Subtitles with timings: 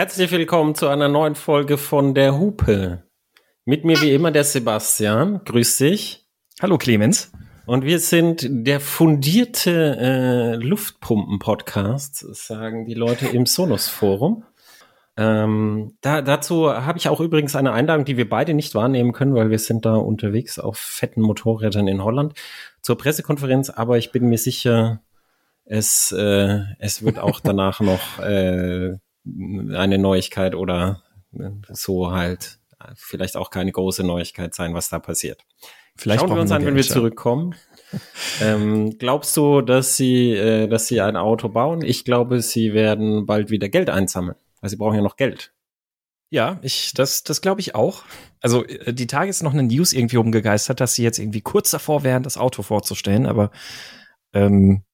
[0.00, 3.02] Herzlich willkommen zu einer neuen Folge von der Hupe.
[3.66, 5.42] Mit mir wie immer der Sebastian.
[5.44, 6.26] Grüß dich.
[6.62, 7.32] Hallo Clemens.
[7.66, 14.44] Und wir sind der fundierte äh, Luftpumpen-Podcast, sagen die Leute im Sonos-Forum.
[15.18, 19.34] Ähm, da, dazu habe ich auch übrigens eine Einladung, die wir beide nicht wahrnehmen können,
[19.34, 22.32] weil wir sind da unterwegs auf fetten Motorrädern in Holland
[22.80, 23.68] zur Pressekonferenz.
[23.68, 25.02] Aber ich bin mir sicher,
[25.66, 31.02] es, äh, es wird auch danach noch äh, eine Neuigkeit oder
[31.68, 32.58] so halt
[32.94, 35.44] vielleicht auch keine große Neuigkeit sein, was da passiert.
[35.96, 37.54] Vielleicht Schauen wir uns an, wenn wir zurückkommen.
[38.40, 41.82] ähm, glaubst du, dass sie, äh, dass sie ein Auto bauen?
[41.82, 45.52] Ich glaube, sie werden bald wieder Geld einsammeln, weil sie brauchen ja noch Geld.
[46.30, 48.04] Ja, ich, das, das glaube ich auch.
[48.40, 51.70] Also äh, die Tage ist noch eine News irgendwie umgegeistert, dass sie jetzt irgendwie kurz
[51.70, 53.50] davor wären, das Auto vorzustellen, aber
[54.32, 54.84] ähm,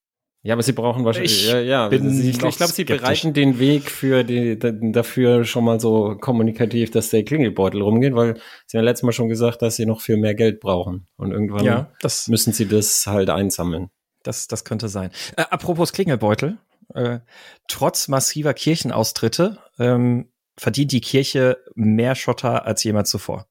[0.47, 1.89] ja, aber sie brauchen wahrscheinlich, ich ja, ja.
[1.89, 6.93] Bin sie, ich glaube, sie bereiten den Weg für die, dafür schon mal so kommunikativ,
[6.93, 10.19] dass der Klingelbeutel rumgeht, weil sie haben letztes Mal schon gesagt, dass sie noch viel
[10.19, 11.09] mehr Geld brauchen.
[11.17, 13.91] Und irgendwann ja, das, müssen sie das halt einsammeln.
[14.23, 15.11] Das, das könnte sein.
[15.37, 16.59] Äh, apropos Klingelbeutel,
[16.95, 17.19] äh,
[17.67, 23.49] trotz massiver Kirchenaustritte ähm, verdient die Kirche mehr Schotter als jemals zuvor.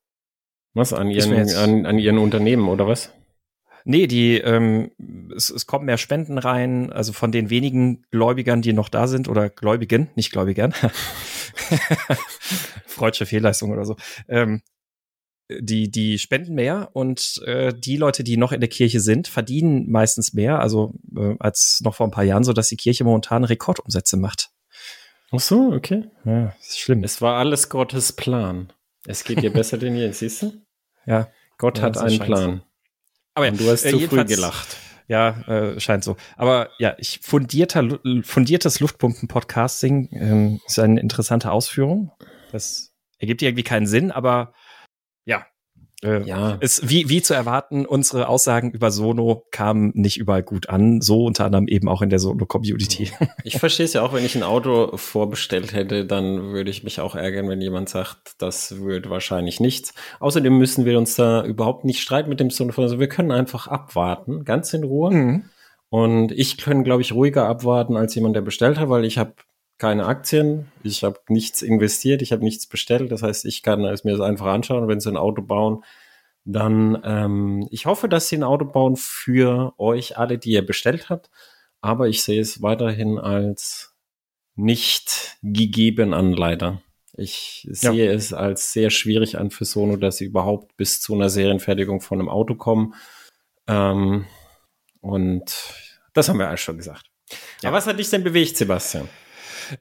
[0.73, 3.11] Was, an ihren, an, an ihren Unternehmen oder was?
[3.87, 4.89] Nee, die, ähm,
[5.35, 9.29] es, es kommen mehr Spenden rein, also von den wenigen Gläubigern, die noch da sind,
[9.29, 10.73] oder Gläubigen, nicht Gläubigern.
[12.87, 13.95] Freudsche Fehlleistung oder so.
[14.27, 14.63] Ähm,
[15.49, 19.91] die, die spenden mehr und äh, die Leute, die noch in der Kirche sind, verdienen
[19.91, 23.43] meistens mehr, also äh, als noch vor ein paar Jahren, so dass die Kirche momentan
[23.43, 24.49] Rekordumsätze macht.
[25.31, 26.05] Ach so, okay.
[26.23, 27.03] Ja, ist schlimm.
[27.03, 28.73] Es war alles Gottes Plan.
[29.05, 30.53] Es geht dir besser denn je, siehst du?
[31.05, 31.29] Ja.
[31.59, 32.63] Gott ja, hat einen Plan.
[33.35, 34.77] Aber Und du hast äh, zu früh gelacht.
[35.07, 36.17] Ja, äh, scheint so.
[36.35, 42.11] Aber ja, ich fundierter, fundiertes Luftpumpen-Podcasting ähm, ist eine interessante Ausführung.
[42.51, 44.53] Das ergibt irgendwie keinen Sinn, aber ja,
[46.03, 46.55] äh, ja.
[46.55, 51.01] Ist wie, wie zu erwarten, unsere Aussagen über Sono kamen nicht überall gut an.
[51.01, 53.11] So unter anderem eben auch in der Sono-Community.
[53.43, 56.99] Ich verstehe es ja auch, wenn ich ein Auto vorbestellt hätte, dann würde ich mich
[56.99, 59.93] auch ärgern, wenn jemand sagt, das wird wahrscheinlich nichts.
[60.19, 62.73] Außerdem müssen wir uns da überhaupt nicht streiten mit dem Sono.
[62.75, 65.11] Also wir können einfach abwarten, ganz in Ruhe.
[65.11, 65.43] Mhm.
[65.89, 69.35] Und ich kann, glaube ich, ruhiger abwarten als jemand, der bestellt hat, weil ich habe
[69.77, 73.11] keine Aktien, ich habe nichts investiert, ich habe nichts bestellt.
[73.11, 74.87] Das heißt, ich kann es mir das einfach anschauen.
[74.87, 75.83] Wenn sie ein Auto bauen,
[76.45, 81.09] dann ähm, ich hoffe, dass sie ein Auto bauen für euch alle, die ihr bestellt
[81.09, 81.29] habt.
[81.81, 83.95] Aber ich sehe es weiterhin als
[84.55, 86.81] nicht gegeben an, leider.
[87.17, 88.11] Ich sehe ja.
[88.11, 92.19] es als sehr schwierig an für Sono, dass sie überhaupt bis zu einer Serienfertigung von
[92.19, 92.93] einem Auto kommen.
[93.67, 94.25] Ähm,
[95.01, 95.53] und
[96.13, 97.05] das haben wir alles schon gesagt.
[97.61, 97.69] Ja.
[97.69, 99.07] Aber was hat dich denn bewegt, Sebastian?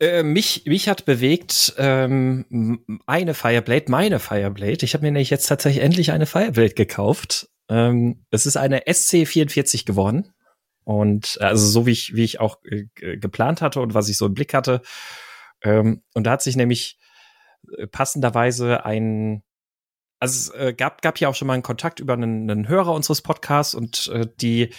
[0.01, 4.85] Äh, mich, mich hat bewegt ähm, eine Fireblade, meine Fireblade.
[4.85, 7.49] Ich habe mir nämlich jetzt tatsächlich endlich eine Fireblade gekauft.
[7.69, 10.33] Ähm, es ist eine SC44 geworden.
[10.85, 12.87] Und äh, also so wie ich, wie ich auch äh,
[13.17, 14.83] geplant hatte und was ich so im Blick hatte.
[15.63, 16.99] Ähm, und da hat sich nämlich
[17.77, 19.43] äh, passenderweise ein
[20.21, 22.95] also es äh, gab, gab ja auch schon mal einen Kontakt über einen, einen Hörer
[22.95, 24.71] unseres Podcasts und äh, die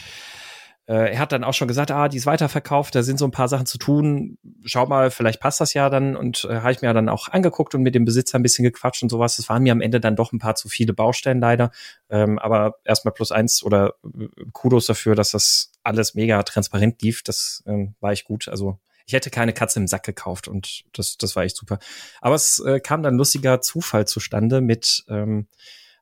[0.94, 3.47] er hat dann auch schon gesagt, ah, die ist weiterverkauft, da sind so ein paar
[3.47, 4.38] Sachen zu tun.
[4.66, 6.16] Schau mal, vielleicht passt das ja dann.
[6.16, 9.01] Und äh, habe ich mir dann auch angeguckt und mit dem Besitzer ein bisschen gequatscht
[9.01, 9.40] und sowas.
[9.40, 11.72] Es waren mir am Ende dann doch ein paar zu viele Baustellen leider.
[12.09, 17.23] Ähm, aber erstmal plus eins oder äh, Kudos dafür, dass das alles mega transparent lief.
[17.23, 18.47] Das ähm, war ich gut.
[18.47, 21.79] Also ich hätte keine Katze im Sack gekauft und das, das war echt super.
[22.22, 25.47] Aber es äh, kam dann lustiger Zufall zustande mit ähm,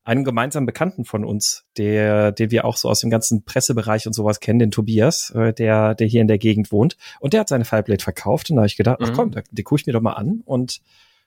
[0.04, 4.14] einem gemeinsamen Bekannten von uns, der, den wir auch so aus dem ganzen Pressebereich und
[4.14, 6.98] sowas kennen, den Tobias, äh, der, der hier in der Gegend wohnt.
[7.20, 8.50] Und der hat seine Fireblade verkauft.
[8.50, 9.06] Und da habe ich gedacht, mhm.
[9.06, 10.42] ach komm, da, die gucke ich mir doch mal an.
[10.46, 10.82] Und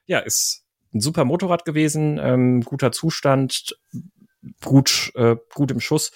[0.06, 3.78] ja, ist ein super Motorrad gewesen, ähm, guter Zustand,
[4.62, 6.12] gut, äh, gut im Schuss.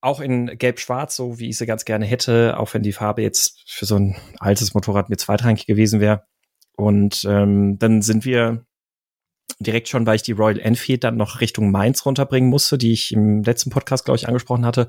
[0.00, 3.62] Auch in gelb-schwarz, so wie ich sie ganz gerne hätte, auch wenn die Farbe jetzt
[3.66, 6.24] für so ein altes Motorrad mir zweitrangig gewesen wäre.
[6.76, 8.66] Und ähm, dann sind wir
[9.60, 13.12] direkt schon, weil ich die Royal Enfield dann noch Richtung Mainz runterbringen musste, die ich
[13.12, 14.88] im letzten Podcast, glaube ich, angesprochen hatte.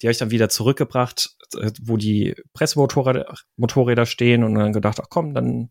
[0.00, 4.98] Die habe ich dann wieder zurückgebracht, äh, wo die Pressemotorräder Motorräder stehen und dann gedacht,
[5.00, 5.70] ach komm, dann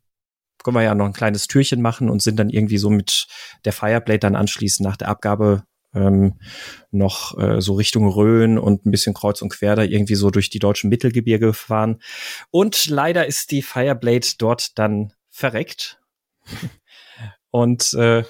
[0.63, 3.27] können wir ja noch ein kleines Türchen machen und sind dann irgendwie so mit
[3.65, 5.63] der Fireblade dann anschließend nach der Abgabe
[5.93, 6.39] ähm,
[6.91, 10.49] noch äh, so Richtung Rhön und ein bisschen kreuz und quer da irgendwie so durch
[10.49, 12.01] die deutschen Mittelgebirge gefahren.
[12.49, 15.99] Und leider ist die Fireblade dort dann verreckt.
[17.51, 18.23] Und äh,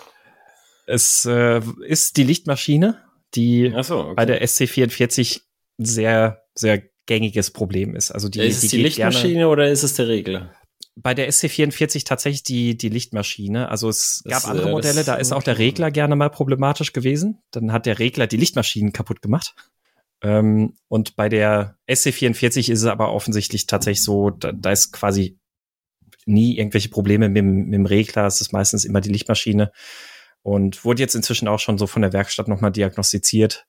[0.88, 3.02] es äh, ist die Lichtmaschine,
[3.36, 4.14] die so, okay.
[4.16, 5.42] bei der SC44
[5.78, 8.12] sehr, sehr gängiges Problem ist.
[8.12, 10.52] Also die, ja, ist die es die Lichtmaschine oder ist es der Regler?
[10.96, 13.70] bei der SC44 tatsächlich die, die Lichtmaschine.
[13.70, 16.94] Also es das, gab andere äh, Modelle, da ist auch der Regler gerne mal problematisch
[16.94, 17.42] gewesen.
[17.52, 19.56] Dann hat der Regler die Lichtmaschinen kaputt gemacht.
[20.22, 25.40] Ähm, und bei der SC44 ist es aber offensichtlich tatsächlich so, da, da ist quasi
[26.26, 28.26] nie irgendwelche Probleme mit, mit dem Regler.
[28.26, 29.72] Es ist meistens immer die Lichtmaschine
[30.42, 33.66] und wurde jetzt inzwischen auch schon so von der Werkstatt nochmal diagnostiziert.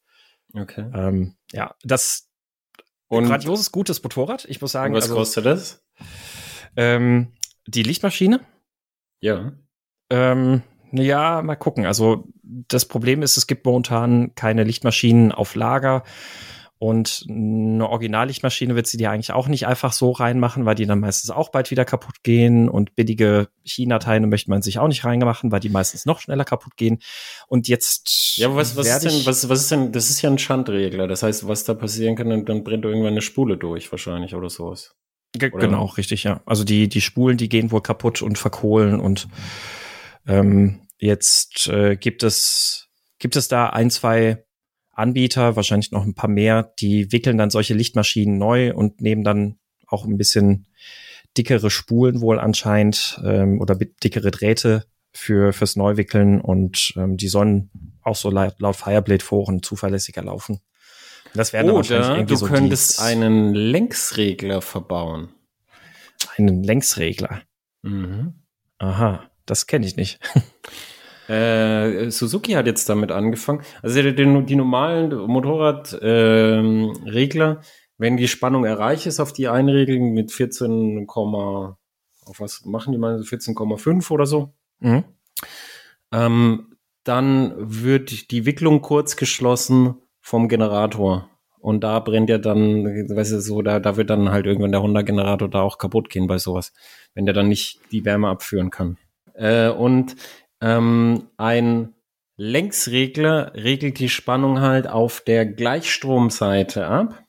[0.54, 0.84] Okay.
[0.94, 2.28] Ähm, ja, das
[3.08, 4.46] und grandioses, gutes Motorrad.
[4.46, 4.94] Ich muss sagen.
[4.94, 5.84] was also, kostet das?
[6.76, 7.32] Ähm,
[7.66, 8.40] die Lichtmaschine?
[9.20, 9.52] Ja.
[10.10, 10.62] Ähm,
[10.93, 11.87] ja, mal gucken.
[11.87, 16.04] Also das Problem ist, es gibt momentan keine Lichtmaschinen auf Lager.
[16.82, 20.99] Und eine Originallichtmaschine wird sie dir eigentlich auch nicht einfach so reinmachen, weil die dann
[20.99, 22.69] meistens auch bald wieder kaputt gehen.
[22.69, 26.76] Und billige China-Teile möchte man sich auch nicht reinmachen, weil die meistens noch schneller kaputt
[26.76, 26.99] gehen.
[27.46, 28.37] Und jetzt.
[28.37, 31.06] Ja, aber was, was ist denn, was, was ist denn, das ist ja ein Schandregler.
[31.06, 34.50] Das heißt, was da passieren kann, dann, dann brennt irgendwann eine Spule durch, wahrscheinlich, oder
[34.50, 34.96] sowas.
[35.35, 35.64] Ge oder?
[35.64, 36.43] Genau, richtig, ja.
[36.46, 39.28] Also die, die Spulen, die gehen wohl kaputt und verkohlen und
[40.26, 42.88] ähm, jetzt äh, gibt es,
[43.20, 44.43] gibt es da ein, zwei
[44.93, 49.59] Anbieter, wahrscheinlich noch ein paar mehr, die wickeln dann solche Lichtmaschinen neu und nehmen dann
[49.87, 50.67] auch ein bisschen
[51.37, 57.71] dickere Spulen wohl anscheinend ähm, oder dickere Drähte für fürs Neuwickeln und ähm, die sollen
[58.03, 60.61] auch so laut, laut Fireblade-Foren zuverlässiger laufen.
[61.35, 65.31] Das wäre Oder irgendwie du so könntest einen Längsregler verbauen.
[66.37, 67.43] Einen Längsregler.
[67.83, 68.35] Mhm.
[68.79, 70.21] Aha, das kenne ich nicht.
[71.32, 73.62] Äh, Suzuki hat jetzt damit angefangen.
[73.81, 77.58] Also die, die, die normalen Motorradregler, ähm,
[77.96, 83.20] wenn die Spannung erreicht ist auf die Einregelung mit 14, auf was machen die mal
[83.20, 85.05] 14,5 oder so, mhm.
[86.12, 91.31] ähm, dann wird die Wicklung kurz geschlossen vom Generator.
[91.61, 94.82] Und da brennt ja dann, weißt du, so, da, da wird dann halt irgendwann der
[94.82, 96.75] Honda-Generator da auch kaputt gehen bei sowas,
[97.14, 98.99] wenn der dann nicht die Wärme abführen kann.
[99.35, 100.17] Äh, und
[100.62, 101.94] ähm, ein
[102.37, 107.23] Längsregler regelt die Spannung halt auf der Gleichstromseite ab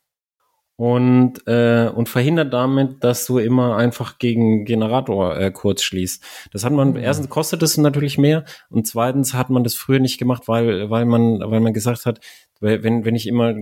[0.75, 6.24] und, äh, und verhindert damit, dass du immer einfach gegen Generator äh, kurz schließt.
[6.51, 6.97] Das hat man, mhm.
[6.97, 11.06] erstens kostet es natürlich mehr und zweitens hat man das früher nicht gemacht, weil, weil
[11.06, 12.21] man, weil man gesagt hat,
[12.59, 13.53] wenn, wenn ich immer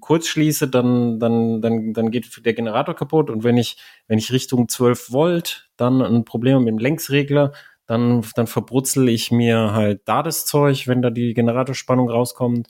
[0.00, 3.76] kurz schließe, dann, dann, dann, dann geht der Generator kaputt und wenn ich,
[4.08, 7.52] wenn ich Richtung 12 Volt dann ein Problem mit dem Längsregler,
[7.86, 12.68] dann, dann verbrutzel ich mir halt da das Zeug, wenn da die Generatorspannung rauskommt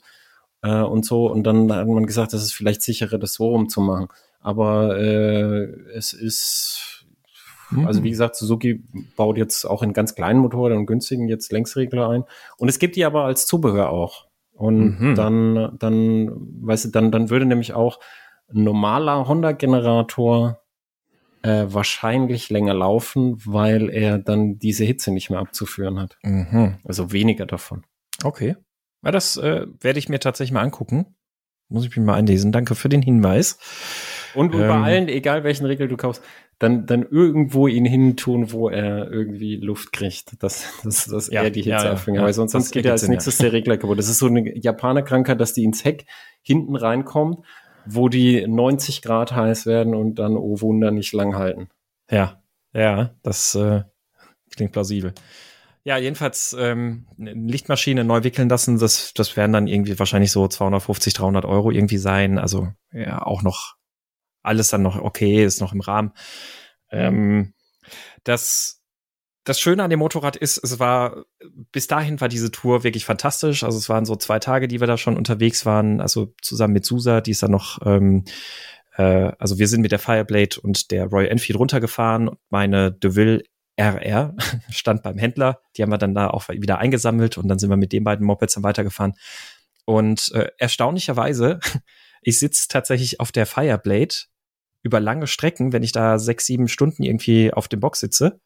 [0.61, 1.31] äh, und so.
[1.31, 4.07] Und dann hat man gesagt, das ist vielleicht sicherer, das so rumzumachen.
[4.41, 5.63] Aber äh,
[5.95, 7.05] es ist,
[7.71, 7.87] mhm.
[7.87, 8.83] also wie gesagt, Suzuki
[9.15, 12.25] baut jetzt auch in ganz kleinen Motorrädern und günstigen jetzt Längsregler ein.
[12.57, 14.27] Und es gibt die aber als Zubehör auch.
[14.53, 15.15] Und mhm.
[15.15, 16.31] dann, dann,
[16.61, 17.99] weißt du, dann, dann würde nämlich auch
[18.53, 20.61] ein normaler Honda-Generator
[21.45, 26.17] äh, wahrscheinlich länger laufen, weil er dann diese Hitze nicht mehr abzuführen hat.
[26.23, 26.77] Mhm.
[26.83, 27.83] Also weniger davon.
[28.23, 28.55] Okay.
[29.03, 31.15] Ja, das äh, werde ich mir tatsächlich mal angucken.
[31.67, 32.51] Muss ich mich mal einlesen.
[32.51, 33.59] Danke für den Hinweis.
[34.33, 36.23] Und ähm, bei allen, egal welchen Regel du kaufst,
[36.57, 41.43] dann, dann irgendwo ihn hin tun, wo er irgendwie Luft kriegt, dass, dass, dass ja,
[41.43, 42.17] er die Hitze ja, abfängt.
[42.17, 43.99] Ja, Weil sonst, sonst geht er als nächstes der Regler kaputt.
[43.99, 46.05] Das ist so eine Japaner-Krankheit, dass die ins Heck
[46.41, 47.45] hinten reinkommt
[47.85, 51.69] wo die 90 Grad heiß werden und dann, oh Wunder, nicht lang halten.
[52.09, 52.41] Ja,
[52.73, 53.83] ja, das äh,
[54.51, 55.13] klingt plausibel.
[55.83, 61.13] Ja, jedenfalls ähm, Lichtmaschine neu wickeln lassen, das, das werden dann irgendwie wahrscheinlich so 250,
[61.13, 62.39] 300 Euro irgendwie sein.
[62.39, 63.75] Also ja, auch noch
[64.41, 66.11] alles dann noch okay, ist noch im Rahmen.
[66.89, 67.53] Ähm,
[68.23, 68.81] das
[69.45, 71.23] das Schöne an dem Motorrad ist, es war,
[71.71, 73.63] bis dahin war diese Tour wirklich fantastisch.
[73.63, 76.85] Also es waren so zwei Tage, die wir da schon unterwegs waren, also zusammen mit
[76.85, 78.25] Susa, die ist dann noch, ähm,
[78.97, 82.31] äh, also wir sind mit der Fireblade und der Royal Enfield runtergefahren.
[82.49, 83.43] Meine DeVille
[83.77, 84.35] RR
[84.71, 85.61] stand beim Händler.
[85.77, 88.25] Die haben wir dann da auch wieder eingesammelt und dann sind wir mit den beiden
[88.25, 89.13] Mopeds dann weitergefahren.
[89.85, 91.59] Und äh, erstaunlicherweise,
[92.23, 94.15] ich sitze tatsächlich auf der Fireblade
[94.81, 98.39] über lange Strecken, wenn ich da sechs, sieben Stunden irgendwie auf dem Box sitze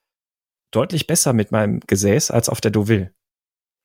[0.71, 3.11] deutlich besser mit meinem Gesäß als auf der Deauville.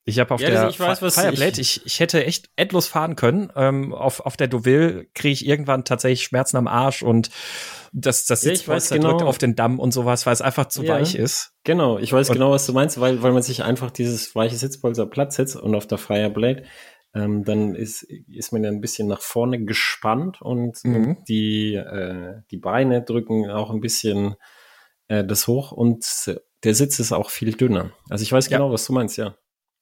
[0.06, 3.50] Ich habe auf ja, der ich weiß, Fireblade, ich, ich, hätte echt endlos fahren können.
[3.56, 7.30] Ähm, auf, auf der Deauville kriege ich irgendwann tatsächlich Schmerzen am Arsch und
[7.94, 9.12] das, das Sitzpolster ja, genau.
[9.12, 11.52] drückt auf den Damm und sowas, weil es einfach zu ja, weich ist.
[11.64, 14.56] Genau, ich weiß und genau, was du meinst, weil, weil man sich einfach dieses weiche
[14.56, 16.64] Sitzpolster platt setzt und auf der Fireblade
[17.14, 20.94] ähm, dann ist, ist man ja ein bisschen nach vorne gespannt und, mhm.
[20.94, 24.34] und die, äh, die Beine drücken auch ein bisschen
[25.08, 26.04] äh, das hoch und
[26.64, 27.92] der Sitz ist auch viel dünner.
[28.08, 28.72] Also ich weiß genau, ja.
[28.72, 29.36] was du meinst, ja.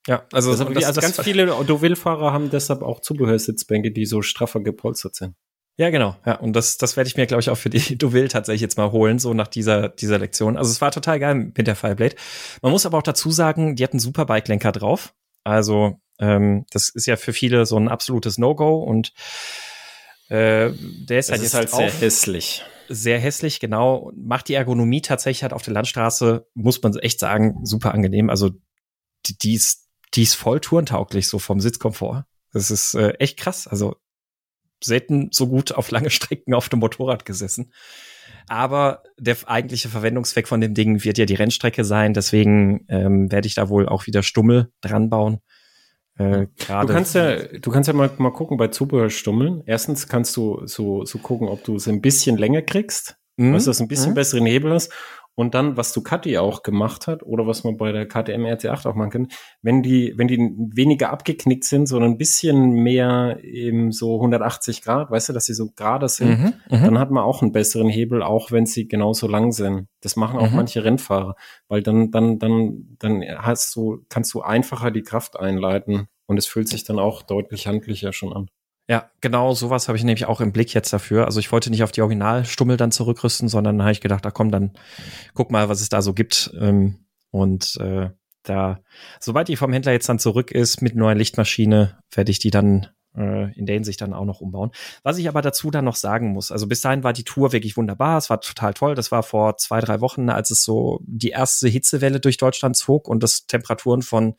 [0.09, 4.61] Ja, also, also, das, also ganz viele Deauville-Fahrer haben deshalb auch Zubehörsitzbänke, die so straffer
[4.61, 5.37] gepolstert sind.
[5.79, 6.17] Ja, genau.
[6.27, 8.77] Ja, und das, das werde ich mir, glaube ich, auch für die Deauville tatsächlich jetzt
[8.77, 10.57] mal holen, so nach dieser, dieser Lektion.
[10.57, 12.17] Also es war total geil mit der Fireblade.
[12.63, 15.15] Man muss aber auch dazu sagen, die hat einen Superbike-Lenker drauf.
[15.45, 19.13] Also ähm, das ist ja für viele so ein absolutes No-Go und
[20.29, 22.65] äh, der ist das halt ist halt sehr hässlich.
[22.89, 24.13] Sehr hässlich, genau.
[24.17, 28.31] Macht die Ergonomie tatsächlich halt auf der Landstraße, muss man echt sagen, super angenehm.
[28.31, 28.51] Also
[29.27, 32.25] die, die ist, die ist voll tourentauglich, so vom Sitzkomfort.
[32.53, 33.67] Das ist äh, echt krass.
[33.67, 33.97] Also
[34.85, 37.73] selten so gut auf lange Strecken auf dem Motorrad gesessen.
[38.49, 42.13] Aber der eigentliche Verwendungszweck von dem Ding wird ja die Rennstrecke sein.
[42.13, 45.39] Deswegen ähm, werde ich da wohl auch wieder Stummel dran bauen.
[46.19, 49.63] Äh, du kannst ja, du kannst ja mal, mal gucken bei Zubehörstummeln.
[49.67, 53.53] Erstens kannst du so, so gucken, ob du es ein bisschen länger kriegst, mhm.
[53.53, 54.17] dass du ein bisschen mhm.
[54.17, 54.93] besseren Hebel hast.
[55.35, 58.95] Und dann, was Ducati auch gemacht hat, oder was man bei der KTM RT8 auch
[58.95, 59.29] machen kann,
[59.63, 65.11] wenn die, wenn die weniger abgeknickt sind, sondern ein bisschen mehr eben so 180 Grad,
[65.11, 67.89] weißt du, dass sie so gerade sind, mhm, mhm, dann hat man auch einen besseren
[67.89, 69.89] Hebel, auch wenn sie genauso lang sind.
[70.03, 70.57] Das machen auch mhm.
[70.57, 71.37] manche Rennfahrer,
[71.69, 76.47] weil dann, dann, dann, dann hast du, kannst du einfacher die Kraft einleiten und es
[76.47, 78.49] fühlt sich dann auch deutlich handlicher schon an.
[78.89, 81.27] Ja, genau sowas habe ich nämlich auch im Blick jetzt dafür.
[81.27, 84.51] Also ich wollte nicht auf die Originalstummel dann zurückrüsten, sondern habe ich gedacht, da komm,
[84.51, 84.73] dann
[85.35, 86.53] guck mal, was es da so gibt.
[86.59, 88.11] Ähm, und äh,
[88.43, 88.81] da,
[89.21, 92.89] sobald die vom Händler jetzt dann zurück ist mit neuer Lichtmaschine, werde ich die dann
[93.17, 94.73] äh, in der Hinsicht dann auch noch umbauen.
[95.03, 97.77] Was ich aber dazu dann noch sagen muss, also bis dahin war die Tour wirklich
[97.77, 98.95] wunderbar, es war total toll.
[98.95, 103.09] Das war vor zwei, drei Wochen, als es so die erste Hitzewelle durch Deutschland zog
[103.09, 104.35] und das Temperaturen von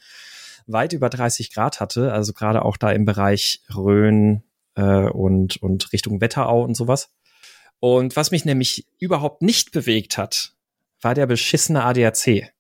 [0.67, 4.43] weit über 30 Grad hatte, also gerade auch da im Bereich Rhön
[4.75, 7.13] äh, und, und Richtung Wetterau und sowas.
[7.79, 10.53] Und was mich nämlich überhaupt nicht bewegt hat,
[11.01, 12.53] war der beschissene ADAC,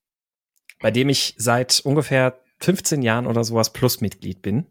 [0.81, 4.67] bei dem ich seit ungefähr 15 Jahren oder sowas plus Mitglied bin.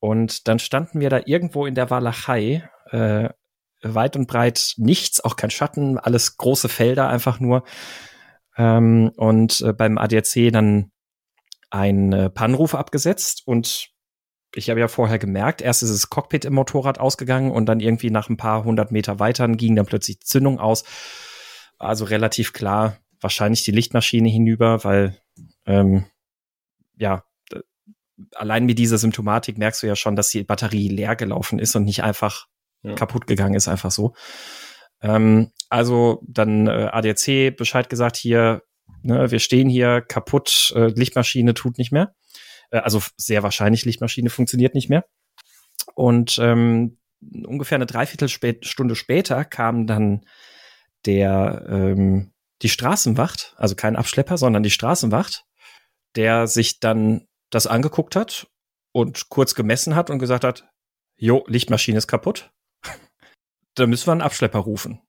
[0.00, 3.30] Und dann standen wir da irgendwo in der Walachei, äh,
[3.82, 7.64] weit und breit nichts, auch kein Schatten, alles große Felder einfach nur.
[8.56, 10.90] Ähm, und äh, beim ADAC dann
[11.74, 13.90] ein äh, Pannenruf abgesetzt und
[14.54, 18.10] ich habe ja vorher gemerkt, erst ist das Cockpit im Motorrad ausgegangen und dann irgendwie
[18.10, 20.84] nach ein paar hundert Meter weiter ging dann plötzlich die Zündung aus.
[21.76, 25.18] Also relativ klar, wahrscheinlich die Lichtmaschine hinüber, weil
[25.66, 26.06] ähm,
[26.96, 27.24] ja,
[28.36, 31.82] allein mit dieser Symptomatik merkst du ja schon, dass die Batterie leer gelaufen ist und
[31.82, 32.46] nicht einfach
[32.82, 32.94] ja.
[32.94, 34.14] kaputt gegangen ist, einfach so.
[35.02, 38.62] Ähm, also dann äh, ADAC Bescheid gesagt, hier
[39.02, 42.14] Ne, wir stehen hier kaputt, äh, Lichtmaschine tut nicht mehr.
[42.70, 45.04] Äh, also sehr wahrscheinlich Lichtmaschine funktioniert nicht mehr.
[45.94, 50.24] Und ähm, ungefähr eine Dreiviertelstunde später kam dann
[51.06, 55.44] der ähm, die Straßenwacht, also kein Abschlepper, sondern die Straßenwacht,
[56.16, 58.46] der sich dann das angeguckt hat
[58.92, 60.68] und kurz gemessen hat und gesagt hat,
[61.16, 62.52] jo, Lichtmaschine ist kaputt.
[63.74, 65.00] da müssen wir einen Abschlepper rufen.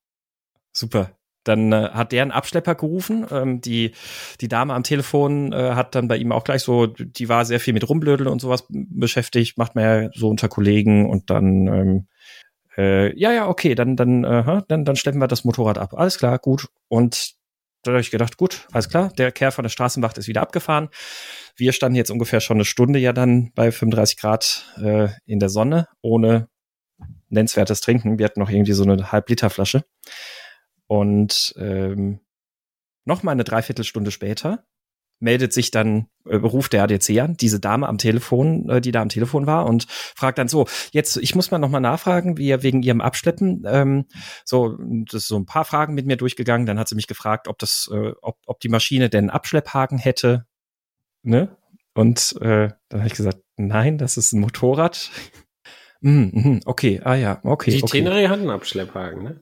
[0.73, 1.17] Super.
[1.45, 3.25] Dann äh, hat der einen Abschlepper gerufen.
[3.31, 3.93] Ähm, die,
[4.41, 7.59] die Dame am Telefon äh, hat dann bei ihm auch gleich so, die war sehr
[7.59, 12.07] viel mit Rumblödel und sowas beschäftigt, macht man ja so unter Kollegen und dann, ähm,
[12.77, 15.93] äh, ja, ja, okay, dann, dann, äh, dann, dann schleppen wir das Motorrad ab.
[15.93, 16.67] Alles klar, gut.
[16.87, 17.35] Und
[17.83, 20.89] da habe ich gedacht, gut, alles klar, der Kerl von der Straßenwacht ist wieder abgefahren.
[21.55, 25.49] Wir standen jetzt ungefähr schon eine Stunde ja dann bei 35 Grad äh, in der
[25.49, 26.49] Sonne, ohne
[27.29, 28.17] nennenswertes Trinken.
[28.17, 29.83] Wir hatten noch irgendwie so eine Halb-Liter-Flasche.
[30.87, 32.19] Und ähm,
[33.05, 34.65] noch mal eine Dreiviertelstunde später
[35.19, 39.01] meldet sich dann, äh, ruft der ADC an, diese Dame am Telefon, äh, die da
[39.01, 42.61] am Telefon war und fragt dann so, jetzt, ich muss mal noch mal nachfragen, wie
[42.63, 44.05] wegen ihrem Abschleppen, ähm,
[44.43, 47.47] so, das ist so ein paar Fragen mit mir durchgegangen, dann hat sie mich gefragt,
[47.47, 50.45] ob das, äh, ob, ob die Maschine denn Abschlepphaken hätte,
[51.23, 51.55] ne?
[51.93, 55.11] Und äh, dann habe ich gesagt, nein, das ist ein Motorrad.
[56.01, 57.71] mm, okay, ah ja, okay.
[57.71, 57.99] Die okay.
[57.99, 59.41] Tenere hat einen Abschlepphaken, ne?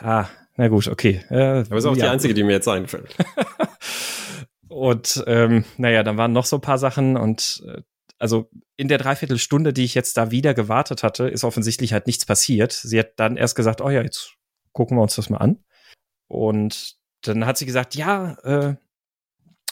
[0.00, 1.22] Ah, na gut, okay.
[1.30, 2.04] Äh, Aber ist auch ja.
[2.04, 3.14] die einzige, die mir jetzt einfällt.
[4.68, 7.82] und ähm, naja, dann waren noch so ein paar Sachen und äh,
[8.18, 12.26] also in der Dreiviertelstunde, die ich jetzt da wieder gewartet hatte, ist offensichtlich halt nichts
[12.26, 12.72] passiert.
[12.72, 14.34] Sie hat dann erst gesagt, oh ja, jetzt
[14.72, 15.64] gucken wir uns das mal an.
[16.28, 18.76] Und dann hat sie gesagt, ja, äh,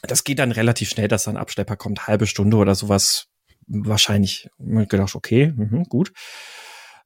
[0.03, 3.29] das geht dann relativ schnell, dass dann Abschlepper kommt, halbe Stunde oder sowas.
[3.67, 4.49] Wahrscheinlich.
[4.59, 6.13] Ich gedacht, okay, mh, gut.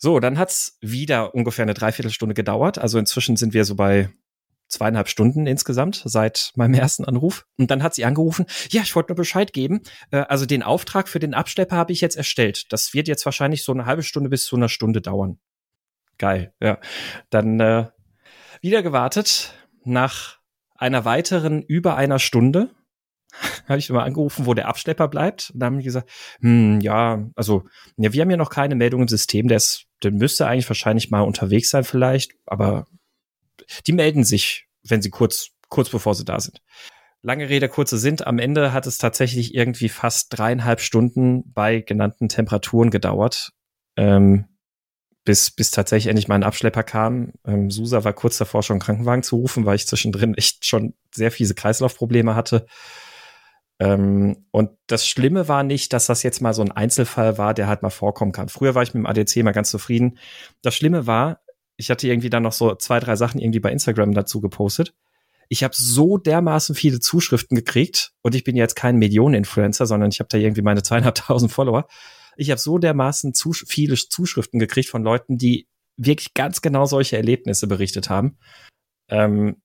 [0.04, 2.76] So, dann hat's wieder ungefähr eine Dreiviertelstunde gedauert.
[2.76, 4.10] Also inzwischen sind wir so bei
[4.66, 7.46] zweieinhalb Stunden insgesamt seit meinem ersten Anruf.
[7.56, 9.82] Und dann hat sie angerufen, ja, ich wollte nur Bescheid geben.
[10.10, 12.72] Äh, also den Auftrag für den Abschlepper habe ich jetzt erstellt.
[12.72, 15.38] Das wird jetzt wahrscheinlich so eine halbe Stunde bis zu einer Stunde dauern.
[16.18, 16.80] Geil, ja.
[17.30, 17.86] Dann äh,
[18.60, 19.54] wieder gewartet.
[19.84, 20.38] Nach
[20.74, 22.70] einer weiteren über einer Stunde
[23.68, 25.50] habe ich mal angerufen, wo der Abschlepper bleibt.
[25.52, 26.10] Und da haben die gesagt,
[26.40, 27.64] hm, ja, also,
[27.96, 31.10] ja, wir haben ja noch keine Meldung im System, der ist, der müsste eigentlich wahrscheinlich
[31.10, 32.86] mal unterwegs sein vielleicht, aber
[33.86, 36.60] die melden sich, wenn sie kurz, kurz bevor sie da sind.
[37.24, 38.26] Lange Rede, kurze sind.
[38.26, 43.52] Am Ende hat es tatsächlich irgendwie fast dreieinhalb Stunden bei genannten Temperaturen gedauert,
[43.96, 44.46] ähm,
[45.24, 47.32] bis, bis tatsächlich endlich mal ein Abschlepper kam.
[47.46, 50.94] Ähm, Susa war kurz davor, schon einen Krankenwagen zu rufen, weil ich zwischendrin echt schon
[51.14, 52.66] sehr fiese Kreislaufprobleme hatte.
[53.82, 57.66] Ähm, und das Schlimme war nicht, dass das jetzt mal so ein Einzelfall war, der
[57.66, 58.48] halt mal vorkommen kann.
[58.48, 60.18] Früher war ich mit dem ADC mal ganz zufrieden.
[60.62, 61.40] Das Schlimme war,
[61.76, 64.94] ich hatte irgendwie dann noch so zwei, drei Sachen irgendwie bei Instagram dazu gepostet
[65.52, 70.18] ich habe so dermaßen viele Zuschriften gekriegt und ich bin jetzt kein Millionen-Influencer, sondern ich
[70.18, 71.86] habe da irgendwie meine zweieinhalbtausend Follower.
[72.38, 77.18] Ich habe so dermaßen zu viele Zuschriften gekriegt von Leuten, die wirklich ganz genau solche
[77.18, 78.38] Erlebnisse berichtet haben,
[79.10, 79.60] ähm,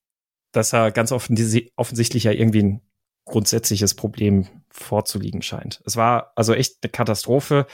[0.52, 2.82] dass da ganz offensichtlich ja irgendwie ein
[3.28, 5.82] grundsätzliches Problem vorzuliegen scheint.
[5.86, 7.68] Es war also echt eine Katastrophe.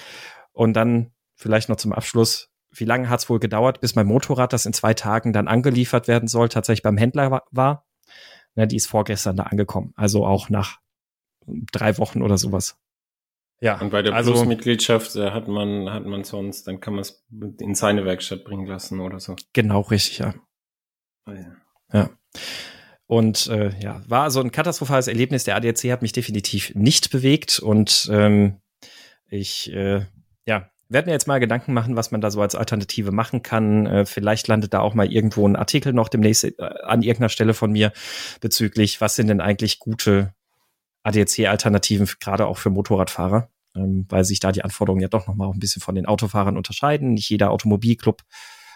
[0.51, 4.53] Und dann vielleicht noch zum Abschluss, wie lange hat es wohl gedauert, bis mein Motorrad,
[4.53, 7.85] das in zwei Tagen dann angeliefert werden soll, tatsächlich beim Händler war?
[8.55, 9.93] Ne, die ist vorgestern da angekommen.
[9.95, 10.79] Also auch nach
[11.71, 12.77] drei Wochen oder sowas.
[13.61, 13.79] Ja.
[13.79, 17.25] Und bei der also, Plus-Mitgliedschaft äh, hat man, hat man sonst, dann kann man es
[17.59, 19.35] in seine Werkstatt bringen lassen oder so.
[19.53, 20.33] Genau, richtig, ja.
[21.25, 21.55] Oh, ja.
[21.93, 22.09] ja.
[23.07, 25.43] Und äh, ja, war so ein katastrophales Erlebnis.
[25.43, 28.61] Der ADAC hat mich definitiv nicht bewegt und ähm,
[29.29, 30.05] ich äh,
[30.45, 33.85] ja, werde mir jetzt mal Gedanken machen, was man da so als Alternative machen kann.
[33.85, 37.53] Äh, vielleicht landet da auch mal irgendwo ein Artikel noch demnächst äh, an irgendeiner Stelle
[37.53, 37.91] von mir
[38.41, 40.33] bezüglich, was sind denn eigentlich gute
[41.03, 45.49] ADAC-Alternativen, gerade auch für Motorradfahrer, ähm, weil sich da die Anforderungen ja doch noch mal
[45.49, 47.15] ein bisschen von den Autofahrern unterscheiden.
[47.15, 48.21] Nicht jeder Automobilclub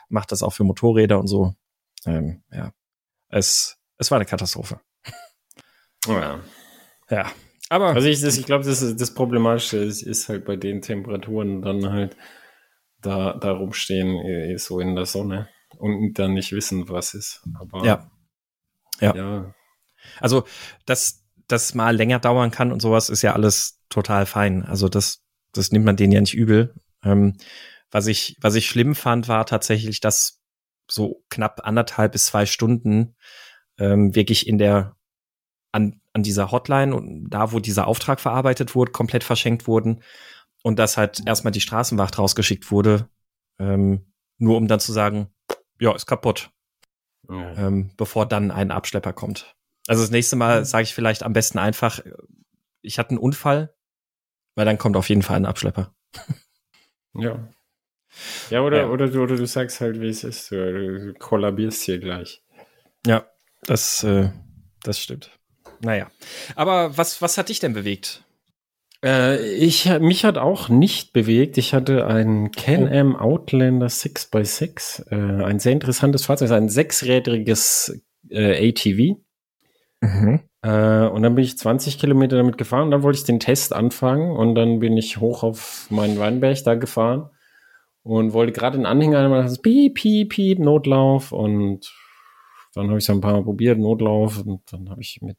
[0.10, 1.56] macht das auch für Motorräder und so.
[2.06, 2.72] Ähm, ja,
[3.30, 4.80] es, es war eine Katastrophe.
[6.08, 6.40] Oh ja.
[7.10, 7.32] Ja,
[7.70, 11.90] aber also ich, ich glaube, das, das Problematische ist, ist, halt bei den Temperaturen dann
[11.92, 12.18] halt
[13.02, 17.44] da, da rumstehen, eh, eh so in der Sonne und dann nicht wissen, was ist.
[17.60, 18.12] Aber ja.
[19.00, 19.16] Ja.
[19.16, 19.56] ja.
[20.20, 20.46] Also,
[20.86, 24.66] dass das mal länger dauern kann und sowas, ist ja alles total fein.
[24.66, 26.74] Also, das, das nimmt man denen ja nicht übel.
[27.04, 27.38] Ähm,
[27.92, 30.42] was ich, was ich schlimm fand, war tatsächlich, dass
[30.90, 33.16] so knapp anderthalb bis zwei Stunden
[33.80, 34.96] ähm, wirklich in der
[35.72, 40.02] an, an dieser Hotline und da, wo dieser Auftrag verarbeitet wurde, komplett verschenkt wurden
[40.64, 43.10] und dass halt erstmal die Straßenwacht rausgeschickt wurde,
[43.60, 45.28] ähm, nur um dann zu sagen,
[45.80, 46.52] ja, ist kaputt,
[47.30, 47.54] ja.
[47.56, 49.56] ähm, bevor dann ein Abschlepper kommt.
[49.88, 52.00] Also das nächste Mal sage ich vielleicht am besten einfach,
[52.82, 53.74] ich hatte einen Unfall,
[54.56, 55.94] weil dann kommt auf jeden Fall ein Abschlepper.
[57.20, 57.48] Ja.
[58.52, 58.90] Ja, oder, ja.
[58.90, 60.52] Oder, du, oder du sagst halt, wie es ist.
[60.52, 62.44] Du, kollabierst hier gleich.
[63.08, 63.26] Ja,
[63.68, 64.30] das, äh,
[64.84, 65.30] das stimmt.
[65.82, 66.10] Naja.
[66.56, 68.24] Aber was, was hat dich denn bewegt?
[69.04, 71.58] Äh, ich, mich hat auch nicht bewegt.
[71.58, 75.12] Ich hatte einen Can-Am Outlander 6x6.
[75.12, 76.52] Äh, ein sehr interessantes Fahrzeug.
[76.52, 79.20] Ein sechsrädriges äh, ATV.
[80.02, 80.40] Mhm.
[80.64, 82.86] Äh, und dann bin ich 20 Kilometer damit gefahren.
[82.86, 84.32] Und dann wollte ich den Test anfangen.
[84.32, 87.30] Und dann bin ich hoch auf meinen Weinberg da gefahren.
[88.02, 89.58] Und wollte gerade den Anhänger machen.
[89.62, 91.32] Piep, piep, piep, Notlauf.
[91.32, 91.94] Und
[92.78, 94.46] dann habe ich es ein paar Mal probiert, Notlauf.
[94.46, 95.38] Und dann habe ich mit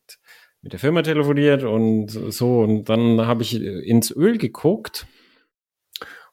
[0.62, 2.60] mit der Firma telefoniert und so.
[2.60, 5.06] Und dann habe ich ins Öl geguckt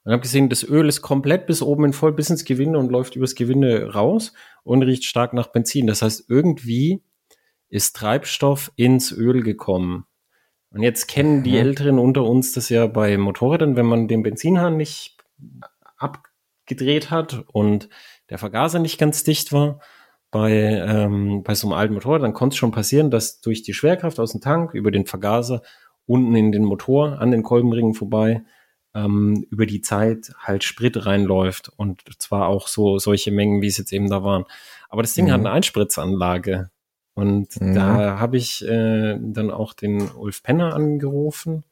[0.04, 2.92] und habe gesehen, das Öl ist komplett bis oben in voll bis ins Gewinde und
[2.92, 5.88] läuft übers Gewinde raus und riecht stark nach Benzin.
[5.88, 7.04] Das heißt, irgendwie
[7.70, 10.06] ist Treibstoff ins Öl gekommen.
[10.70, 11.58] Und jetzt kennen die mhm.
[11.58, 15.18] Älteren unter uns das ja bei Motorrädern, wenn man den Benzinhahn nicht
[15.98, 17.90] abgedreht hat und
[18.30, 19.80] der Vergaser nicht ganz dicht war,
[20.36, 23.74] bei, ähm, bei so einem alten Motorrad, dann konnte es schon passieren, dass durch die
[23.74, 25.62] Schwerkraft aus dem Tank über den Vergaser
[26.06, 28.44] unten in den Motor an den Kolbenringen vorbei
[28.94, 33.78] ähm, über die Zeit halt Sprit reinläuft und zwar auch so solche Mengen, wie es
[33.78, 34.44] jetzt eben da waren.
[34.90, 35.32] Aber das Ding mhm.
[35.32, 36.70] hat eine Einspritzanlage
[37.14, 37.74] und mhm.
[37.74, 41.64] da habe ich äh, dann auch den Ulf Penner angerufen.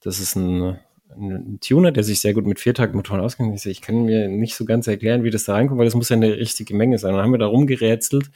[0.00, 0.80] Das ist ein
[1.16, 3.54] ein Tuner, der sich sehr gut mit Viertaktmotoren auskennt.
[3.54, 6.08] Ich, ich kann mir nicht so ganz erklären, wie das da reinkommt, weil das muss
[6.08, 7.14] ja eine richtige Menge sein.
[7.14, 8.30] Dann haben wir da rumgerätselt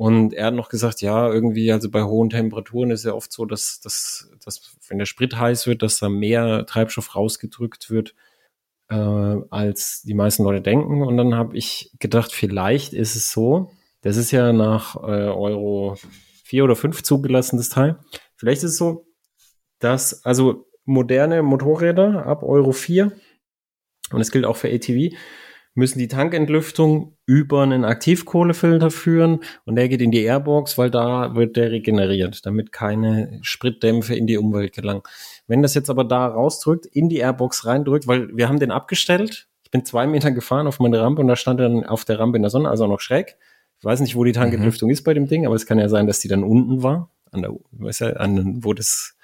[0.00, 3.44] und er hat noch gesagt, ja, irgendwie, also bei hohen Temperaturen ist ja oft so,
[3.44, 8.14] dass, dass, dass wenn der Sprit heiß wird, dass da mehr Treibstoff rausgedrückt wird,
[8.88, 11.02] äh, als die meisten Leute denken.
[11.02, 13.70] Und dann habe ich gedacht, vielleicht ist es so,
[14.00, 15.96] das ist ja nach äh, Euro
[16.44, 17.98] 4 oder 5 zugelassen, das Teil.
[18.36, 19.06] Vielleicht ist es so,
[19.80, 23.12] dass, also moderne Motorräder ab Euro 4
[24.12, 25.14] und es gilt auch für ATV,
[25.74, 31.36] müssen die Tankentlüftung über einen Aktivkohlefilter führen und der geht in die Airbox, weil da
[31.36, 35.02] wird der regeneriert, damit keine Spritdämpfe in die Umwelt gelangen.
[35.46, 39.48] Wenn das jetzt aber da rausdrückt, in die Airbox reindrückt, weil wir haben den abgestellt,
[39.62, 42.36] ich bin zwei Meter gefahren auf meine Rampe und da stand dann auf der Rampe
[42.36, 43.36] in der Sonne, also noch schräg.
[43.78, 44.92] Ich weiß nicht, wo die Tankentlüftung mhm.
[44.92, 47.42] ist bei dem Ding, aber es kann ja sein, dass die dann unten war, an
[47.42, 49.16] der, weißt du, an, wo das,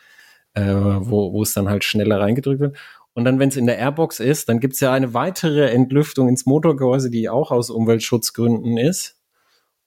[0.56, 2.76] äh, wo, wo es dann halt schneller reingedrückt wird.
[3.12, 6.28] Und dann, wenn es in der Airbox ist, dann gibt es ja eine weitere Entlüftung
[6.28, 9.16] ins Motorgehäuse, die auch aus Umweltschutzgründen ist.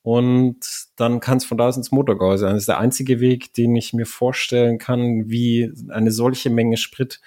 [0.01, 0.59] Und
[0.95, 2.45] dann kann es von da aus ins Motorgehäuse.
[2.45, 7.19] Das ist der einzige Weg, den ich mir vorstellen kann, wie eine solche Menge Sprit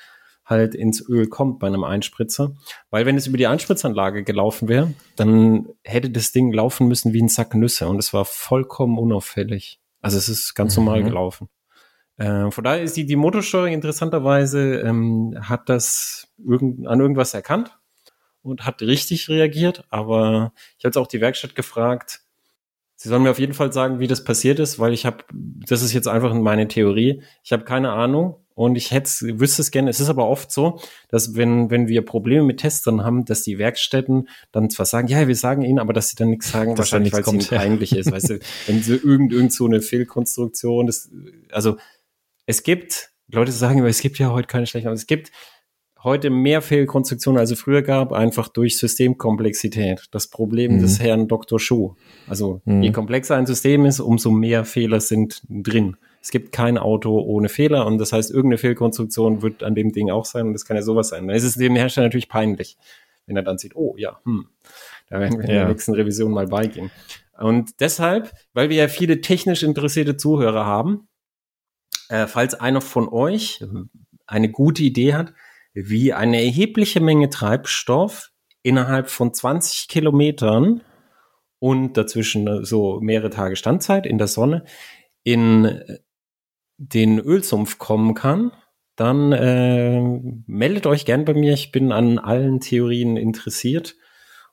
[0.45, 2.55] halt ins Öl kommt bei einem Einspritzer.
[2.91, 7.23] Weil wenn es über die Einspritzanlage gelaufen wäre, dann hätte das Ding laufen müssen wie
[7.23, 9.81] ein Sack Nüsse und es war vollkommen unauffällig.
[10.01, 10.85] Also es ist ganz mhm.
[10.85, 11.49] normal gelaufen.
[12.16, 17.79] Äh, von daher ist die, die Motorsteuerung interessanterweise, ähm, hat das irgend, an irgendwas erkannt
[18.42, 19.85] und hat richtig reagiert.
[19.90, 22.22] Aber ich habe jetzt auch die Werkstatt gefragt,
[23.03, 25.83] Sie sollen mir auf jeden Fall sagen, wie das passiert ist, weil ich habe, das
[25.83, 27.20] ist jetzt einfach meine Theorie.
[27.42, 29.90] Ich habe keine Ahnung und ich hätte, wüsste es gerne.
[29.90, 33.59] Es ist aber oft so, dass wenn, wenn wir Probleme mit Testern haben, dass die
[33.59, 36.79] Werkstätten dann zwar sagen, ja, wir sagen ihnen, aber dass sie dann nichts sagen, das
[36.79, 38.12] wahrscheinlich, weil es ihnen peinlich ist.
[38.12, 41.11] Weißt du, wenn sie irgend, irgend so eine Fehlkonstruktion, das,
[41.51, 41.79] also
[42.53, 45.33] es gibt, Leute sagen immer, es gibt ja heute keine schlechten, aber es gibt
[46.05, 50.09] heute mehr Fehlkonstruktionen, als es früher gab, einfach durch Systemkomplexität.
[50.11, 50.81] Das Problem mhm.
[50.81, 51.59] des Herrn Dr.
[51.59, 51.95] Schuh.
[52.29, 52.83] Also mhm.
[52.83, 55.97] je komplexer ein System ist, umso mehr Fehler sind drin.
[56.21, 60.11] Es gibt kein Auto ohne Fehler und das heißt, irgendeine Fehlkonstruktion wird an dem Ding
[60.11, 61.27] auch sein und das kann ja sowas sein.
[61.27, 62.77] Dann ist es dem Hersteller natürlich peinlich,
[63.27, 64.47] wenn er dann sieht, oh ja, hm,
[65.09, 65.53] da werden wir ja.
[65.53, 66.91] in der nächsten Revision mal beigehen.
[67.38, 71.09] Und deshalb, weil wir ja viele technisch interessierte Zuhörer haben,
[72.09, 73.65] äh, falls einer von euch
[74.27, 75.33] eine gute Idee hat,
[75.75, 78.31] wie eine erhebliche Menge Treibstoff
[78.62, 80.83] innerhalb von 20 Kilometern
[81.59, 84.65] und dazwischen so mehrere Tage Standzeit in der Sonne
[85.25, 85.81] in
[86.77, 88.53] den Ölsumpf kommen kann,
[88.97, 90.01] dann äh,
[90.47, 91.55] meldet euch gern bei mir.
[91.55, 93.97] Ich bin an allen Theorien interessiert.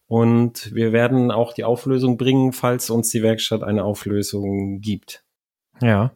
[0.08, 5.24] Und wir werden auch die Auflösung bringen, falls uns die Werkstatt eine Auflösung gibt.
[5.82, 6.16] Ja.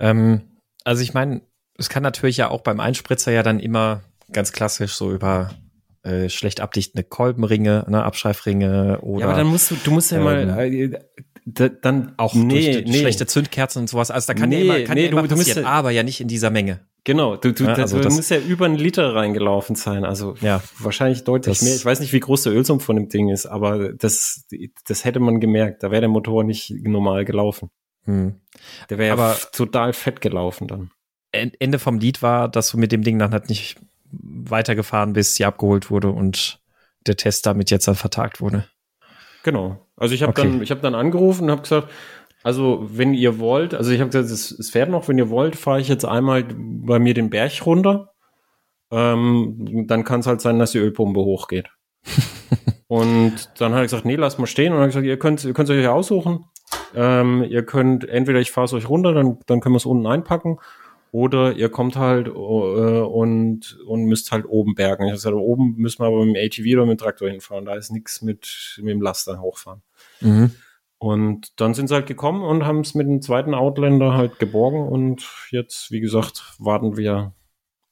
[0.00, 0.57] Ähm,
[0.88, 1.42] also ich meine,
[1.76, 5.50] es kann natürlich ja auch beim Einspritzer ja dann immer ganz klassisch so über
[6.02, 9.20] äh, schlecht abdichtende Kolbenringe, ne, Abschreifringe oder.
[9.20, 12.86] Ja, aber dann musst du, du musst ja ähm, mal äh, dann auch nee, durch
[12.86, 12.98] nee.
[13.00, 14.10] schlechte Zündkerzen und sowas.
[14.10, 16.02] Also da kann nee, ja immer, kann nee, ja immer du, passieren, du aber ja
[16.02, 16.80] nicht in dieser Menge.
[17.04, 20.04] Genau, du, du, ja, also das, muss ja über einen Liter reingelaufen sein.
[20.04, 21.74] Also ja, wahrscheinlich deutlich mehr.
[21.74, 24.46] Ich weiß nicht, wie groß der Ölsumpf von dem Ding ist, aber das,
[24.86, 25.82] das hätte man gemerkt.
[25.82, 27.70] Da wäre der Motor nicht normal gelaufen.
[28.08, 28.40] Hm.
[28.88, 30.90] Der wäre ja total fett gelaufen dann.
[31.30, 33.76] Ende vom Lied war, dass du mit dem Ding dann halt nicht
[34.10, 36.58] weitergefahren bist, sie abgeholt wurde und
[37.06, 38.64] der Test damit jetzt dann vertagt wurde.
[39.42, 39.86] Genau.
[39.96, 40.42] Also ich habe okay.
[40.44, 41.90] dann, ich habe dann angerufen und habe gesagt,
[42.42, 45.54] also wenn ihr wollt, also ich habe gesagt, es, es fährt noch, wenn ihr wollt,
[45.54, 48.14] fahre ich jetzt einmal bei mir den Berg runter.
[48.90, 51.68] Ähm, dann kann es halt sein, dass die Ölpumpe hochgeht.
[52.86, 54.72] und dann hat er gesagt, nee, lasst mal stehen.
[54.72, 56.46] Und dann hat er gesagt, ihr könnt, ihr könnt euch ja aussuchen.
[56.94, 60.06] Ähm, ihr könnt entweder ich fahre es euch runter, dann, dann können wir es unten
[60.06, 60.58] einpacken.
[61.10, 65.06] Oder ihr kommt halt äh, und, und müsst halt oben bergen.
[65.06, 67.64] Ich gesagt, oben müssen wir aber mit dem ATV oder mit dem Traktor hinfahren.
[67.64, 69.82] Da ist nichts mit, mit dem Laster hochfahren.
[70.20, 70.50] Mhm.
[70.98, 74.86] Und dann sind sie halt gekommen und haben es mit dem zweiten Outlander halt geborgen.
[74.86, 77.32] Und jetzt, wie gesagt, warten wir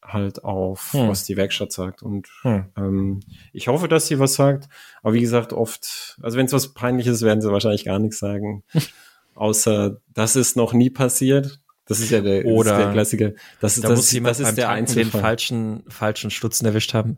[0.06, 1.08] halt auf, hm.
[1.08, 2.02] was die Werkstatt sagt.
[2.02, 2.66] Und hm.
[2.76, 3.20] ähm,
[3.52, 4.68] ich hoffe, dass sie was sagt.
[5.02, 8.18] Aber wie gesagt, oft, also wenn es was Peinliches ist, werden sie wahrscheinlich gar nichts
[8.18, 8.64] sagen.
[9.34, 11.60] Außer, das ist noch nie passiert.
[11.86, 13.32] Das ist ja der, Oder der Klassiker.
[13.60, 16.94] Das ist, da das, muss jemand das ist der Tanken den falschen, falschen Stutzen erwischt
[16.94, 17.16] haben.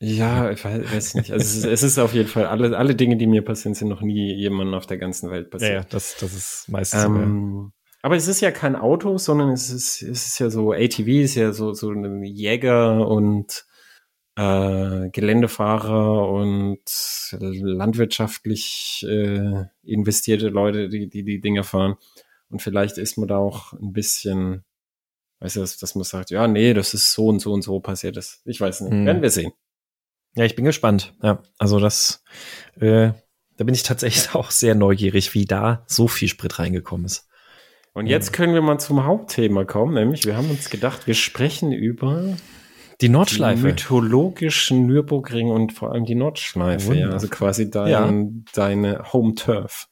[0.00, 1.32] ja, ich weiß, weiß nicht.
[1.32, 3.88] Also es ist, es ist auf jeden Fall, alle, alle Dinge, die mir passieren, sind
[3.88, 5.70] noch nie jemandem auf der ganzen Welt passiert.
[5.70, 9.70] Ja, ja das, das ist meistens ähm, Aber es ist ja kein Auto, sondern es
[9.70, 13.66] ist, es ist ja so, ATV ist ja so, so ein Jäger und
[14.36, 16.80] äh, Geländefahrer und
[17.32, 21.96] landwirtschaftlich äh, investierte Leute, die, die die Dinger fahren.
[22.48, 24.64] Und vielleicht ist man da auch ein bisschen,
[25.40, 27.80] weißt du, dass, dass man sagt, ja, nee, das ist so und so und so
[27.80, 28.40] passiert ist.
[28.44, 28.92] Ich weiß nicht.
[28.92, 29.06] Hm.
[29.06, 29.52] Werden wir sehen.
[30.36, 31.14] Ja, ich bin gespannt.
[31.20, 32.22] Ja, also das,
[32.76, 33.10] äh,
[33.56, 37.27] da bin ich tatsächlich auch sehr neugierig, wie da so viel Sprit reingekommen ist.
[37.94, 41.72] Und jetzt können wir mal zum Hauptthema kommen, nämlich wir haben uns gedacht, wir sprechen
[41.72, 42.36] über
[43.00, 43.60] die Nordschleife.
[43.60, 48.52] Die mythologischen Nürburgring und vor allem die Nordschleife, ja, also quasi dein, ja.
[48.54, 49.86] deine Home Turf.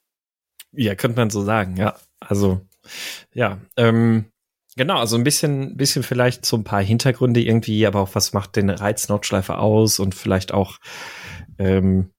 [0.73, 1.97] Ja, könnte man so sagen, ja.
[2.21, 2.61] Also,
[3.33, 4.27] ja, ähm,
[4.79, 8.57] Genau, also ein bisschen, bisschen vielleicht so ein paar Hintergründe irgendwie, aber auch was macht
[8.57, 10.77] den Reiz Nordschleife aus und vielleicht auch,
[11.59, 12.11] ähm,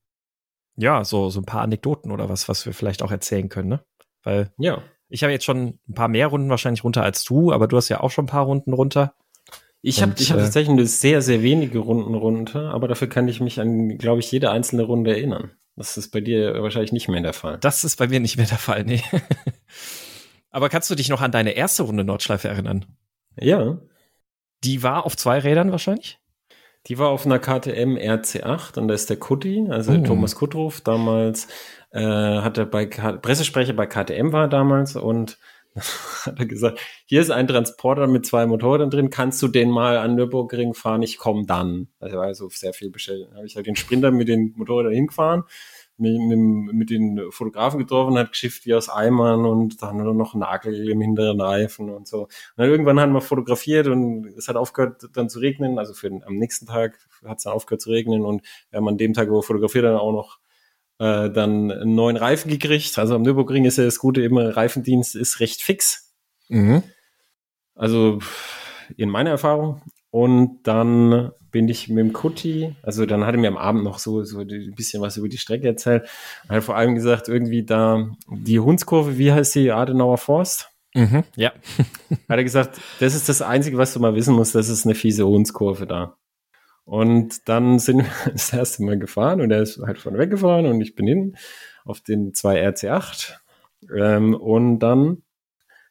[0.75, 3.85] ja, so, so ein paar Anekdoten oder was, was wir vielleicht auch erzählen können, ne?
[4.23, 7.67] Weil, ja, ich habe jetzt schon ein paar mehr Runden wahrscheinlich runter als du, aber
[7.67, 9.13] du hast ja auch schon ein paar Runden runter.
[9.81, 13.27] Ich habe ich hab äh, tatsächlich eine sehr, sehr wenige Runden runter, aber dafür kann
[13.27, 15.51] ich mich an, glaube ich, jede einzelne Runde erinnern.
[15.75, 17.59] Das ist bei dir wahrscheinlich nicht mehr der Fall.
[17.59, 19.03] Das ist bei mir nicht mehr der Fall, nee.
[20.49, 22.85] aber kannst du dich noch an deine erste Runde Nordschleife erinnern?
[23.39, 23.77] Ja.
[24.63, 26.19] Die war auf zwei Rädern wahrscheinlich?
[26.87, 30.03] Die war auf einer KTM RC8 und da ist der Kutti, also oh.
[30.03, 31.47] Thomas Kuttruf, damals
[31.91, 35.37] äh, hat er bei K Pressesprecher bei KTM war damals und
[36.25, 39.97] hat er gesagt, hier ist ein Transporter mit zwei Motoren drin, kannst du den mal
[39.97, 41.03] an Nürburgring fahren?
[41.03, 41.87] Ich komme dann.
[41.99, 43.27] Also war also sehr viel bestellt.
[43.27, 45.43] Dann habe ich halt den Sprinter mit den Motorrädern hingefahren,
[45.97, 50.89] mit, mit, mit den Fotografen getroffen, hat geschifft wie aus Eimern und dann noch Nagel
[50.89, 52.23] im hinteren Reifen und so.
[52.23, 55.77] Und dann irgendwann haben wir fotografiert und es hat aufgehört dann zu regnen.
[55.79, 58.87] Also für den, am nächsten Tag hat es dann aufgehört zu regnen und wir haben
[58.87, 60.39] an dem Tag, wo wir fotografiert dann auch noch
[60.99, 62.97] äh, dann einen neuen Reifen gekriegt.
[62.97, 66.13] Also am Nürburgring ist ja das Gute immer, Reifendienst ist recht fix.
[66.49, 66.83] Mhm.
[67.75, 68.19] Also
[68.95, 69.81] in meiner Erfahrung.
[70.09, 73.99] Und dann bin ich mit dem Kutti, also dann hat er mir am Abend noch
[73.99, 76.07] so, so ein bisschen was über die Strecke erzählt.
[76.47, 80.69] Er hat vor allem gesagt, irgendwie da die Hundskurve, wie heißt die Adenauer Forst?
[80.93, 81.51] Mhm, ja.
[82.29, 84.95] hat er gesagt, das ist das Einzige, was du mal wissen musst, das ist eine
[84.95, 86.17] fiese Hundskurve da.
[86.87, 90.79] Und dann sind wir das erste Mal gefahren und er ist halt von weggefahren und
[90.79, 91.37] ich bin hin
[91.83, 93.33] auf den zwei RC8
[93.93, 95.21] ähm, und dann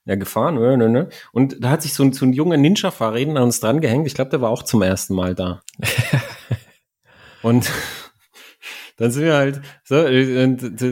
[0.06, 1.08] ja gefahren ne, ne, ne.
[1.32, 4.06] und da hat sich so ein, so ein junger Ninja-Fahrer an uns dran gehängt.
[4.06, 5.62] Ich glaube, der war auch zum ersten Mal da.
[7.42, 7.70] und
[8.96, 10.06] dann sind wir halt so,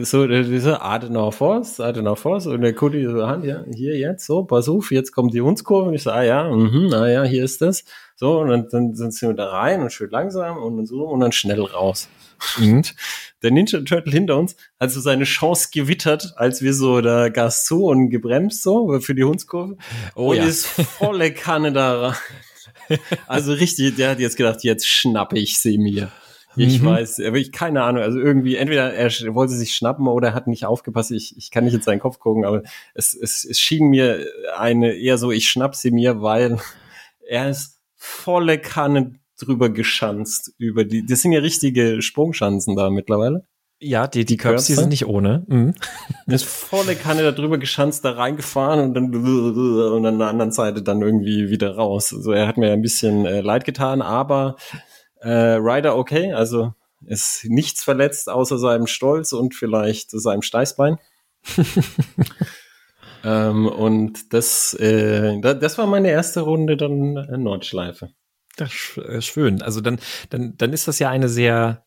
[0.03, 4.43] so, so Adenauer Forst, Adenauer Forst und der Kudi so, Hand, ja, hier jetzt, so,
[4.43, 7.43] pass auf, jetzt kommt die Hundskurve und ich so, ah ja, mhm, ah ja, hier
[7.43, 7.83] ist das.
[8.15, 11.19] So, und dann, dann sind wir da rein und schön langsam und dann so und
[11.19, 12.07] dann schnell raus.
[12.59, 12.95] Und
[13.43, 17.63] der Ninja Turtle hinter uns hat so seine Chance gewittert, als wir so da Gas
[17.63, 19.77] zu und gebremst so für die Hundskurve.
[20.15, 20.43] Oh, und ja.
[20.43, 22.15] ist volle Kanne da rein.
[23.25, 26.11] Also richtig, der hat jetzt gedacht, jetzt schnappe ich sie mir.
[26.57, 26.85] Ich mhm.
[26.85, 28.01] weiß, aber ich keine Ahnung.
[28.01, 31.11] Also irgendwie, entweder er wollte sich schnappen oder er hat nicht aufgepasst.
[31.11, 32.63] Ich, ich kann nicht in seinen Kopf gucken, aber
[32.93, 34.25] es, es, es schien mir
[34.57, 36.59] eine eher so, ich schnapp sie mir, weil
[37.27, 41.05] er ist volle Kanne drüber geschanzt über die.
[41.05, 43.45] Das sind ja richtige Sprungschanzen da mittlerweile.
[43.81, 45.43] Ja, die, die Curbs, die sind nicht ohne.
[45.47, 45.73] Mhm.
[46.27, 50.81] ist volle Kanne da drüber geschanzt, da reingefahren und dann und an der anderen Seite
[50.81, 52.13] dann irgendwie wieder raus.
[52.13, 54.55] Also er hat mir ein bisschen äh, leid getan, aber
[55.25, 56.73] äh, Ryder okay, also
[57.05, 60.97] ist nichts verletzt außer seinem Stolz und vielleicht seinem Steißbein.
[63.23, 68.11] ähm, und das, äh, das war meine erste Runde dann äh, Nordschleife.
[68.55, 69.61] Das ist äh, schön.
[69.61, 71.85] Also dann, dann, dann ist das ja eine sehr,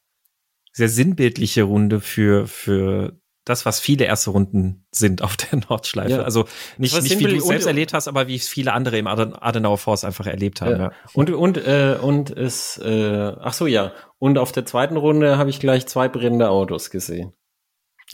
[0.73, 6.11] sehr sinnbildliche Runde für, für das, was viele erste Runden sind auf der Nordschleife.
[6.11, 6.23] Ja.
[6.23, 6.45] Also
[6.77, 10.05] nicht, nicht wie du es selbst erlebt hast, aber wie viele andere im Adenauer Forst
[10.05, 10.73] einfach erlebt haben.
[10.73, 10.79] Ja.
[10.79, 10.93] ja.
[11.15, 13.93] Und und äh, und es, äh, ach so ja.
[14.19, 17.33] Und auf der zweiten Runde habe ich gleich zwei brennende Autos gesehen.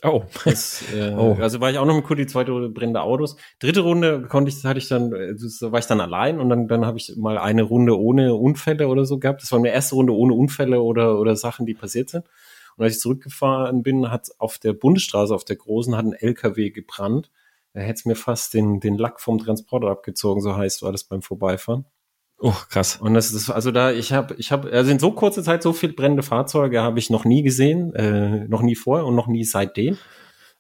[0.03, 0.25] Oh.
[0.45, 1.37] Das, äh, oh.
[1.41, 3.37] Also war ich auch noch mit Kudi, zweite Runde brennende Autos.
[3.61, 6.85] Dritte Runde konnte ich, hatte ich dann, also war ich dann allein und dann, dann
[6.85, 9.43] habe ich mal eine Runde ohne Unfälle oder so gehabt.
[9.43, 12.27] Das war eine erste Runde ohne Unfälle oder, oder Sachen, die passiert sind.
[12.77, 16.71] Und als ich zurückgefahren bin, hat auf der Bundesstraße, auf der großen, hat ein LKW
[16.71, 17.31] gebrannt.
[17.73, 21.05] Da hätte es mir fast den, den Lack vom Transporter abgezogen, so heißt war das
[21.05, 21.87] beim Vorbeifahren.
[22.39, 22.97] Oh, krass.
[22.97, 25.73] Und das ist, also da, ich habe, ich habe, also in so kurzer Zeit so
[25.73, 29.45] viel brennende Fahrzeuge habe ich noch nie gesehen, äh, noch nie vorher und noch nie
[29.45, 29.97] seitdem.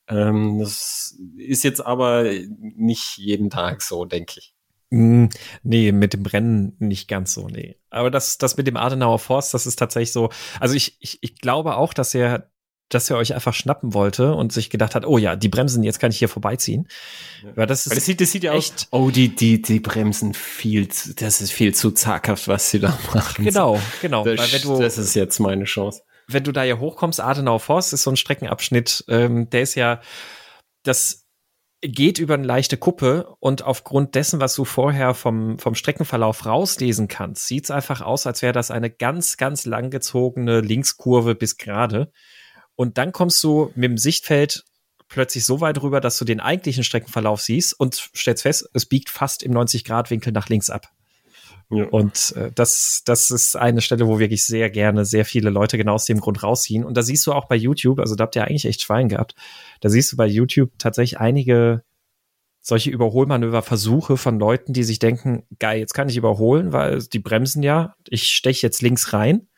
[0.08, 2.24] Ähm, das ist jetzt aber
[2.58, 4.53] nicht jeden Tag so, denke ich.
[4.94, 5.28] Mm,
[5.64, 7.76] nee, mit dem Brennen nicht ganz so, nee.
[7.90, 10.30] Aber das, das mit dem Adenauer Forst, das ist tatsächlich so.
[10.60, 12.50] Also ich, ich, ich glaube auch, dass er
[12.90, 15.98] dass er euch einfach schnappen wollte und sich gedacht hat, oh ja, die Bremsen, jetzt
[15.98, 16.86] kann ich hier vorbeiziehen.
[17.42, 17.56] Ja.
[17.56, 18.88] Weil das, ist Weil das sieht, das sieht ja echt.
[18.90, 22.78] Aus, oh, die, die, die Bremsen viel, zu, das ist viel zu zaghaft, was sie
[22.78, 23.44] da machen.
[23.44, 24.22] Genau, genau.
[24.22, 26.02] Das, du, das ist jetzt meine Chance.
[26.28, 30.00] Wenn du da ja hochkommst, Adenauer Forst ist so ein Streckenabschnitt, ähm, der ist ja,
[30.84, 31.23] das
[31.88, 37.08] geht über eine leichte Kuppe und aufgrund dessen, was du vorher vom, vom Streckenverlauf rauslesen
[37.08, 42.10] kannst, sieht es einfach aus, als wäre das eine ganz, ganz langgezogene Linkskurve bis gerade.
[42.74, 44.64] Und dann kommst du mit dem Sichtfeld
[45.08, 49.10] plötzlich so weit rüber, dass du den eigentlichen Streckenverlauf siehst und stellst fest, es biegt
[49.10, 50.93] fast im 90-Grad-Winkel nach links ab.
[51.70, 51.86] Ja.
[51.86, 55.94] Und äh, das, das ist eine Stelle, wo wirklich sehr gerne sehr viele Leute genau
[55.94, 56.84] aus dem Grund rausziehen.
[56.84, 59.34] Und da siehst du auch bei YouTube, also da habt ihr eigentlich echt Schwein gehabt,
[59.80, 61.82] da siehst du bei YouTube tatsächlich einige
[62.60, 67.62] solche Überholmanöverversuche von Leuten, die sich denken, geil, jetzt kann ich überholen, weil die bremsen
[67.62, 69.48] ja, ich steche jetzt links rein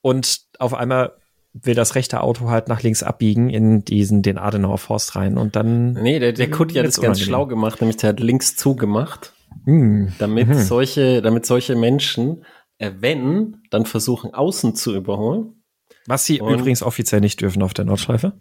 [0.00, 1.16] und auf einmal
[1.52, 5.56] will das rechte Auto halt nach links abbiegen in diesen, den Adenauer Forst rein und
[5.56, 5.94] dann.
[5.94, 9.32] Nee, der, der Kut hat das ganz schlau gemacht, nämlich der hat links zugemacht,
[9.64, 10.12] hm.
[10.18, 10.54] damit mhm.
[10.54, 12.44] solche, damit solche Menschen,
[12.78, 15.62] äh, wenn, dann versuchen außen zu überholen.
[16.06, 18.34] Was sie und übrigens offiziell nicht dürfen auf der Nordschleife.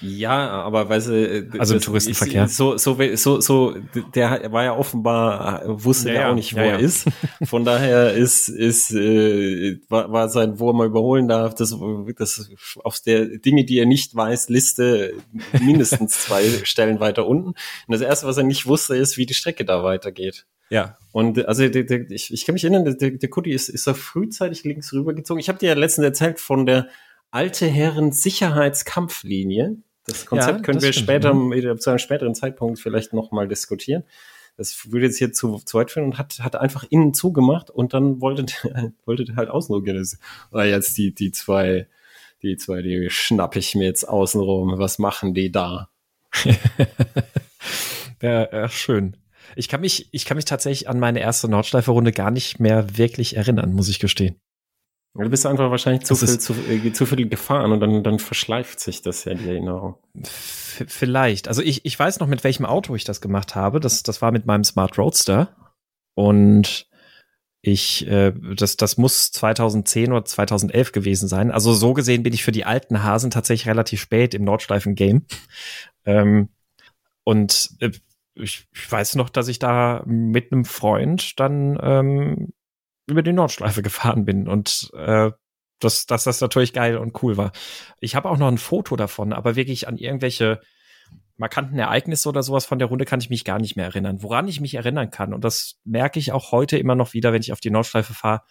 [0.00, 2.48] Ja, aber weil sie äh, also das, Touristenverkehr.
[2.48, 3.74] So so so so
[4.14, 7.08] der war ja offenbar wusste ja, ja auch nicht, wo ja, er ist.
[7.44, 11.76] Von daher ist ist äh, war, war sein, wo er mal überholen darf, das
[12.16, 12.50] das
[12.82, 15.14] auf der Dinge, die er nicht weiß, Liste
[15.60, 17.48] mindestens zwei Stellen weiter unten.
[17.48, 17.56] Und
[17.88, 20.46] das erste, was er nicht wusste, ist, wie die Strecke da weitergeht.
[20.70, 20.96] Ja.
[21.12, 23.94] Und also der, der, ich, ich kann mich erinnern, der, der Kutti ist, ist da
[23.94, 25.40] frühzeitig links rübergezogen.
[25.40, 26.88] Ich habe dir ja letztens erzählt von der
[27.34, 29.78] alte Herren Sicherheitskampflinie.
[30.06, 31.76] Das Konzept ja, können wir stimmt, später, ja.
[31.76, 34.04] zu einem späteren Zeitpunkt vielleicht nochmal diskutieren.
[34.56, 37.92] Das würde jetzt hier zu, zu weit führen und hat, hat einfach innen zugemacht und
[37.92, 38.46] dann wollte,
[39.04, 40.06] wollte halt außen rum gehen.
[40.52, 41.88] Ah, jetzt die, die zwei,
[42.42, 44.78] die zwei, die schnapp ich mir jetzt außenrum.
[44.78, 45.90] Was machen die da?
[48.22, 49.16] ja, ja, schön.
[49.56, 53.36] Ich kann mich, ich kann mich tatsächlich an meine erste Nordschleife-Runde gar nicht mehr wirklich
[53.36, 54.36] erinnern, muss ich gestehen.
[55.16, 58.80] Du bist einfach wahrscheinlich zu viel, zu, äh, zu viel gefahren und dann, dann verschleift
[58.80, 59.94] sich das ja, die Erinnerung.
[60.24, 61.46] Vielleicht.
[61.46, 63.78] Also ich, ich weiß noch, mit welchem Auto ich das gemacht habe.
[63.78, 65.54] Das, das war mit meinem Smart Roadster.
[66.14, 66.88] Und
[67.62, 71.52] ich, äh, das, das muss 2010 oder 2011 gewesen sein.
[71.52, 75.26] Also so gesehen bin ich für die alten Hasen tatsächlich relativ spät im Nordschleifen-Game.
[76.06, 76.50] Ähm,
[77.24, 77.90] und äh,
[78.34, 82.52] ich, ich weiß noch, dass ich da mit einem Freund dann ähm,
[83.06, 85.30] über die Nordschleife gefahren bin und äh,
[85.80, 87.52] dass, dass das natürlich geil und cool war.
[88.00, 90.60] Ich habe auch noch ein Foto davon, aber wirklich an irgendwelche
[91.36, 94.22] markanten Ereignisse oder sowas von der Runde kann ich mich gar nicht mehr erinnern.
[94.22, 97.42] Woran ich mich erinnern kann, und das merke ich auch heute immer noch wieder, wenn
[97.42, 98.42] ich auf die Nordschleife fahre,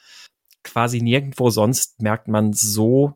[0.64, 3.14] quasi nirgendwo sonst merkt man so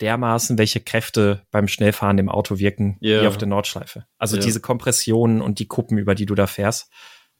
[0.00, 3.22] dermaßen, welche Kräfte beim Schnellfahren im Auto wirken, yeah.
[3.22, 4.06] wie auf der Nordschleife.
[4.16, 4.44] Also yeah.
[4.44, 6.90] diese Kompressionen und die Kuppen, über die du da fährst.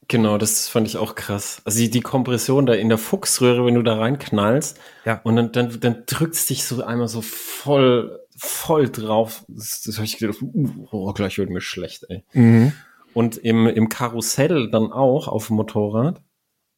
[0.09, 1.61] Genau, das fand ich auch krass.
[1.67, 5.21] Also die, die Kompression da in der Fuchsröhre, wenn du da reinknallst, ja.
[5.23, 9.45] und dann, dann, dann drückt es dich so einmal so voll, voll drauf.
[9.49, 12.25] Das, das habe ich gedacht, uh, oh, gleich wird mir schlecht, ey.
[12.33, 12.73] Mhm.
[13.13, 16.23] Und im, im Karussell dann auch auf dem Motorrad,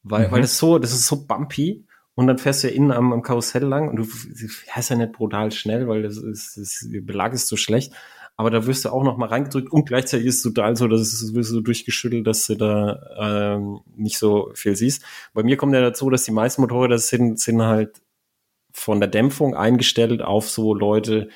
[0.03, 0.31] weil, mhm.
[0.33, 1.85] weil das so, das ist so bumpy.
[2.13, 5.13] Und dann fährst du ja innen am, am Karussell lang und du fährst ja nicht
[5.13, 7.93] brutal schnell, weil das ist, das, Belag ist so schlecht
[8.37, 11.01] aber da wirst du auch noch mal reingedrückt und gleichzeitig ist es total so, dass
[11.01, 15.03] es wirst so durchgeschüttelt, dass du da ähm, nicht so viel siehst.
[15.33, 18.01] Bei mir kommt ja dazu, dass die meisten Motorräder sind, sind halt
[18.73, 21.29] von der Dämpfung eingestellt auf so Leute,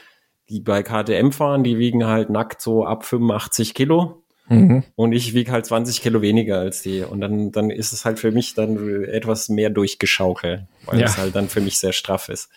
[0.49, 4.23] die bei KTM fahren, die wiegen halt nackt so ab 85 Kilo.
[4.47, 4.83] Mhm.
[4.95, 7.01] Und ich wiege halt 20 Kilo weniger als die.
[7.01, 11.05] Und dann, dann ist es halt für mich dann etwas mehr durchgeschaukelt, weil ja.
[11.05, 12.49] es halt dann für mich sehr straff ist.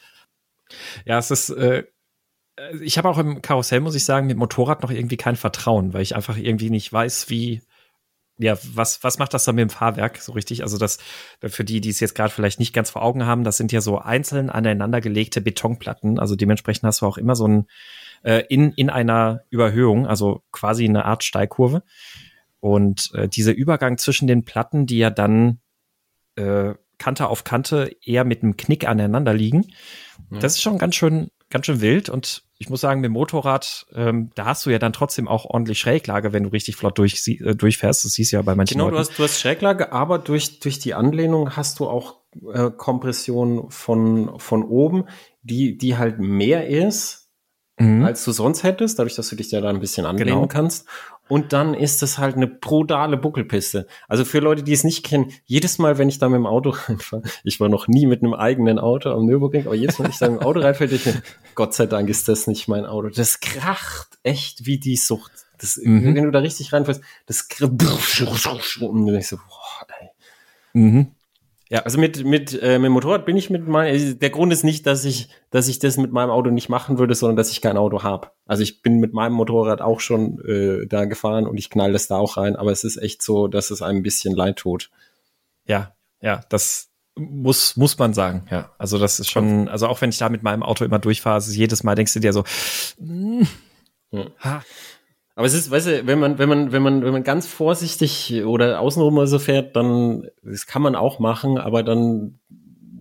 [1.06, 1.84] Ja, es ist, äh,
[2.80, 6.02] ich habe auch im Karussell, muss ich sagen, mit Motorrad noch irgendwie kein Vertrauen, weil
[6.02, 7.62] ich einfach irgendwie nicht weiß, wie,
[8.38, 10.62] ja, was, was macht das dann mit dem Fahrwerk so richtig?
[10.62, 10.98] Also das,
[11.42, 13.80] für die, die es jetzt gerade vielleicht nicht ganz vor Augen haben, das sind ja
[13.80, 16.18] so einzeln aneinandergelegte Betonplatten.
[16.18, 17.66] Also dementsprechend hast du auch immer so ein,
[18.22, 21.82] äh, in, in einer Überhöhung, also quasi eine Art Steilkurve.
[22.60, 25.60] Und äh, dieser Übergang zwischen den Platten, die ja dann
[26.36, 29.66] äh, Kante auf Kante eher mit einem Knick aneinander liegen,
[30.30, 30.38] ja.
[30.40, 33.86] das ist schon ganz schön, ganz schön wild und ich muss sagen, mit dem Motorrad,
[33.94, 37.22] ähm, da hast du ja dann trotzdem auch ordentlich Schräglage, wenn du richtig flott durch,
[37.26, 38.04] äh, durchfährst.
[38.04, 38.96] Das siehst du ja bei manchen Genau, Leuten.
[38.96, 42.16] du hast, du hast Schräglage, aber durch, durch die Anlehnung hast du auch
[42.52, 45.04] äh, Kompression von, von oben,
[45.42, 47.30] die, die halt mehr ist,
[47.78, 48.04] mhm.
[48.04, 50.46] als du sonst hättest, dadurch, dass du dich ja da ein bisschen anlehnen genau.
[50.48, 50.88] kannst.
[51.28, 53.86] Und dann ist es halt eine brutale Buckelpiste.
[54.08, 56.70] Also für Leute, die es nicht kennen, jedes Mal, wenn ich da mit dem Auto
[56.88, 60.12] reinfahre, ich war noch nie mit einem eigenen Auto am Nürburgring, aber jedes Mal, wenn
[60.12, 61.22] ich da mit dem Auto reinfahre, ich mir,
[61.54, 63.08] Gott sei Dank ist das nicht mein Auto.
[63.08, 65.32] Das kracht echt wie die Sucht.
[65.58, 66.14] Das, mhm.
[66.14, 67.72] Wenn du da richtig reinfährst, das kracht.
[68.80, 70.08] Und ich so, boah, ey.
[70.72, 71.12] Mhm.
[71.70, 74.52] Ja, also mit, mit, äh, mit dem Motorrad bin ich mit meinem, also der Grund
[74.52, 77.50] ist nicht, dass ich, dass ich das mit meinem Auto nicht machen würde, sondern dass
[77.50, 78.30] ich kein Auto habe.
[78.46, 82.08] Also ich bin mit meinem Motorrad auch schon äh, da gefahren und ich knall das
[82.08, 84.90] da auch rein, aber es ist echt so, dass es einem ein bisschen leid tut.
[85.66, 86.88] Ja, ja, das
[87.18, 88.72] muss, muss man sagen, ja.
[88.78, 91.54] Also das ist schon, also auch wenn ich da mit meinem Auto immer durchfahre, ist
[91.54, 92.44] jedes Mal denkst du dir so,
[92.98, 93.42] mm,
[94.42, 94.64] ha,
[95.38, 98.42] aber es ist, weißt du, wenn man, wenn man, wenn man, wenn man ganz vorsichtig
[98.44, 102.40] oder außenrum oder so fährt, dann, das kann man auch machen, aber dann,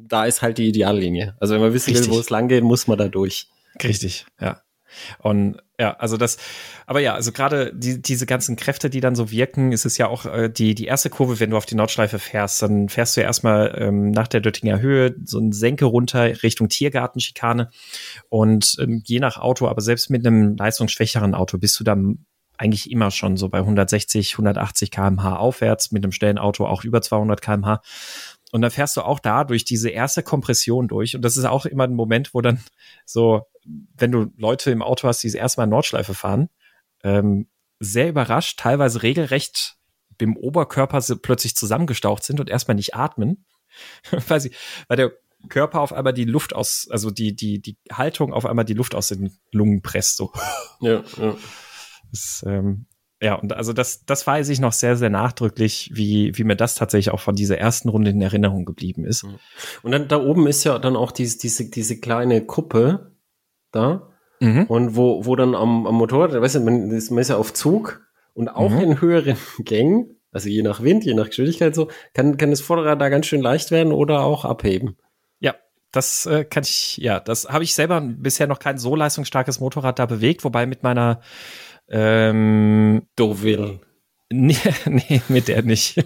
[0.07, 1.35] da ist halt die Ideallinie.
[1.39, 2.11] Also wenn man wissen Richtig.
[2.11, 3.47] will, wo es lang geht, muss man da durch.
[3.83, 4.61] Richtig, ja.
[5.17, 6.37] Und ja, also das,
[6.87, 10.07] aber ja, also gerade die, diese ganzen Kräfte, die dann so wirken, ist es ja
[10.07, 13.21] auch äh, die, die erste Kurve, wenn du auf die Nordschleife fährst, dann fährst du
[13.21, 17.69] ja erstmal ähm, nach der Döttinger Höhe so eine Senke runter Richtung Tiergartenschikane
[18.29, 22.25] und ähm, je nach Auto, aber selbst mit einem leistungsschwächeren Auto bist du dann
[22.57, 27.01] eigentlich immer schon so bei 160, 180 kmh aufwärts, mit einem schnellen Auto auch über
[27.01, 27.81] 200 kmh.
[28.51, 31.15] Und dann fährst du auch da durch diese erste Kompression durch.
[31.15, 32.63] Und das ist auch immer ein Moment, wo dann
[33.05, 36.49] so, wenn du Leute im Auto hast, die das erste Mal Nordschleife fahren,
[37.03, 39.77] ähm, sehr überrascht, teilweise regelrecht
[40.19, 43.45] im Oberkörper plötzlich zusammengestaucht sind und erstmal nicht atmen,
[44.27, 44.51] weil sie,
[44.87, 45.11] weil der
[45.49, 48.95] Körper auf einmal die Luft aus, also die, die, die Haltung auf einmal die Luft
[48.95, 50.31] aus den Lungen presst, so.
[50.79, 51.37] Ja, ja.
[52.11, 52.87] Das, ähm,
[53.21, 56.75] ja, und also das, das weiß ich noch sehr, sehr nachdrücklich, wie, wie mir das
[56.75, 59.25] tatsächlich auch von dieser ersten Runde in Erinnerung geblieben ist.
[59.81, 63.11] Und dann da oben ist ja dann auch diese, diese, diese kleine Kuppe
[63.71, 64.09] da.
[64.39, 64.65] Mhm.
[64.65, 67.53] Und wo, wo dann am, am Motorrad, weißt du, man ist, man ist ja auf
[67.53, 68.81] Zug und auch mhm.
[68.81, 73.01] in höheren Gängen, also je nach Wind, je nach Geschwindigkeit so, kann, kann das Vorderrad
[73.01, 74.97] da ganz schön leicht werden oder auch abheben.
[75.39, 75.55] Ja,
[75.91, 79.97] das äh, kann ich, ja, das habe ich selber bisher noch kein so leistungsstarkes Motorrad
[79.97, 81.21] da bewegt, wobei mit meiner
[81.89, 83.79] ähm, Deauville.
[84.29, 84.57] Nee,
[84.89, 86.03] nee, mit der nicht.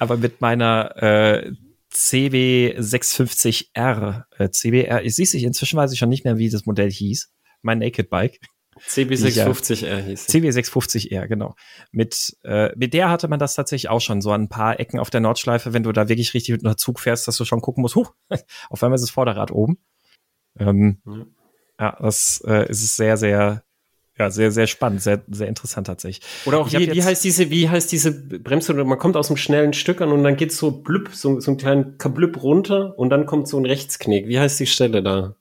[0.00, 1.52] Aber mit meiner äh,
[1.94, 4.24] CB650R.
[4.36, 7.30] Äh, CBR, ich du, inzwischen weiß ich schon nicht mehr, wie das Modell hieß.
[7.60, 8.40] Mein Naked Bike.
[8.80, 11.54] CB650R hieß CB650R, genau.
[11.92, 14.98] Mit, äh, mit der hatte man das tatsächlich auch schon, so an ein paar Ecken
[14.98, 17.60] auf der Nordschleife, wenn du da wirklich richtig mit einem Zug fährst, dass du schon
[17.60, 18.08] gucken musst, huh,
[18.70, 19.78] auf einmal ist das Vorderrad oben.
[20.58, 21.34] Ähm, mhm.
[21.78, 23.62] Ja, das äh, ist sehr, sehr,
[24.18, 26.26] ja, sehr, sehr spannend, sehr, sehr interessant tatsächlich.
[26.44, 28.74] Oder auch, wie, wie heißt diese, wie heißt diese Bremse?
[28.74, 31.56] Man kommt aus einem schnellen Stück an und dann geht so blüpp, so, so ein
[31.56, 34.28] kleinen Kablüpp runter und dann kommt so ein Rechtsknick.
[34.28, 35.34] Wie heißt die Stelle da?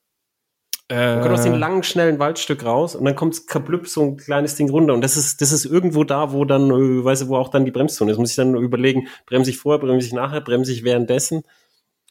[0.88, 4.18] Äh, man kommt aus dem langen, schnellen Waldstück raus und dann kommt kablüpp so ein
[4.18, 4.94] kleines Ding runter.
[4.94, 7.66] Und das ist, das ist irgendwo da, wo dann, äh, weißt du, wo auch dann
[7.66, 8.18] die Bremszone ist.
[8.20, 11.44] Muss ich dann überlegen, bremse ich vorher, bremse ich nachher, bremse ich währenddessen.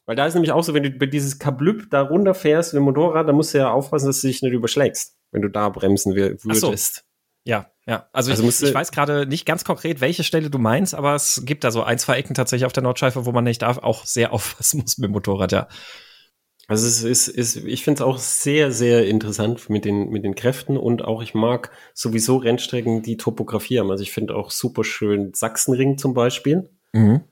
[0.05, 2.85] Weil da ist nämlich auch so, wenn du bei dieses Kablüpp da runterfährst mit dem
[2.85, 6.14] Motorrad, dann musst du ja aufpassen, dass du dich nicht überschlägst wenn du da bremsen
[6.14, 7.05] würdest.
[7.45, 8.09] Ja, ja.
[8.12, 11.43] Also, also ich, ich weiß gerade nicht ganz konkret, welche Stelle du meinst, aber es
[11.45, 14.05] gibt da so ein, zwei Ecken tatsächlich auf der Nordschleife, wo man nicht darf, auch
[14.05, 15.68] sehr aufpassen muss mit dem Motorrad, ja.
[16.68, 20.37] Also es ist, ist ich finde es auch sehr, sehr interessant mit den, mit den
[20.37, 23.91] Kräften und auch ich mag sowieso Rennstrecken, die Topografie haben.
[23.91, 26.70] Also ich finde auch super schön Sachsenring zum Beispiel.
[26.93, 27.22] Mhm.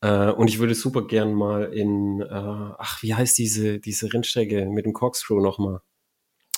[0.00, 4.66] Äh, und ich würde super gern mal in, äh, ach, wie heißt diese, diese Rennstrecke
[4.66, 5.80] mit dem Corkscrew nochmal?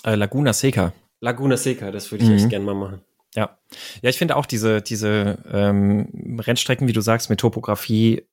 [0.05, 0.93] Äh, Laguna Seca.
[1.21, 2.37] Laguna Seca, das würde ich mhm.
[2.37, 3.03] echt gerne mal machen.
[3.35, 3.59] Ja.
[4.03, 8.27] Ja, ich finde auch diese, diese ähm, Rennstrecken, wie du sagst, mit Topografie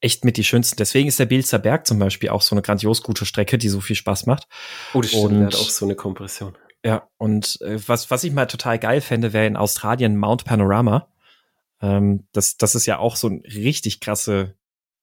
[0.00, 0.76] echt mit die schönsten.
[0.76, 3.80] Deswegen ist der Bielzer Berg zum Beispiel auch so eine grandios gute Strecke, die so
[3.80, 4.48] viel Spaß macht.
[4.94, 6.56] Oh, das stimmt, und, hat auch so eine Kompression.
[6.84, 11.08] Ja, und äh, was, was ich mal total geil fände, wäre in Australien Mount Panorama.
[11.80, 14.56] Ähm, das, das ist ja auch so ein richtig krasse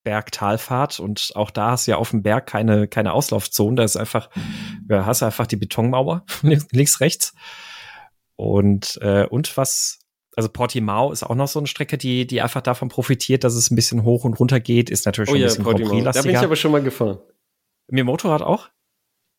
[0.04, 3.76] Bergtalfahrt und auch da hast du ja auf dem Berg keine, keine Auslaufzone.
[3.76, 4.30] Da ist einfach,
[4.89, 7.34] ja, hast du einfach die Betonmauer links, rechts.
[8.36, 10.00] Und, äh, und was,
[10.36, 13.70] also Portimao ist auch noch so eine Strecke, die, die einfach davon profitiert, dass es
[13.70, 16.02] ein bisschen hoch und runter geht, ist natürlich oh, schon ja, ein bisschen Portimao.
[16.02, 17.20] Da bin ich aber schon mal gefahren.
[17.88, 18.70] Mit dem Motorrad auch?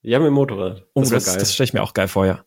[0.02, 0.86] Ja, mit dem Motorrad.
[0.94, 2.44] Oh, das, das, das stelle ich mir auch geil vor, ja.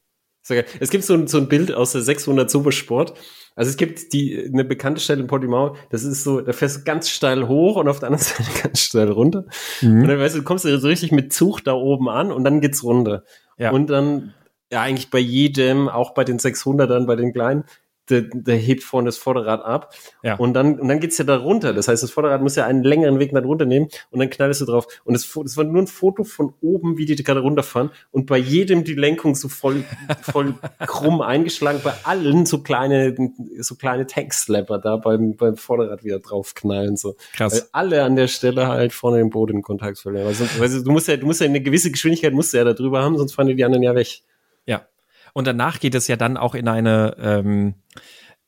[0.80, 3.14] Es gibt so ein, so ein Bild aus der 600 Supersport.
[3.56, 6.84] Also es gibt die, eine bekannte Stelle in Portimao, das ist so, da fährst du
[6.84, 9.46] ganz steil hoch und auf der anderen Seite ganz steil runter.
[9.82, 10.02] Mhm.
[10.02, 12.62] Und dann weißt du, kommst du so richtig mit Zug da oben an und dann
[12.62, 13.24] geht's runter.
[13.58, 13.72] Ja.
[13.72, 14.34] Und dann,
[14.72, 17.64] ja, eigentlich bei jedem, auch bei den 600ern, bei den kleinen,
[18.10, 19.94] der, der hebt vorne das Vorderrad ab.
[20.24, 20.36] Ja.
[20.36, 21.74] Und dann, und dann geht's ja da runter.
[21.74, 24.62] Das heißt, das Vorderrad muss ja einen längeren Weg nach runter nehmen und dann knallst
[24.62, 24.88] du drauf.
[25.04, 27.92] Und das, das war nur ein Foto von oben, wie die gerade runterfahren.
[28.12, 29.84] Und bei jedem die Lenkung so voll,
[30.22, 31.80] voll krumm eingeschlagen.
[31.84, 33.16] Bei allen so kleine,
[33.60, 37.16] so kleine Tankslapper da beim, beim Vorderrad wieder draufknallen, so.
[37.34, 37.54] Krass.
[37.54, 40.28] Weil alle an der Stelle halt vorne den Boden in Kontakt verlieren.
[40.28, 42.74] Also, also, du musst ja, du musst ja eine gewisse Geschwindigkeit musst du ja da
[42.74, 44.22] drüber haben, sonst fahren die anderen ja weg.
[44.66, 44.88] Ja.
[45.34, 47.76] Und danach geht es ja dann auch in eine, ähm,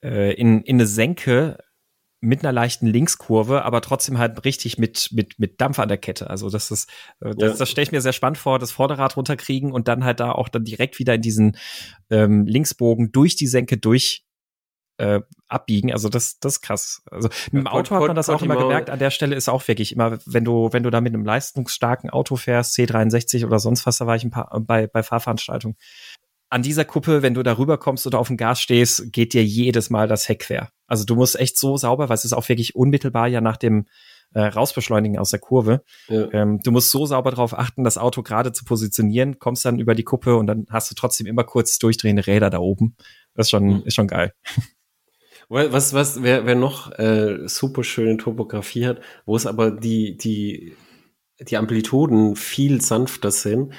[0.04, 1.58] äh, in, in eine Senke
[2.22, 6.30] mit einer leichten Linkskurve, aber trotzdem halt richtig mit, mit, mit Dampf an der Kette.
[6.30, 6.90] Also das ist,
[7.22, 7.58] äh, das, ja.
[7.58, 10.50] das stelle ich mir sehr spannend vor, das Vorderrad runterkriegen und dann halt da auch
[10.50, 11.58] dann direkt wieder in diesen
[12.10, 14.26] ähm, Linksbogen durch die Senke durch
[14.98, 15.92] äh, abbiegen.
[15.92, 17.04] Also das, das ist krass.
[17.12, 18.90] Also mit dem Auto hat man das auch immer gemerkt.
[18.90, 22.10] An der Stelle ist auch wirklich immer, wenn du, wenn du da mit einem leistungsstarken
[22.10, 25.78] Auto fährst, C63 oder sonst was, da war ich ein paar bei, bei Fahrveranstaltungen
[26.50, 29.90] an dieser Kuppe, wenn du darüber kommst oder auf dem Gas stehst, geht dir jedes
[29.90, 30.70] Mal das Heck quer.
[30.88, 33.88] Also du musst echt so sauber, weil es ist auch wirklich unmittelbar ja nach dem
[34.34, 35.84] äh, rausbeschleunigen aus der Kurve.
[36.08, 36.32] Ja.
[36.34, 39.96] Ähm, du musst so sauber darauf achten, das Auto gerade zu positionieren, kommst dann über
[39.96, 42.96] die Kuppe und dann hast du trotzdem immer kurz durchdrehende Räder da oben.
[43.34, 43.84] Das ist schon, Mhm.
[43.86, 44.34] ist schon geil.
[45.48, 50.76] Was, was, wer, wer noch äh, super schöne Topografie hat, wo es aber die, die,
[51.40, 53.74] die Amplituden viel sanfter sind,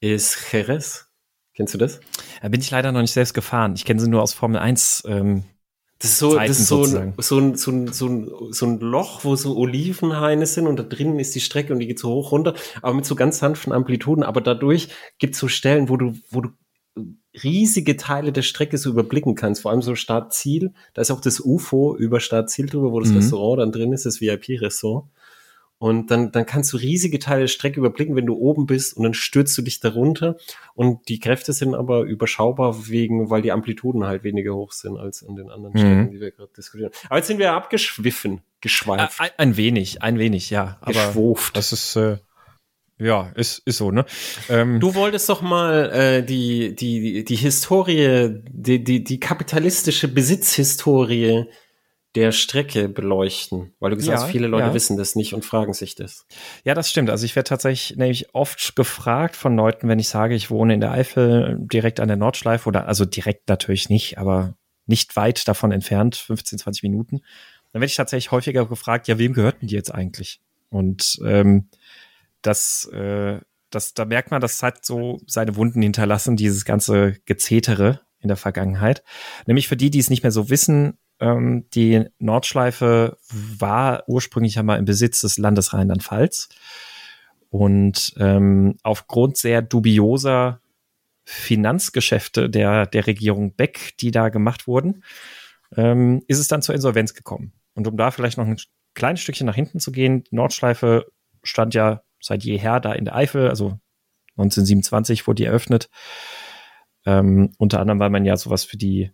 [0.00, 1.09] ist Jerez.
[1.60, 2.00] Kennst du das?
[2.40, 3.74] Da bin ich leider noch nicht selbst gefahren.
[3.76, 5.02] Ich kenne sie nur aus Formel 1.
[5.06, 5.44] Ähm,
[5.98, 7.14] Das ist so, Zeiten das ist so ein, sozusagen.
[7.18, 10.84] so, ein, so, ein, so, ein, so ein Loch, wo so Olivenhaine sind und da
[10.84, 13.74] drinnen ist die Strecke und die geht so hoch runter, aber mit so ganz sanften
[13.74, 14.24] Amplituden.
[14.24, 14.88] Aber dadurch
[15.18, 16.48] gibt es so Stellen, wo du, wo du
[17.44, 19.60] riesige Teile der Strecke so überblicken kannst.
[19.60, 20.72] Vor allem so Start-Ziel.
[20.94, 23.16] Da ist auch das UFO über Start-Ziel drüber, wo das Mhm.
[23.16, 25.08] Restaurant dann drin ist, das VIP-Restaurant.
[25.82, 29.02] Und dann, dann kannst du riesige Teile der Strecke überblicken, wenn du oben bist und
[29.02, 30.36] dann stürzt du dich darunter.
[30.74, 35.24] Und die Kräfte sind aber überschaubar wegen, weil die Amplituden halt weniger hoch sind als
[35.26, 35.78] an den anderen Mhm.
[35.78, 36.90] Strecken, die wir gerade diskutieren.
[37.08, 40.78] Aber jetzt sind wir abgeschwiffen, geschweift, ein, ein wenig, ein wenig, ja.
[40.84, 41.56] Geschwuft.
[41.56, 42.18] das ist, äh,
[42.98, 44.04] ja, ist, ist so, ne?
[44.50, 51.46] Ähm, Du wolltest doch mal äh, die, die, die Historie, die, die, die kapitalistische Besitzhistorie
[52.16, 54.74] der Strecke beleuchten, weil du gesagt Ja, hast, viele Leute ja.
[54.74, 56.26] wissen das nicht und fragen sich das.
[56.64, 57.08] Ja, das stimmt.
[57.08, 60.80] Also ich werde tatsächlich nämlich oft gefragt von Leuten, wenn ich sage, ich wohne in
[60.80, 64.54] der Eifel direkt an der Nordschleife oder also direkt natürlich nicht, aber
[64.86, 67.20] nicht weit davon entfernt, 15, 20 Minuten.
[67.72, 70.40] Dann werde ich tatsächlich häufiger gefragt, ja, wem gehörten die jetzt eigentlich?
[70.68, 71.68] Und ähm,
[72.42, 73.38] das, äh,
[73.70, 78.36] das, da merkt man, das hat so seine Wunden hinterlassen, dieses ganze Gezetere in der
[78.36, 79.04] Vergangenheit.
[79.46, 84.78] Nämlich für die, die es nicht mehr so wissen, ähm, die Nordschleife war ursprünglich einmal
[84.78, 86.48] im Besitz des Landes Rheinland-Pfalz.
[87.50, 90.60] Und ähm, aufgrund sehr dubioser
[91.24, 95.04] Finanzgeschäfte der, der Regierung Beck, die da gemacht wurden,
[95.76, 97.52] ähm, ist es dann zur Insolvenz gekommen.
[97.74, 98.56] Und um da vielleicht noch ein
[98.94, 101.06] kleines Stückchen nach hinten zu gehen, die Nordschleife
[101.42, 103.78] stand ja seit jeher da in der Eifel, also
[104.36, 105.88] 1927 wurde die eröffnet.
[107.06, 109.10] Ähm, unter anderem, weil man ja sowas für die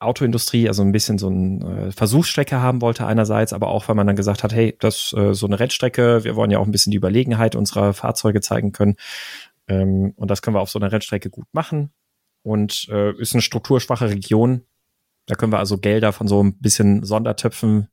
[0.00, 4.06] Autoindustrie, also ein bisschen so eine äh, Versuchsstrecke haben wollte einerseits, aber auch, weil man
[4.06, 6.90] dann gesagt hat, hey, das äh, so eine Rennstrecke, wir wollen ja auch ein bisschen
[6.90, 8.96] die Überlegenheit unserer Fahrzeuge zeigen können.
[9.68, 11.92] Ähm, und das können wir auf so einer Rennstrecke gut machen.
[12.42, 14.62] Und äh, ist eine strukturschwache Region.
[15.26, 17.88] Da können wir also Gelder von so ein bisschen Sondertöpfen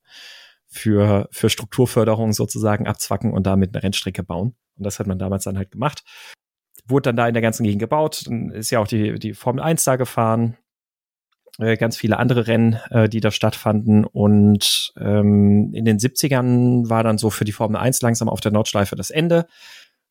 [0.65, 4.55] für, für Strukturförderung sozusagen abzwacken und damit eine Rennstrecke bauen.
[4.77, 6.03] Und das hat man damals dann halt gemacht.
[6.87, 8.23] Wurde dann da in der ganzen Gegend gebaut.
[8.27, 10.55] Dann ist ja auch die, die Formel 1 da gefahren.
[11.59, 14.05] Äh, ganz viele andere Rennen, äh, die da stattfanden.
[14.05, 18.51] Und ähm, in den 70ern war dann so für die Formel 1 langsam auf der
[18.51, 19.47] Nordschleife das Ende,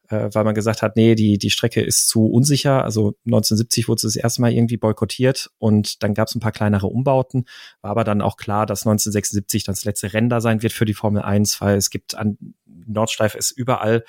[0.08, 2.82] äh, weil man gesagt hat, nee, die, die Strecke ist zu unsicher.
[2.82, 6.50] Also 1970 wurde sie das erste Mal irgendwie boykottiert und dann gab es ein paar
[6.50, 7.44] kleinere Umbauten.
[7.80, 10.84] War aber dann auch klar, dass 1976 dann das letzte Rennen da sein wird für
[10.84, 14.04] die Formel 1, weil es gibt an Nordschleife ist überall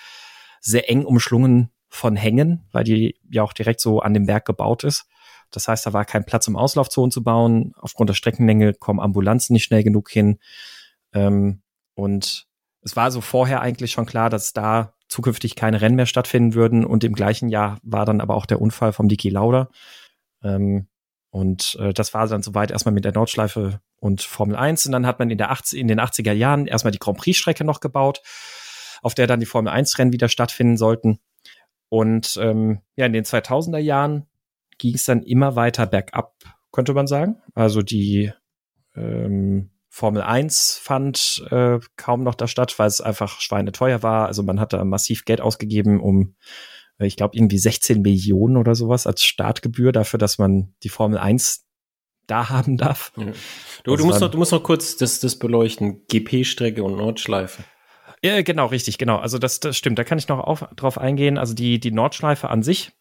[0.60, 4.84] sehr eng umschlungen von Hängen, weil die ja auch direkt so an dem Berg gebaut
[4.84, 5.06] ist.
[5.52, 7.74] Das heißt, da war kein Platz, um Auslaufzonen zu bauen.
[7.78, 10.40] Aufgrund der Streckenlänge kommen Ambulanzen nicht schnell genug hin.
[11.14, 11.62] Ähm,
[11.96, 12.48] und
[12.82, 16.86] es war so vorher eigentlich schon klar, dass da zukünftig keine Rennen mehr stattfinden würden.
[16.86, 19.70] Und im gleichen Jahr war dann aber auch der Unfall vom Niki Lauda.
[20.44, 20.88] Ähm,
[21.30, 24.86] und äh, das war dann soweit erstmal mit der Nordschleife und Formel 1.
[24.86, 27.64] Und dann hat man in, der 80, in den 80er Jahren erstmal die Grand Prix-Strecke
[27.64, 28.22] noch gebaut,
[29.02, 31.20] auf der dann die Formel 1-Rennen wieder stattfinden sollten.
[31.90, 34.26] Und ähm, ja, in den 2000er Jahren
[34.78, 36.36] ging es dann immer weiter bergab,
[36.72, 37.38] könnte man sagen.
[37.54, 38.32] Also die
[38.96, 44.28] ähm, Formel 1 fand äh, kaum noch da statt, weil es einfach schweineteuer war.
[44.28, 46.36] Also man hat da massiv Geld ausgegeben, um,
[47.00, 51.18] äh, ich glaube, irgendwie 16 Millionen oder sowas als Startgebühr dafür, dass man die Formel
[51.18, 51.66] 1
[52.28, 53.12] da haben darf.
[53.18, 53.24] Ja.
[53.84, 56.06] Du, Also du, musst dann- noch, du musst noch kurz das, das beleuchten.
[56.10, 57.64] GP-Strecke und Nordschleife.
[58.24, 59.18] Ja, genau, richtig, genau.
[59.18, 59.98] Also das, das stimmt.
[60.00, 61.38] Da kann ich noch auf, drauf eingehen.
[61.38, 62.92] Also die, die Nordschleife an sich,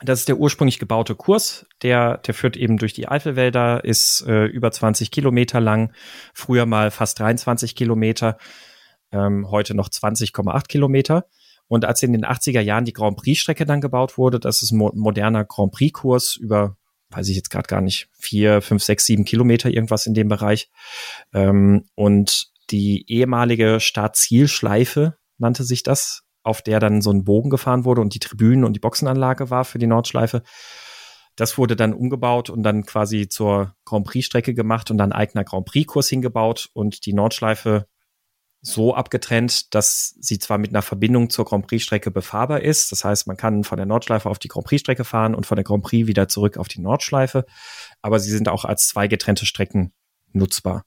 [0.00, 1.66] das ist der ursprünglich gebaute Kurs.
[1.82, 5.92] Der, der führt eben durch die Eifelwälder, ist äh, über 20 Kilometer lang,
[6.34, 8.38] früher mal fast 23 Kilometer,
[9.10, 11.26] ähm, heute noch 20,8 Kilometer.
[11.66, 14.78] Und als in den 80er Jahren die Grand Prix-Strecke dann gebaut wurde, das ist ein
[14.78, 16.76] mo moderner Grand Prix-Kurs über,
[17.10, 20.70] weiß ich jetzt gerade gar nicht, vier, fünf, sechs, sieben Kilometer, irgendwas in dem Bereich.
[21.34, 27.84] Ähm, und die ehemalige Startzielschleife nannte sich das, auf der dann so ein Bogen gefahren
[27.84, 30.42] wurde und die Tribünen und die Boxenanlage war für die Nordschleife.
[31.36, 35.66] Das wurde dann umgebaut und dann quasi zur Grand Prix-Strecke gemacht und dann eigener Grand
[35.66, 37.86] Prix-Kurs hingebaut und die Nordschleife
[38.60, 42.90] so abgetrennt, dass sie zwar mit einer Verbindung zur Grand Prix-Strecke befahrbar ist.
[42.90, 45.64] Das heißt, man kann von der Nordschleife auf die Grand Prix-Strecke fahren und von der
[45.64, 47.44] Grand Prix wieder zurück auf die Nordschleife.
[48.02, 49.92] Aber sie sind auch als zwei getrennte Strecken
[50.32, 50.82] nutzbar.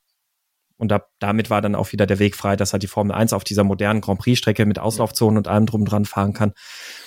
[0.81, 3.33] Und da, damit war dann auch wieder der Weg frei, dass halt die Formel 1
[3.33, 6.53] auf dieser modernen Grand Prix-Strecke mit Auslaufzonen und allem drum dran fahren kann.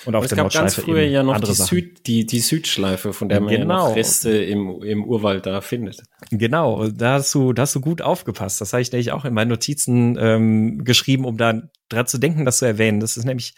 [0.05, 3.41] Und auf der Nordschleife ganz früher ja noch die, Süd, die, die Südschleife, von der
[3.41, 3.83] man genau.
[3.83, 6.05] ja noch Reste im, im Urwald da findet.
[6.31, 8.61] Genau, da hast du, da hast du gut aufgepasst.
[8.61, 12.45] Das habe ich nämlich auch in meinen Notizen ähm, geschrieben, um da dran zu denken,
[12.45, 13.01] das zu erwähnen.
[13.01, 13.55] Das ist nämlich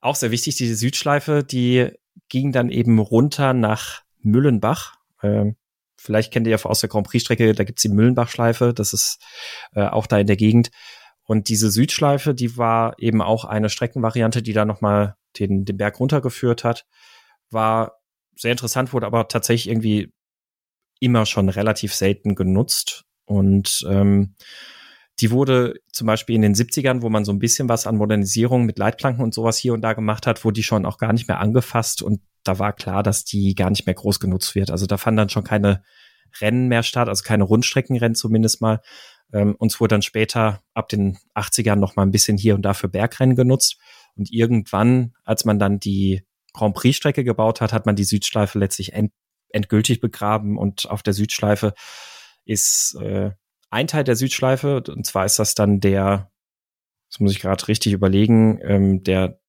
[0.00, 0.56] auch sehr wichtig.
[0.56, 1.90] Diese Südschleife, die
[2.28, 4.96] ging dann eben runter nach Müllenbach.
[5.22, 5.54] Ähm,
[6.04, 9.22] Vielleicht kennt ihr ja aus der Grand Prix-Strecke, da gibt's die Müllenbach-Schleife, das ist
[9.72, 10.70] äh, auch da in der Gegend.
[11.22, 15.98] Und diese Südschleife, die war eben auch eine Streckenvariante, die da nochmal den, den Berg
[15.98, 16.84] runtergeführt hat.
[17.50, 18.02] War
[18.36, 20.12] sehr interessant, wurde aber tatsächlich irgendwie
[21.00, 23.04] immer schon relativ selten genutzt.
[23.24, 24.34] Und ähm,
[25.20, 28.66] die wurde zum Beispiel in den 70ern, wo man so ein bisschen was an Modernisierung
[28.66, 31.28] mit Leitplanken und sowas hier und da gemacht hat, wurde die schon auch gar nicht
[31.28, 34.70] mehr angefasst und da war klar, dass die gar nicht mehr groß genutzt wird.
[34.70, 35.82] Also da fanden dann schon keine
[36.40, 38.80] Rennen mehr statt, also keine Rundstreckenrennen zumindest mal.
[39.32, 42.74] Ähm, uns wurde dann später ab den 80ern noch mal ein bisschen hier und da
[42.74, 43.78] für Bergrennen genutzt.
[44.16, 46.22] Und irgendwann, als man dann die
[46.52, 49.12] Grand Prix-Strecke gebaut hat, hat man die Südschleife letztlich end
[49.54, 50.58] endgültig begraben.
[50.58, 51.74] Und auf der Südschleife
[52.44, 53.30] ist äh,
[53.70, 56.30] ein Teil der Südschleife, und zwar ist das dann der,
[57.10, 59.40] das muss ich gerade richtig überlegen, ähm, der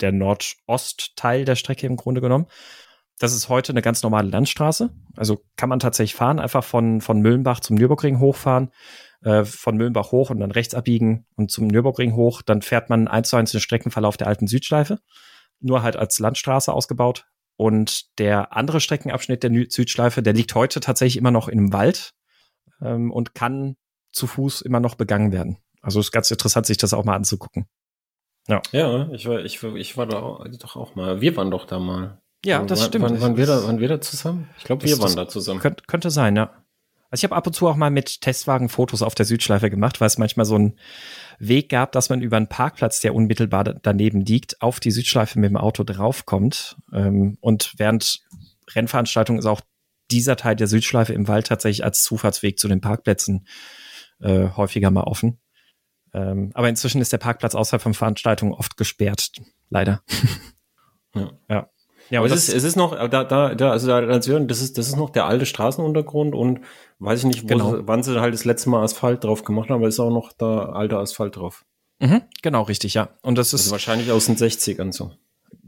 [0.00, 2.46] der Nordostteil der Strecke im Grunde genommen.
[3.18, 4.90] Das ist heute eine ganz normale Landstraße.
[5.16, 8.70] Also kann man tatsächlich fahren, einfach von, von Müllenbach zum Nürburgring hochfahren,
[9.22, 12.42] äh, von Müllenbach hoch und dann rechts abbiegen und zum Nürburgring hoch.
[12.42, 15.00] Dann fährt man eins zu eins den Streckenverlauf der alten Südschleife,
[15.60, 17.26] nur halt als Landstraße ausgebaut.
[17.56, 22.12] Und der andere Streckenabschnitt der Südschleife, der liegt heute tatsächlich immer noch in einem Wald
[22.80, 23.74] ähm, und kann
[24.12, 25.58] zu Fuß immer noch begangen werden.
[25.80, 27.66] Also ist ganz interessant, sich das auch mal anzugucken.
[28.48, 28.62] Ja.
[28.72, 31.20] Ja, ich war, ich, ich war da auch, doch auch mal.
[31.20, 32.20] Wir waren doch da mal.
[32.44, 33.04] Ja, das war, stimmt.
[33.04, 34.48] Waren, waren, wir da, waren wir da zusammen?
[34.58, 35.60] Ich glaube, wir waren da zusammen.
[35.60, 36.50] Könnte, könnte sein, ja.
[37.10, 40.00] Also ich habe ab und zu auch mal mit Testwagen Fotos auf der Südschleife gemacht,
[40.00, 40.78] weil es manchmal so einen
[41.38, 45.50] Weg gab, dass man über einen Parkplatz, der unmittelbar daneben liegt, auf die Südschleife mit
[45.50, 46.76] dem Auto draufkommt.
[46.92, 48.20] Ähm, und während
[48.74, 49.62] Rennveranstaltungen ist auch
[50.10, 53.46] dieser Teil der Südschleife im Wald tatsächlich als Zufahrtsweg zu den Parkplätzen
[54.20, 55.38] äh, häufiger mal offen.
[56.14, 59.32] Ähm, aber inzwischen ist der Parkplatz außerhalb von Veranstaltungen oft gesperrt,
[59.70, 60.02] leider.
[61.14, 61.30] ja.
[61.48, 61.70] ja.
[62.10, 64.26] Ja, aber es ist, es ist noch, da, da, da, also da, das
[64.62, 66.60] ist, das ist noch der alte Straßenuntergrund und
[67.00, 67.76] weiß ich nicht, genau.
[67.76, 70.32] sie, wann sie halt das letzte Mal Asphalt drauf gemacht haben, aber ist auch noch
[70.32, 71.66] da alter Asphalt drauf.
[72.00, 73.10] Mhm, genau, richtig, ja.
[73.22, 73.62] Und das ist.
[73.62, 75.12] Also wahrscheinlich aus den 60ern so.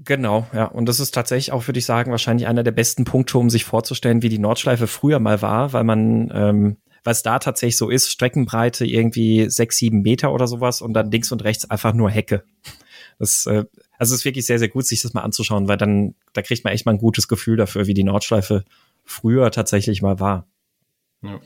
[0.03, 0.65] Genau, ja.
[0.65, 3.65] Und das ist tatsächlich auch, würde ich sagen, wahrscheinlich einer der besten Punkte, um sich
[3.65, 8.11] vorzustellen, wie die Nordschleife früher mal war, weil man ähm, was da tatsächlich so ist,
[8.11, 12.45] Streckenbreite irgendwie sechs, sieben Meter oder sowas und dann links und rechts einfach nur Hecke.
[13.19, 13.65] Das, äh,
[13.99, 16.65] also es ist wirklich sehr, sehr gut, sich das mal anzuschauen, weil dann, da kriegt
[16.65, 18.65] man echt mal ein gutes Gefühl dafür, wie die Nordschleife
[19.05, 20.47] früher tatsächlich mal war.
[21.23, 21.41] Ja.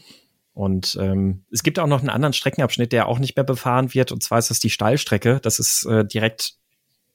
[0.53, 4.13] Und ähm, es gibt auch noch einen anderen Streckenabschnitt, der auch nicht mehr befahren wird,
[4.13, 5.41] und zwar ist das die Steilstrecke.
[5.43, 6.55] Das ist äh, direkt,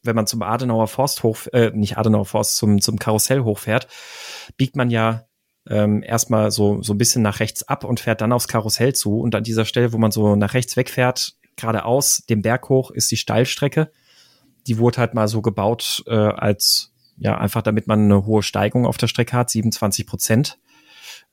[0.04, 3.88] wenn man zum Adenauer Forst hoch, äh, nicht Adenauer Forst, zum, zum Karussell hochfährt,
[4.58, 5.29] biegt man ja
[5.70, 9.20] ähm, erstmal so, so ein bisschen nach rechts ab und fährt dann aufs Karussell zu.
[9.20, 13.12] Und an dieser Stelle, wo man so nach rechts wegfährt, geradeaus, den Berg hoch, ist
[13.12, 13.92] die Steilstrecke.
[14.68, 18.86] Die wurde halt mal so gebaut äh, als, ja, einfach damit man eine hohe Steigung
[18.86, 20.60] auf der Strecke hat, 27 Prozent.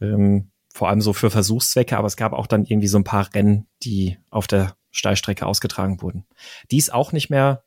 [0.00, 3.32] Ähm, vor allem so für Versuchszwecke, aber es gab auch dann irgendwie so ein paar
[3.34, 6.26] Rennen, die auf der Steilstrecke ausgetragen wurden.
[6.70, 7.64] Die ist auch nicht mehr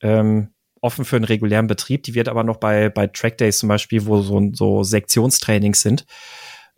[0.00, 2.02] ähm, offen für einen regulären Betrieb.
[2.04, 6.06] Die wird aber noch bei, bei Trackdays zum Beispiel, wo so, so Sektionstrainings sind,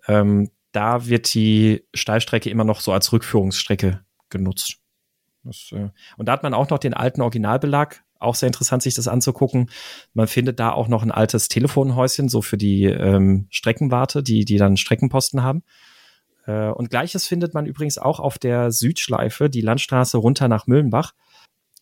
[0.09, 4.79] ähm, da wird die Steilstrecke immer noch so als Rückführungsstrecke genutzt.
[5.45, 8.03] Das, äh, und da hat man auch noch den alten Originalbelag.
[8.19, 9.69] Auch sehr interessant, sich das anzugucken.
[10.15, 14.59] Man findet da auch noch ein altes Telefonhäuschen, so für die ähm, Streckenwarte, die, die
[14.59, 15.65] dann Streckenposten haben.
[16.47, 21.13] Äh, und gleiches findet man übrigens auch auf der Südschleife, die Landstraße runter nach Müllenbach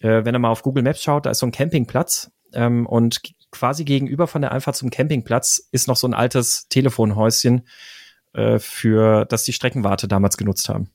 [0.01, 3.23] äh, wenn er mal auf Google Maps schaut, da ist so ein Campingplatz ähm, und
[3.51, 7.67] quasi gegenüber von der Einfahrt zum Campingplatz ist noch so ein altes Telefonhäuschen,
[8.33, 10.91] äh, für das die Streckenwarte damals genutzt haben.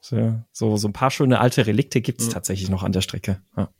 [0.00, 2.32] So, so, so ein paar schöne alte Relikte gibt es mhm.
[2.32, 3.42] tatsächlich noch an der Strecke.
[3.56, 3.70] Ja,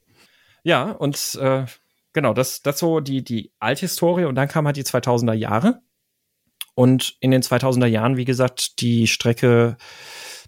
[0.64, 1.66] ja und äh,
[2.12, 5.80] genau, das, das so die, die Althistorie und dann kam halt die 2000er Jahre.
[6.74, 9.78] Und in den 2000er Jahren, wie gesagt, die Strecke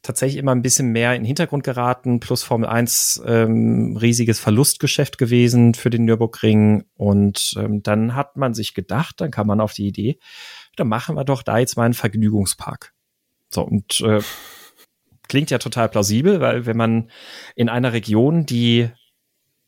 [0.03, 5.18] tatsächlich immer ein bisschen mehr in den Hintergrund geraten, plus Formel 1 ähm, riesiges Verlustgeschäft
[5.18, 6.84] gewesen für den Nürburgring.
[6.94, 10.18] Und ähm, dann hat man sich gedacht, dann kam man auf die Idee,
[10.76, 12.94] dann machen wir doch da jetzt mal einen Vergnügungspark.
[13.51, 14.20] So, und äh,
[15.28, 17.11] klingt ja total plausibel, weil wenn man
[17.55, 18.88] in einer Region, die,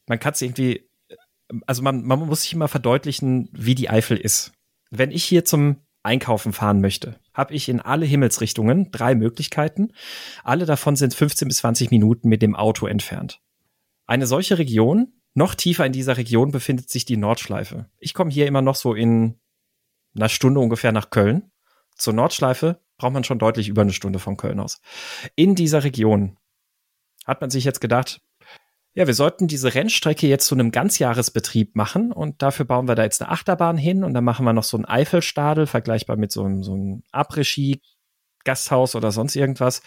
[0.07, 0.89] man kann es irgendwie,
[1.67, 4.53] also man, man muss sich immer verdeutlichen, wie die Eifel ist.
[4.91, 9.93] Wenn ich hier zum Einkaufen fahren möchte, habe ich in alle Himmelsrichtungen drei Möglichkeiten.
[10.45, 13.41] Alle davon sind 15 bis 20 Minuten mit dem Auto entfernt.
[14.07, 17.89] Eine solche Region, noch tiefer in dieser Region befindet sich die Nordschleife.
[17.99, 19.41] Ich komme hier immer noch so in
[20.15, 21.51] einer Stunde ungefähr nach Köln.
[21.97, 24.83] Zur Nordschleife braucht man schon deutlich über eine Stunde von Köln aus.
[25.35, 26.37] In dieser Region
[27.25, 28.21] hat man sich jetzt gedacht,
[28.95, 33.05] ja, wir sollten diese Rennstrecke jetzt zu einem Ganzjahresbetrieb machen und dafür bauen wir da
[33.05, 36.45] jetzt eine Achterbahn hin und dann machen wir noch so einen Eifelstadel, vergleichbar mit so
[36.45, 37.81] einem, so einem Après-Ski
[38.45, 39.83] Gasthaus oder sonst irgendwas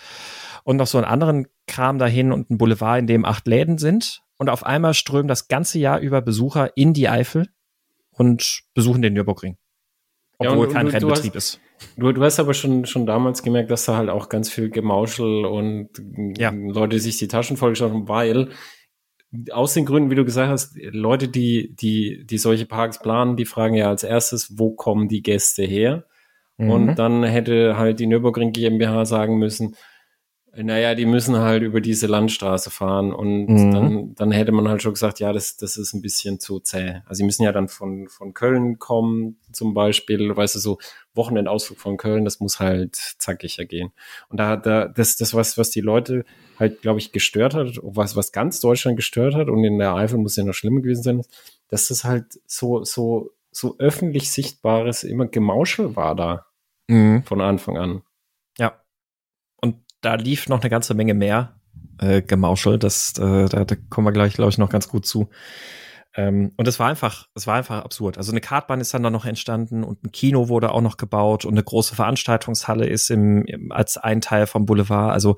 [0.63, 4.21] und noch so einen anderen Kram dahin und ein Boulevard, in dem acht Läden sind
[4.37, 7.47] und auf einmal strömen das ganze Jahr über Besucher in die Eifel
[8.11, 9.57] und besuchen den Nürburgring.
[10.37, 11.59] Obwohl ja, und, kein und, Rennbetrieb hast, ist.
[11.97, 15.45] Du, du hast aber schon, schon damals gemerkt, dass da halt auch ganz viel Gemauschel
[15.45, 15.89] und
[16.37, 16.51] ja.
[16.51, 18.49] Leute sich die Taschen vollgeschaut haben, weil
[19.51, 23.45] aus den Gründen, wie du gesagt hast, Leute, die, die, die solche Parks planen, die
[23.45, 26.05] fragen ja als erstes, wo kommen die Gäste her?
[26.57, 26.69] Mhm.
[26.69, 29.75] Und dann hätte halt die Nürburgring GmbH sagen müssen,
[30.55, 33.71] naja, die müssen halt über diese Landstraße fahren und mhm.
[33.71, 37.01] dann, dann hätte man halt schon gesagt, ja, das, das ist ein bisschen zu zäh.
[37.05, 40.77] Also sie müssen ja dann von, von Köln kommen, zum Beispiel, weißt du, so
[41.15, 43.93] Wochenendausflug von Köln, das muss halt zackiger gehen.
[44.29, 46.23] Und da, da, das, das was, was die Leute
[46.59, 50.19] halt, glaube ich, gestört hat, was, was ganz Deutschland gestört hat und in der Eifel
[50.19, 51.21] muss ja noch schlimmer gewesen sein,
[51.67, 56.45] dass das halt so, so, so öffentlich sichtbares immer Gemauschel war da.
[56.87, 57.23] Mhm.
[57.23, 58.03] Von Anfang an
[60.03, 61.55] da lief noch eine ganze Menge mehr
[61.99, 62.77] äh, Gemauschel.
[62.77, 65.29] Das, äh, da, da kommen wir gleich, glaube ich, noch ganz gut zu.
[66.15, 68.17] Ähm, und es war einfach, es war einfach absurd.
[68.17, 71.45] Also eine Kartbahn ist dann da noch entstanden und ein Kino wurde auch noch gebaut
[71.45, 75.11] und eine große Veranstaltungshalle ist im, im als ein Teil vom Boulevard.
[75.11, 75.37] Also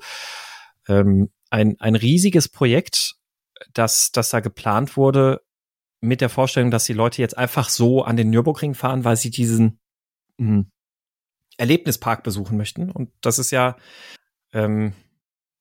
[0.88, 3.14] ähm, ein, ein riesiges Projekt,
[3.72, 5.40] das, das da geplant wurde
[6.00, 9.30] mit der Vorstellung, dass die Leute jetzt einfach so an den Nürburgring fahren, weil sie
[9.30, 9.78] diesen
[10.36, 10.70] mh, hm,
[11.56, 12.90] Erlebnispark besuchen möchten.
[12.90, 13.76] Und das ist ja
[14.56, 14.94] ähm,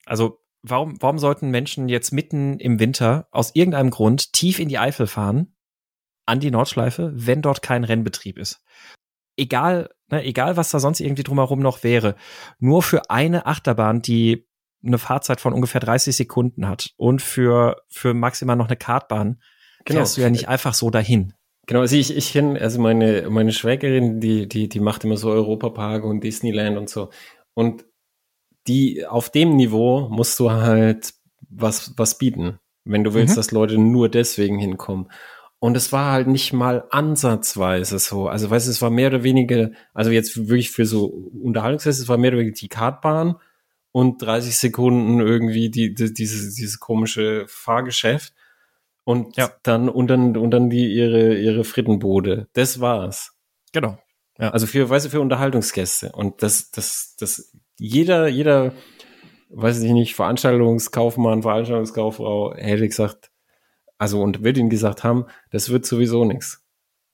[0.05, 4.79] also warum, warum sollten Menschen jetzt mitten im Winter aus irgendeinem Grund tief in die
[4.79, 5.55] Eifel fahren,
[6.25, 8.63] an die Nordschleife, wenn dort kein Rennbetrieb ist?
[9.37, 12.15] Egal, ne, egal was da sonst irgendwie drumherum noch wäre,
[12.57, 14.47] nur für eine Achterbahn, die
[14.83, 19.41] eine Fahrzeit von ungefähr 30 Sekunden hat und für, für maximal noch eine Kartbahn,
[19.83, 19.99] genau.
[19.99, 21.33] fährst du ja nicht einfach so dahin.
[21.67, 25.31] Genau, also ich, ich kenne, also meine, meine Schwägerin, die, die, die macht immer so
[25.31, 27.09] Europapark und Disneyland und so.
[27.55, 27.85] Und
[28.67, 31.13] die auf dem Niveau musst du halt
[31.49, 33.37] was, was bieten, wenn du willst, mhm.
[33.37, 35.09] dass Leute nur deswegen hinkommen.
[35.59, 38.27] Und es war halt nicht mal ansatzweise so.
[38.27, 42.07] Also, weißt du, es war mehr oder weniger, also jetzt wirklich für so Unterhaltungsfest, es
[42.07, 43.35] war mehr oder weniger die Kartbahn
[43.91, 48.33] und 30 Sekunden irgendwie die, die dieses, dieses komische Fahrgeschäft.
[49.05, 49.51] Und ja.
[49.63, 52.47] dann, und dann, und dann die, ihre, ihre Frittenbode.
[52.53, 53.33] Das war's.
[53.71, 53.97] Genau.
[54.37, 54.49] Ja.
[54.49, 56.11] Also für, weißt du, für Unterhaltungsgäste.
[56.11, 58.73] Und das, das, das jeder, jeder,
[59.49, 63.31] weiß ich nicht, Veranstaltungskaufmann, Veranstaltungskauffrau hätte gesagt,
[63.97, 66.65] also und wird ihnen gesagt haben, das wird sowieso nichts.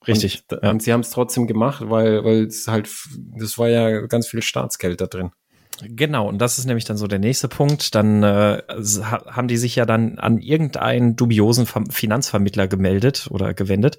[0.07, 0.43] Richtig.
[0.49, 0.69] Und, ja.
[0.71, 2.89] und sie haben es trotzdem gemacht, weil, weil es halt,
[3.37, 5.31] das war ja ganz viel Staatsgeld da drin.
[5.79, 7.95] Genau, und das ist nämlich dann so der nächste Punkt.
[7.95, 13.97] Dann äh, haben die sich ja dann an irgendeinen dubiosen Finanzvermittler gemeldet oder gewendet,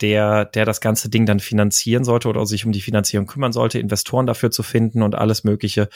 [0.00, 3.78] der, der das ganze Ding dann finanzieren sollte oder sich um die Finanzierung kümmern sollte,
[3.78, 5.88] Investoren dafür zu finden und alles Mögliche.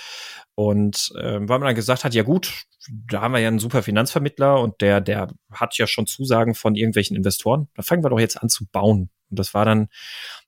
[0.57, 3.83] Und äh, weil man dann gesagt hat, ja gut, da haben wir ja einen super
[3.83, 7.69] Finanzvermittler und der, der hat ja schon Zusagen von irgendwelchen Investoren.
[7.75, 9.11] Da fangen wir doch jetzt an zu bauen.
[9.35, 9.89] Und das war dann,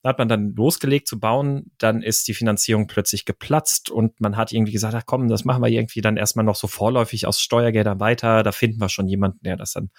[0.02, 4.36] da hat man dann losgelegt zu bauen, dann ist die Finanzierung plötzlich geplatzt und man
[4.36, 7.40] hat irgendwie gesagt, ach komm, das machen wir irgendwie dann erstmal noch so vorläufig aus
[7.40, 9.90] Steuergeldern weiter, da finden wir schon jemanden, der das dann,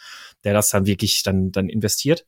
[0.45, 2.25] der das dann wirklich dann, dann investiert.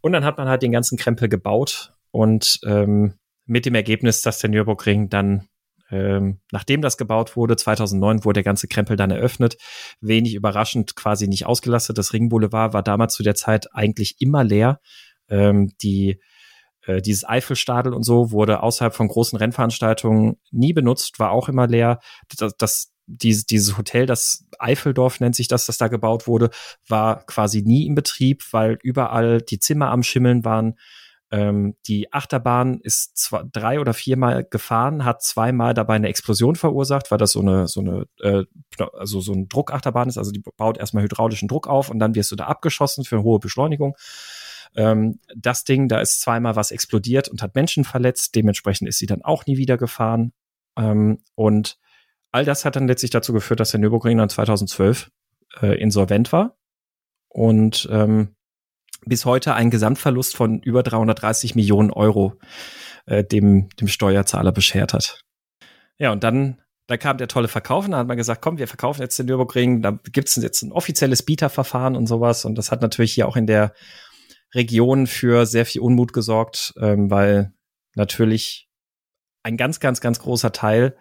[0.00, 3.14] Und dann hat man halt den ganzen Krempel gebaut und ähm,
[3.46, 5.48] mit dem Ergebnis, dass der Nürburgring dann
[5.90, 9.56] ähm, nachdem das gebaut wurde, 2009 wurde der ganze Krempel dann eröffnet.
[10.00, 11.98] Wenig überraschend quasi nicht ausgelastet.
[11.98, 14.80] Das Ringboulevard war damals zu der Zeit eigentlich immer leer.
[15.28, 16.20] Ähm, die
[16.88, 21.66] äh, dieses Eifelstadel und so wurde außerhalb von großen Rennveranstaltungen nie benutzt, war auch immer
[21.66, 22.00] leer.
[22.38, 26.50] Das, das dieses, dieses Hotel, das Eifeldorf nennt sich das, das da gebaut wurde,
[26.88, 30.74] war quasi nie in Betrieb, weil überall die Zimmer am Schimmeln waren.
[31.30, 37.10] Ähm, die Achterbahn ist zwei, drei oder viermal gefahren, hat zweimal dabei eine Explosion verursacht,
[37.10, 38.44] weil das so eine, so eine, äh,
[38.94, 40.16] also so ein Druckachterbahn ist.
[40.16, 43.24] Also die baut erstmal hydraulischen Druck auf und dann wirst du da abgeschossen für eine
[43.24, 43.94] hohe Beschleunigung.
[44.78, 48.36] Ähm, das Ding, da ist zweimal was explodiert und hat Menschen verletzt.
[48.36, 50.32] Dementsprechend ist sie dann auch nie wieder gefahren.
[50.78, 51.78] Ähm, und
[52.30, 55.10] all das hat dann letztlich dazu geführt, dass der Nürburgring dann 2012
[55.60, 56.56] äh, insolvent war.
[57.28, 58.36] Und ähm,
[59.04, 62.34] bis heute einen Gesamtverlust von über 330 Millionen Euro
[63.06, 65.24] äh, dem, dem Steuerzahler beschert hat.
[65.98, 68.68] Ja, und dann, da kam der tolle Verkauf und dann hat man gesagt, komm, wir
[68.68, 72.44] verkaufen jetzt den Nürburgring, da gibt's jetzt ein offizielles Bieterverfahren und sowas.
[72.44, 73.72] Und das hat natürlich hier auch in der
[74.54, 77.52] Region für sehr viel Unmut gesorgt, ähm, weil
[77.94, 78.68] natürlich
[79.42, 80.96] ein ganz, ganz, ganz großer Teil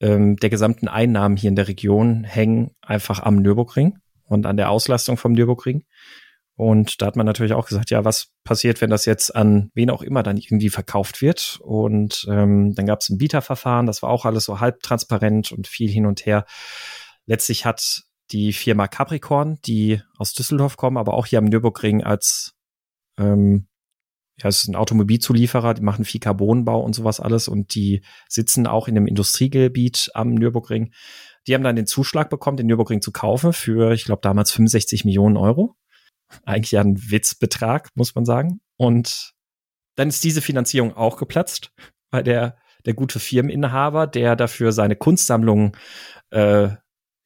[0.00, 4.70] ähm, der gesamten Einnahmen hier in der Region hängen einfach am Nürburgring und an der
[4.70, 5.84] Auslastung vom Nürburgring.
[6.54, 9.90] Und da hat man natürlich auch gesagt, ja, was passiert, wenn das jetzt an wen
[9.90, 11.58] auch immer dann irgendwie verkauft wird?
[11.62, 15.66] Und ähm, dann gab es ein Bieterverfahren, das war auch alles so halb transparent und
[15.66, 16.44] viel hin und her.
[17.26, 18.02] Letztlich hat
[18.32, 22.54] die Firma Capricorn, die aus Düsseldorf kommen, aber auch hier am Nürburgring als
[23.18, 23.66] ähm,
[24.42, 28.66] ja, es ist ein Automobilzulieferer, die machen viel Carbonbau und sowas alles und die sitzen
[28.66, 30.92] auch in einem Industriegebiet am Nürburgring.
[31.46, 35.04] Die haben dann den Zuschlag bekommen, den Nürburgring zu kaufen für, ich glaube, damals 65
[35.04, 35.76] Millionen Euro.
[36.44, 38.60] Eigentlich ja ein Witzbetrag, muss man sagen.
[38.76, 39.34] Und
[39.96, 41.72] dann ist diese Finanzierung auch geplatzt,
[42.10, 42.56] weil der,
[42.86, 45.76] der gute Firmeninhaber, der dafür seine Kunstsammlung
[46.30, 46.70] äh,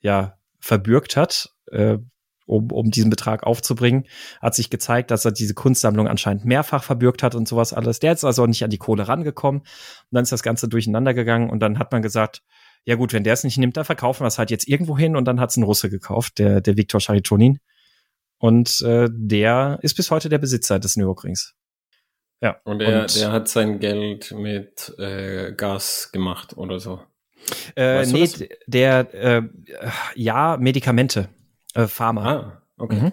[0.00, 1.98] ja verbürgt hat, äh,
[2.46, 4.04] um, um diesen Betrag aufzubringen,
[4.40, 8.00] hat sich gezeigt, dass er diese Kunstsammlung anscheinend mehrfach verbürgt hat und sowas alles.
[8.00, 9.60] Der ist also nicht an die Kohle rangekommen.
[9.60, 9.68] Und
[10.10, 12.42] dann ist das Ganze durcheinander gegangen und dann hat man gesagt,
[12.84, 15.16] ja gut, wenn der es nicht nimmt, dann verkaufen wir es halt jetzt irgendwo hin
[15.16, 17.58] und dann hat es ein Russe gekauft, der, der Viktor Charitonin.
[18.38, 21.54] Und äh, der ist bis heute der Besitzer des Nürburgrings.
[22.40, 22.60] Ja.
[22.64, 27.00] Und er, und, der hat sein Geld mit äh, Gas gemacht oder so.
[27.76, 28.28] Äh, nee,
[28.66, 29.42] der, äh,
[30.14, 31.28] ja, Medikamente.
[31.76, 32.26] Äh, Pharma.
[32.26, 33.00] Ah, okay.
[33.00, 33.12] Mhm.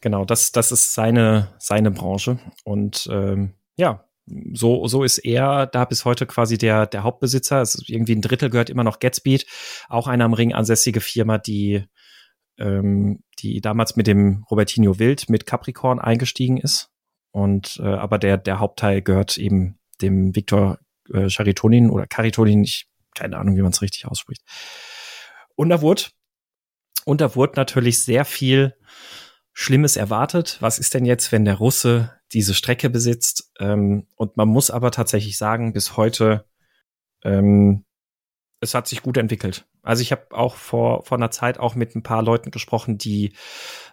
[0.00, 2.38] Genau, das, das ist seine, seine Branche.
[2.64, 4.04] Und ähm, ja,
[4.52, 7.60] so, so ist er da bis heute quasi der, der Hauptbesitzer.
[7.60, 9.46] Es ist irgendwie ein Drittel gehört immer noch Gatspeed,
[9.88, 11.84] auch eine am Ring ansässige Firma, die,
[12.58, 16.90] ähm, die damals mit dem Robertinho Wild mit Capricorn eingestiegen ist.
[17.30, 20.78] Und äh, aber der, der Hauptteil gehört eben dem Viktor
[21.12, 24.42] äh, Charitonin oder Caritonin, ich keine Ahnung, wie man es richtig ausspricht.
[25.56, 26.04] Und da wurde
[27.08, 28.74] und da wurde natürlich sehr viel
[29.54, 30.58] Schlimmes erwartet.
[30.60, 33.50] Was ist denn jetzt, wenn der Russe diese Strecke besitzt?
[33.58, 36.44] Ähm, und man muss aber tatsächlich sagen, bis heute,
[37.24, 37.86] ähm,
[38.60, 39.66] es hat sich gut entwickelt.
[39.80, 43.32] Also ich habe auch vor, vor einer Zeit auch mit ein paar Leuten gesprochen, die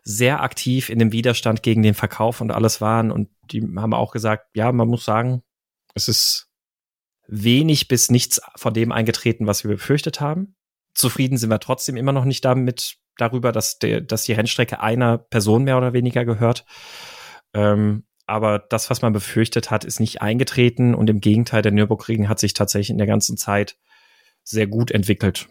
[0.04, 3.12] sehr aktiv in dem Widerstand gegen den Verkauf und alles waren.
[3.12, 5.42] Und die haben auch gesagt, ja, man muss sagen,
[5.94, 6.50] es ist
[7.30, 10.58] wenig bis nichts von dem eingetreten, was wir befürchtet haben.
[10.94, 15.18] Zufrieden sind wir trotzdem immer noch nicht damit, darüber, dass, der, dass die Rennstrecke einer
[15.18, 16.66] Person mehr oder weniger gehört.
[17.54, 22.28] Ähm, aber das, was man befürchtet hat, ist nicht eingetreten und im Gegenteil, der Nürburgring
[22.28, 23.78] hat sich tatsächlich in der ganzen Zeit
[24.44, 25.48] sehr gut entwickelt.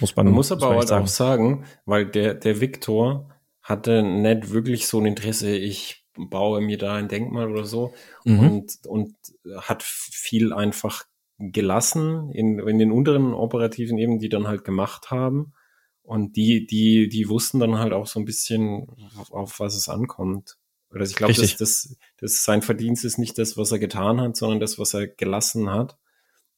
[0.00, 1.04] Muss man, man muss aber halt sagen.
[1.04, 3.30] auch sagen, weil der, der Viktor
[3.62, 7.94] hatte nicht wirklich so ein Interesse, ich baue mir da ein Denkmal oder so
[8.24, 8.50] mhm.
[8.50, 9.14] und, und
[9.60, 11.04] hat viel einfach
[11.38, 15.54] gelassen in, in den unteren operativen Ebenen, die dann halt gemacht haben.
[16.02, 18.86] Und die, die, die wussten dann halt auch so ein bisschen,
[19.18, 20.56] auf, auf was es ankommt.
[20.90, 24.36] Oder ich glaube, dass das, das sein Verdienst ist nicht das, was er getan hat,
[24.36, 25.96] sondern das, was er gelassen hat.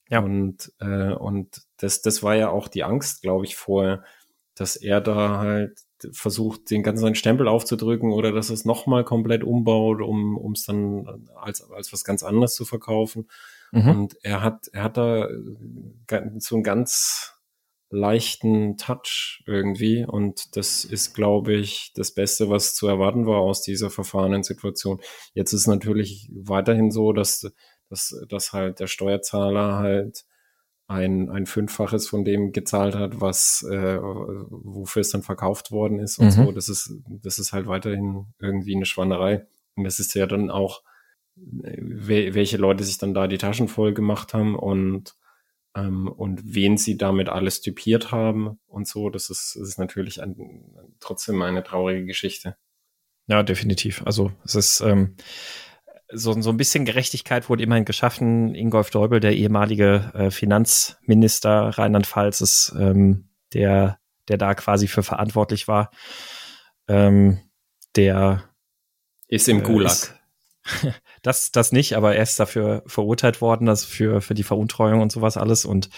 [0.09, 0.21] Ja.
[0.21, 4.05] Und, äh, und das, das war ja auch die Angst, glaube ich, vorher,
[4.55, 5.81] dass er da halt
[6.13, 11.29] versucht, den ganzen Stempel aufzudrücken oder dass er es nochmal komplett umbaut, um es dann
[11.37, 13.29] als, als was ganz anderes zu verkaufen.
[13.73, 13.89] Mhm.
[13.89, 15.29] Und er hat, er hat da
[16.39, 17.34] so ein ganz,
[17.95, 20.05] leichten Touch irgendwie.
[20.05, 25.01] Und das ist, glaube ich, das Beste, was zu erwarten war aus dieser verfahrenen Situation.
[25.33, 27.47] Jetzt ist natürlich weiterhin so, dass,
[27.89, 30.25] dass, dass halt der Steuerzahler halt
[30.87, 36.19] ein, ein Fünffaches von dem gezahlt hat, was äh, wofür es dann verkauft worden ist
[36.19, 36.31] und mhm.
[36.31, 36.53] so.
[36.53, 39.47] Das ist, das ist halt weiterhin irgendwie eine Schwannerei.
[39.77, 40.83] Und das ist ja dann auch,
[41.63, 45.17] äh, welche Leute sich dann da die Taschen voll gemacht haben und
[45.75, 49.11] ähm, und wen sie damit alles typiert haben und so.
[49.11, 50.37] Das ist, das ist natürlich ein,
[51.01, 52.57] trotzdem eine traurige Geschichte.
[53.27, 54.03] Ja, definitiv.
[54.05, 55.17] Also es ist ähm,
[56.13, 58.55] so, so ein bisschen Gerechtigkeit wurde immerhin geschaffen.
[58.55, 63.99] Ingolf Deubel, der ehemalige äh, Finanzminister Rheinland-Pfalz, ist ähm, der,
[64.29, 65.91] der da quasi für verantwortlich war.
[66.89, 67.41] Ähm,
[67.97, 68.45] der
[69.29, 69.93] ist im äh, Gulag.
[69.93, 70.15] Ist,
[71.25, 75.11] das, das nicht, aber er ist dafür verurteilt worden, das für, für die Veruntreuung und
[75.11, 75.65] sowas alles.
[75.65, 75.89] Und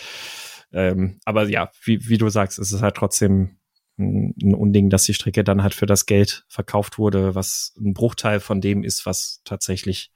[0.73, 3.59] ähm, aber ja, wie, wie du sagst, es ist halt trotzdem
[3.99, 8.41] ein, Unding, dass die Strecke dann halt für das Geld verkauft wurde, was ein Bruchteil
[8.41, 10.13] von dem ist, was tatsächlich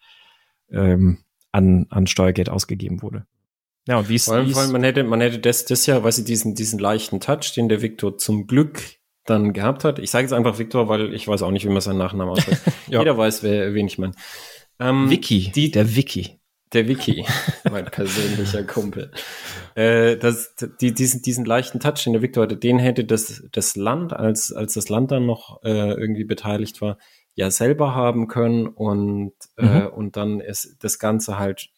[0.71, 1.19] ähm,
[1.51, 3.27] an, an Steuergeld ausgegeben wurde.
[3.89, 4.27] Ja, und wie es.
[4.27, 6.79] Vor allem, vor allem, man hätte, man hätte das, das ja, weil sie diesen, diesen
[6.79, 8.81] leichten Touch, den der Viktor zum Glück
[9.25, 9.99] dann gehabt hat.
[9.99, 12.63] Ich sage jetzt einfach Viktor, weil ich weiß auch nicht, wie man seinen Nachnamen ausspricht.
[12.89, 13.01] ja.
[13.01, 14.13] Jeder weiß, wer, wen ich meine.
[14.81, 16.41] Ähm, Vicky, die, der Vicky.
[16.73, 17.25] Der Wiki,
[17.71, 19.11] mein persönlicher Kumpel.
[19.75, 23.77] Äh, das, die, diesen, diesen leichten Touch, den der Victor hatte, den hätte das, das
[23.77, 26.99] Land, als, als das Land dann noch äh, irgendwie beteiligt war,
[27.35, 29.77] ja selber haben können und, äh, mhm.
[29.77, 31.71] äh, und dann ist das Ganze halt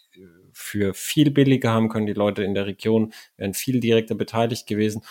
[0.52, 2.06] für viel billiger haben können.
[2.06, 5.02] Die Leute in der Region wären viel direkter beteiligt gewesen.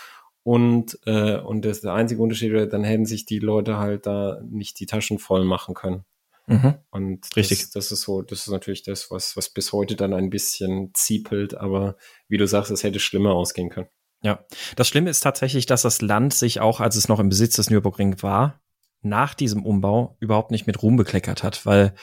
[0.44, 4.40] Und, äh, und das, der einzige Unterschied wäre, dann hätten sich die Leute halt da
[4.48, 6.04] nicht die Taschen voll machen können.
[6.46, 6.74] Mhm.
[6.90, 7.60] Und Richtig.
[7.60, 10.90] Das, das, ist so, das ist natürlich das, was, was bis heute dann ein bisschen
[10.94, 11.96] ziepelt, aber
[12.28, 13.88] wie du sagst, es hätte schlimmer ausgehen können.
[14.22, 14.44] Ja,
[14.76, 17.70] das Schlimme ist tatsächlich, dass das Land sich auch, als es noch im Besitz des
[17.70, 18.60] Nürburgring war,
[19.02, 21.94] nach diesem Umbau überhaupt nicht mit Ruhm bekleckert hat, weil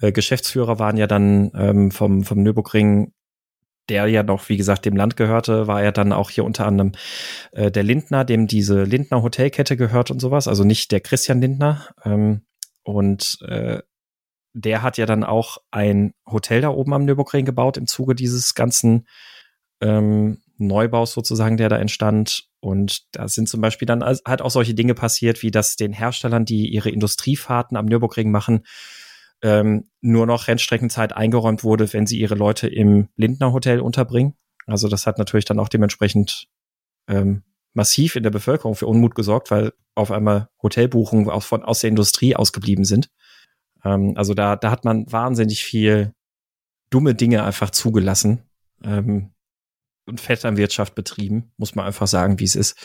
[0.00, 3.12] äh, Geschäftsführer waren ja dann ähm, vom, vom Nürburgring
[3.88, 6.92] der ja noch, wie gesagt, dem Land gehörte, war ja dann auch hier unter anderem
[7.52, 11.88] äh, der Lindner, dem diese Lindner Hotelkette gehört und sowas, also nicht der Christian Lindner.
[12.04, 12.42] Ähm,
[12.88, 13.82] und äh,
[14.54, 18.54] der hat ja dann auch ein Hotel da oben am Nürburgring gebaut im Zuge dieses
[18.54, 19.06] ganzen
[19.82, 22.48] ähm, Neubaus sozusagen, der da entstand.
[22.60, 26.46] Und da sind zum Beispiel dann halt auch solche Dinge passiert, wie dass den Herstellern,
[26.46, 28.64] die ihre Industriefahrten am Nürburgring machen,
[29.42, 34.34] ähm, nur noch Rennstreckenzeit eingeräumt wurde, wenn sie ihre Leute im Lindner Hotel unterbringen.
[34.66, 36.48] Also das hat natürlich dann auch dementsprechend
[37.06, 37.42] ähm,
[37.78, 41.88] massiv in der Bevölkerung für Unmut gesorgt, weil auf einmal Hotelbuchungen aus, von, aus der
[41.88, 43.08] Industrie ausgeblieben sind.
[43.84, 46.12] Ähm, also da, da hat man wahnsinnig viel
[46.90, 48.42] dumme Dinge einfach zugelassen.
[48.82, 49.32] Ähm,
[50.06, 52.76] und Vetternwirtschaft betrieben, muss man einfach sagen, wie es ist.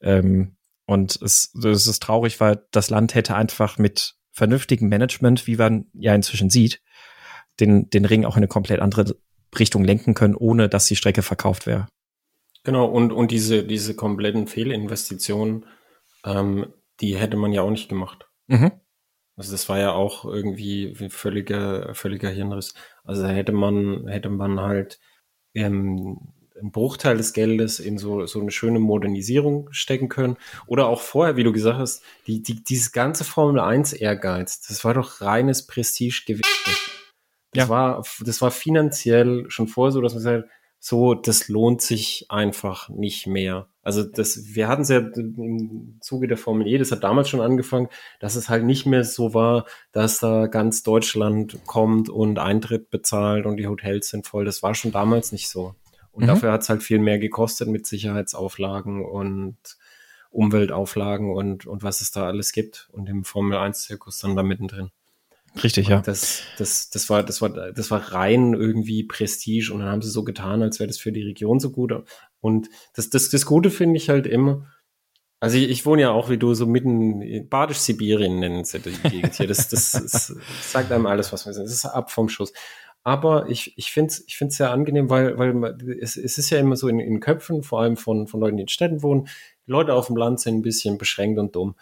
[0.00, 5.56] Ähm, und es, es ist traurig, weil das Land hätte einfach mit vernünftigem Management, wie
[5.56, 6.80] man ja inzwischen sieht,
[7.58, 9.16] den, den Ring auch in eine komplett andere
[9.58, 11.88] Richtung lenken können, ohne dass die Strecke verkauft wäre.
[12.64, 15.66] Genau, und, und diese, diese kompletten Fehlinvestitionen,
[16.24, 18.28] ähm, die hätte man ja auch nicht gemacht.
[18.48, 18.72] Mhm.
[19.36, 22.74] Also das war ja auch irgendwie völliger, völliger Hirnriss.
[23.04, 25.00] Also hätte man, hätte man halt
[25.54, 30.36] ähm, einen Bruchteil des Geldes in so, so eine schöne Modernisierung stecken können.
[30.66, 34.84] Oder auch vorher, wie du gesagt hast, die, die, dieses ganze Formel 1 Ehrgeiz, das
[34.84, 36.44] war doch reines Prestige gewesen.
[37.52, 37.68] Das ja.
[37.68, 40.48] war, das war finanziell schon vorher so, dass man sagt,
[40.82, 43.68] so, das lohnt sich einfach nicht mehr.
[43.82, 47.42] Also das, wir hatten es ja im Zuge der Formel E, das hat damals schon
[47.42, 52.88] angefangen, dass es halt nicht mehr so war, dass da ganz Deutschland kommt und Eintritt
[52.88, 54.46] bezahlt und die Hotels sind voll.
[54.46, 55.74] Das war schon damals nicht so.
[56.12, 56.28] Und mhm.
[56.28, 59.58] dafür hat es halt viel mehr gekostet mit Sicherheitsauflagen und
[60.30, 64.90] Umweltauflagen und, und was es da alles gibt und im Formel 1-Zirkus dann da mittendrin.
[65.62, 66.00] Richtig, und ja.
[66.00, 70.10] Das, das, das, war, das, war, das war rein irgendwie Prestige und dann haben sie
[70.10, 71.92] so getan, als wäre das für die Region so gut.
[72.40, 74.66] Und das, das, das Gute finde ich halt immer,
[75.40, 78.92] also ich, ich wohne ja auch wie du so mitten in Badisch-Sibirien nennen sie die
[79.08, 79.46] Gegend hier.
[79.46, 81.64] Das, das, das, sagt einem alles, was wir sind.
[81.64, 82.52] Das ist ab vom Schuss.
[83.02, 86.58] Aber ich, ich finde es ich find's sehr angenehm, weil, weil es, es ist ja
[86.58, 89.28] immer so in, in Köpfen, vor allem von, von Leuten, die in Städten wohnen,
[89.64, 91.74] Leute auf dem Land sind ein bisschen beschränkt und dumm.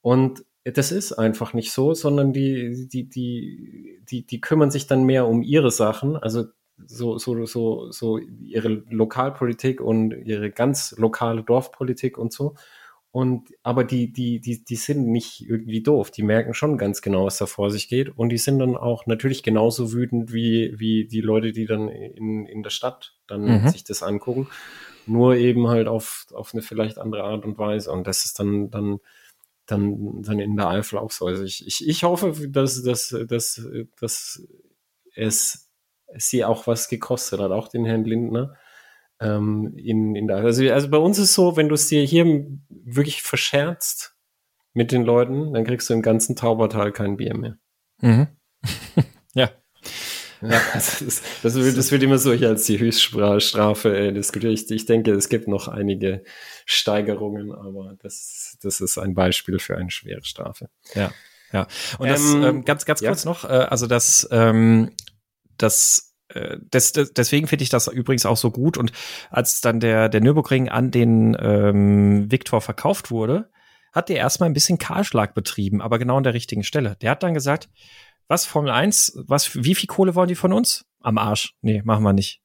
[0.00, 5.04] Und das ist einfach nicht so, sondern die, die, die, die, die kümmern sich dann
[5.04, 6.44] mehr um ihre Sachen, also
[6.86, 12.54] so, so, so, so ihre Lokalpolitik und ihre ganz lokale Dorfpolitik und so.
[13.12, 16.10] Und, aber die, die, die, die sind nicht irgendwie doof.
[16.10, 18.18] Die merken schon ganz genau, was da vor sich geht.
[18.18, 22.44] Und die sind dann auch natürlich genauso wütend wie, wie die Leute, die dann in,
[22.46, 23.68] in der Stadt dann mhm.
[23.68, 24.48] sich das angucken.
[25.06, 27.92] Nur eben halt auf, auf eine vielleicht andere Art und Weise.
[27.92, 28.98] Und das ist dann, dann,
[29.66, 31.26] dann, dann in der Eifel auch so.
[31.26, 33.66] Also ich, ich, ich hoffe, dass, dass, dass,
[33.98, 34.46] dass
[35.14, 35.70] es
[36.16, 38.56] sie auch was gekostet hat, auch den Herrn Lindner
[39.20, 42.46] ähm, in, in der, also, also bei uns ist so, wenn du es dir hier
[42.68, 44.16] wirklich verscherzt
[44.72, 47.58] mit den Leuten, dann kriegst du im ganzen Taubertal kein Bier mehr.
[48.00, 48.28] Mhm.
[50.50, 50.60] ja.
[50.74, 54.52] Das, das, wird, das wird immer so hier als die Höchststrafe äh, diskutiert.
[54.52, 56.22] Ich, ich denke, es gibt noch einige
[56.66, 60.68] Steigerungen, aber das, das ist ein Beispiel für eine schwere Strafe.
[60.94, 61.12] Ja,
[61.52, 61.66] ja.
[61.98, 63.30] Und das ähm, ähm ganz, ganz kurz ja.
[63.30, 64.90] noch, äh, also das, ähm,
[65.56, 68.76] das äh, des, des, deswegen finde ich das übrigens auch so gut.
[68.76, 68.92] Und
[69.30, 73.50] als dann der, der Nürburgring an den ähm, Viktor verkauft wurde,
[73.92, 76.96] hat der erstmal ein bisschen Kahlschlag betrieben, aber genau an der richtigen Stelle.
[77.00, 77.68] Der hat dann gesagt,
[78.28, 80.86] was, Formel 1, was, wie viel Kohle wollen die von uns?
[81.00, 81.54] Am Arsch.
[81.60, 82.40] Nee, machen wir nicht.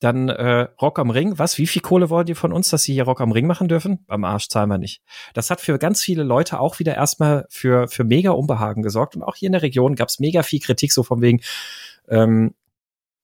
[0.00, 1.38] Dann äh, Rock am Ring.
[1.38, 1.58] Was?
[1.58, 4.04] Wie viel Kohle wollen die von uns, dass sie hier Rock am Ring machen dürfen?
[4.08, 5.00] Am Arsch zahlen wir nicht.
[5.32, 9.14] Das hat für ganz viele Leute auch wieder erstmal für, für mega Unbehagen gesorgt.
[9.14, 11.40] Und auch hier in der Region gab es mega viel Kritik, so von wegen,
[12.08, 12.52] ähm,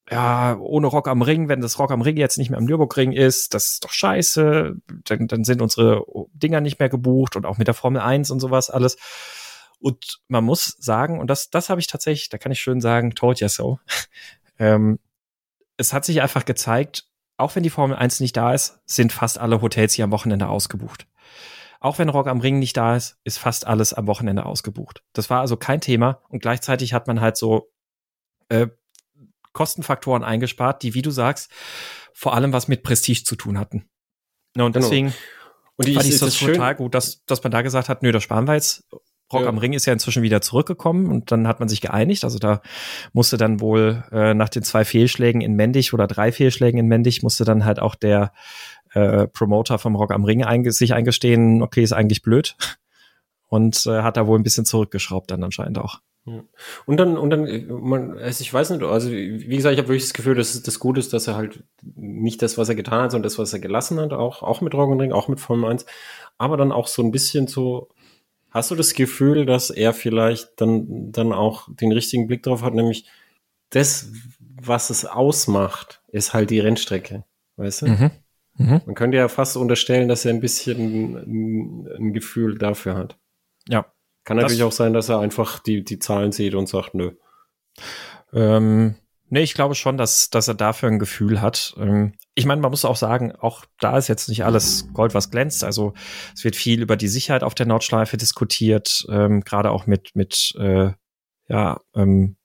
[0.08, 3.10] ja, ohne Rock am Ring, wenn das Rock am Ring jetzt nicht mehr am Nürburgring
[3.10, 7.58] ist, das ist doch scheiße, dann, dann sind unsere Dinger nicht mehr gebucht und auch
[7.58, 8.96] mit der Formel 1 und sowas alles.
[9.80, 13.14] Und man muss sagen, und das, das habe ich tatsächlich, da kann ich schön sagen,
[13.14, 13.78] told ya so.
[14.58, 14.98] ähm,
[15.76, 17.06] es hat sich einfach gezeigt,
[17.36, 20.48] auch wenn die Formel 1 nicht da ist, sind fast alle Hotels hier am Wochenende
[20.48, 21.06] ausgebucht.
[21.80, 25.04] Auch wenn Rock am Ring nicht da ist, ist fast alles am Wochenende ausgebucht.
[25.12, 27.70] Das war also kein Thema und gleichzeitig hat man halt so
[28.48, 28.66] äh,
[29.52, 31.50] Kostenfaktoren eingespart, die, wie du sagst,
[32.12, 33.88] vor allem was mit Prestige zu tun hatten.
[34.56, 34.84] Ja, und genau.
[34.84, 35.18] deswegen genau.
[35.76, 38.48] und fand ich das total gut, dass, dass man da gesagt hat, nö, das sparen
[38.48, 38.84] wir jetzt.
[39.32, 39.48] Rock ja.
[39.48, 42.24] am Ring ist ja inzwischen wieder zurückgekommen und dann hat man sich geeinigt.
[42.24, 42.62] Also da
[43.12, 47.22] musste dann wohl äh, nach den zwei Fehlschlägen in Mendig oder drei Fehlschlägen in Mendig
[47.22, 48.32] musste dann halt auch der
[48.92, 52.56] äh, Promoter vom Rock am Ring einge sich eingestehen, okay, ist eigentlich blöd.
[53.48, 56.00] Und äh, hat da wohl ein bisschen zurückgeschraubt dann anscheinend auch.
[56.86, 60.04] Und dann, und dann, man, also ich weiß nicht, also wie gesagt, ich habe wirklich
[60.04, 63.12] das Gefühl, dass das Gute ist, dass er halt nicht das, was er getan hat,
[63.12, 65.70] sondern das, was er gelassen hat, auch, auch mit Rock am Ring, auch mit Formel
[65.70, 65.86] 1,
[66.36, 67.88] aber dann auch so ein bisschen so,
[68.50, 72.74] hast du das Gefühl, dass er vielleicht dann, dann auch den richtigen Blick drauf hat,
[72.74, 73.06] nämlich
[73.70, 77.24] das, was es ausmacht, ist halt die Rennstrecke,
[77.56, 77.86] weißt du?
[77.86, 78.10] Mhm.
[78.56, 78.82] Mhm.
[78.86, 83.16] Man könnte ja fast unterstellen, dass er ein bisschen ein, ein Gefühl dafür hat.
[83.68, 83.86] Ja.
[84.24, 87.12] Kann natürlich auch sein, dass er einfach die, die Zahlen sieht und sagt, nö.
[88.32, 88.96] Ähm,
[89.30, 91.74] nee, ich glaube schon, dass, dass er dafür ein Gefühl hat.
[91.78, 95.32] Ähm, ich meine, man muss auch sagen, auch da ist jetzt nicht alles Gold, was
[95.32, 95.64] glänzt.
[95.64, 95.92] Also
[96.36, 100.54] es wird viel über die Sicherheit auf der Nordschleife diskutiert, ähm, gerade auch mit, mit
[100.56, 100.92] äh,
[101.48, 102.36] ja, ähm,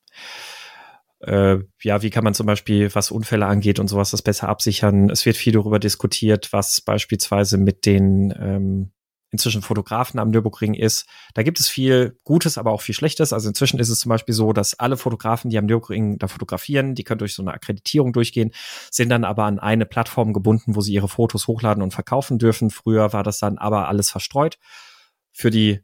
[1.19, 5.11] äh, ja, wie kann man zum Beispiel, was Unfälle angeht und sowas, das besser absichern.
[5.11, 8.91] Es wird viel darüber diskutiert, was beispielsweise mit den ähm,
[9.33, 11.07] inzwischen Fotografen am Nürburgring ist.
[11.33, 13.33] Da gibt es viel Gutes, aber auch viel Schlechtes.
[13.33, 16.93] Also inzwischen ist es zum Beispiel so, dass alle Fotografen, die am Nürburgring da fotografieren,
[16.93, 18.51] die können durch so eine Akkreditierung durchgehen,
[18.91, 22.69] sind dann aber an eine Plattform gebunden, wo sie ihre Fotos hochladen und verkaufen dürfen.
[22.69, 24.59] Früher war das dann aber alles verstreut.
[25.31, 25.81] Für die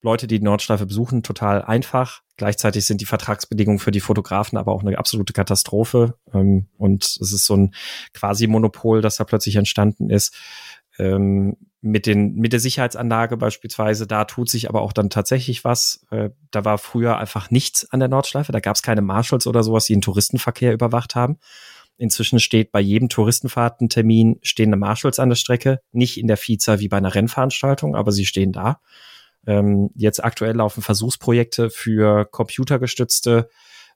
[0.00, 2.22] Leute, die die Nordschleife besuchen, total einfach.
[2.36, 6.14] Gleichzeitig sind die Vertragsbedingungen für die Fotografen aber auch eine absolute Katastrophe.
[6.32, 7.74] Ähm, und es ist so ein
[8.14, 10.36] quasi Monopol, das da plötzlich entstanden ist.
[11.84, 16.06] Mit den mit der Sicherheitsanlage beispielsweise, da tut sich aber auch dann tatsächlich was.
[16.10, 19.64] Äh, da war früher einfach nichts an der Nordschleife, da gab es keine Marshals oder
[19.64, 21.38] sowas, die den Touristenverkehr überwacht haben.
[21.98, 26.88] Inzwischen steht bei jedem Touristenfahrtentermin stehende Marshals an der Strecke, nicht in der Vielzahl wie
[26.88, 28.80] bei einer Rennveranstaltung, aber sie stehen da.
[29.46, 33.48] Ähm, jetzt aktuell laufen Versuchsprojekte für computergestützte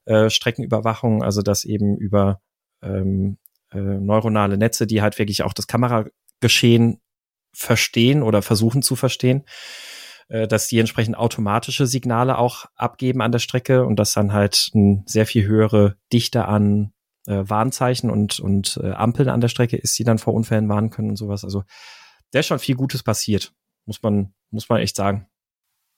[0.05, 2.41] äh, Streckenüberwachung, also dass eben über
[2.81, 3.37] ähm,
[3.71, 6.99] äh, neuronale Netze, die halt wirklich auch das Kamerageschehen
[7.57, 9.43] verstehen oder versuchen zu verstehen,
[10.29, 14.69] äh, dass die entsprechend automatische Signale auch abgeben an der Strecke und dass dann halt
[14.73, 16.93] eine sehr viel höhere Dichte an
[17.25, 20.91] äh, Warnzeichen und, und äh, Ampeln an der Strecke ist, die dann vor Unfällen warnen
[20.91, 21.43] können und sowas.
[21.43, 21.63] Also
[22.31, 23.53] da ist schon viel Gutes passiert,
[23.85, 25.27] muss man, muss man echt sagen.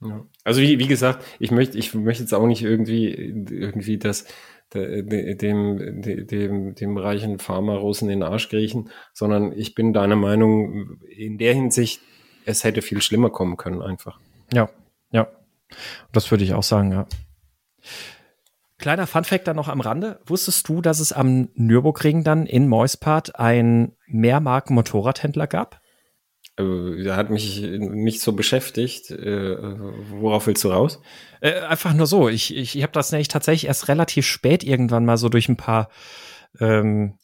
[0.02, 0.26] Ja.
[0.46, 4.26] Also wie, wie gesagt, ich möchte, ich möchte jetzt auch nicht irgendwie, irgendwie das,
[4.74, 11.38] dem, dem, dem reichen Pharma-Russen in den Arsch kriechen, sondern ich bin deiner Meinung, in
[11.38, 12.02] der Hinsicht,
[12.46, 14.20] es hätte viel schlimmer kommen können einfach.
[14.54, 14.70] Ja,
[15.12, 15.28] ja.
[16.12, 17.08] Das würde ich auch sagen, ja.
[18.78, 20.22] Kleiner Funfact dann noch am Rande.
[20.26, 25.79] Wusstest du, dass es am Nürburgring dann in Moispart ein Mehrmarken-Motorradhändler gab?
[26.60, 29.12] Äh, hat mich nicht so beschäftigt.
[29.12, 29.58] Äh,
[30.12, 31.02] worauf willst du raus?
[31.42, 32.30] Äh, einfach nur so.
[32.30, 35.58] Ich, ich, ich habe das nämlich tatsächlich erst relativ spät irgendwann mal so durch ein
[35.58, 35.90] paar
[36.60, 37.18] ähm,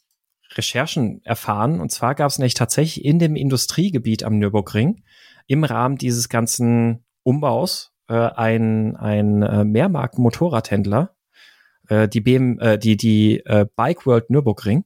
[0.54, 1.80] Recherchen erfahren.
[1.80, 5.02] Und zwar gab es nämlich tatsächlich in dem Industriegebiet am Nürburgring
[5.46, 11.14] im Rahmen dieses ganzen Umbaus äh, ein, ein äh, Mehrmarken-Motorradhändler,
[11.88, 14.84] äh, die, BM, äh, die, die äh, Bike World Nürburgring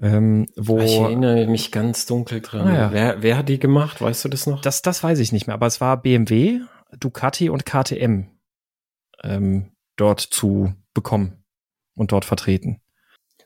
[0.00, 2.68] ähm, wo, ich erinnere mich ganz dunkel dran.
[2.68, 2.92] Ah, ja.
[2.92, 4.00] wer, wer hat die gemacht?
[4.00, 4.60] Weißt du das noch?
[4.60, 6.60] Das, das weiß ich nicht mehr, aber es war BMW,
[6.98, 8.26] Ducati und KTM
[9.22, 11.44] ähm, dort zu bekommen
[11.94, 12.80] und dort vertreten.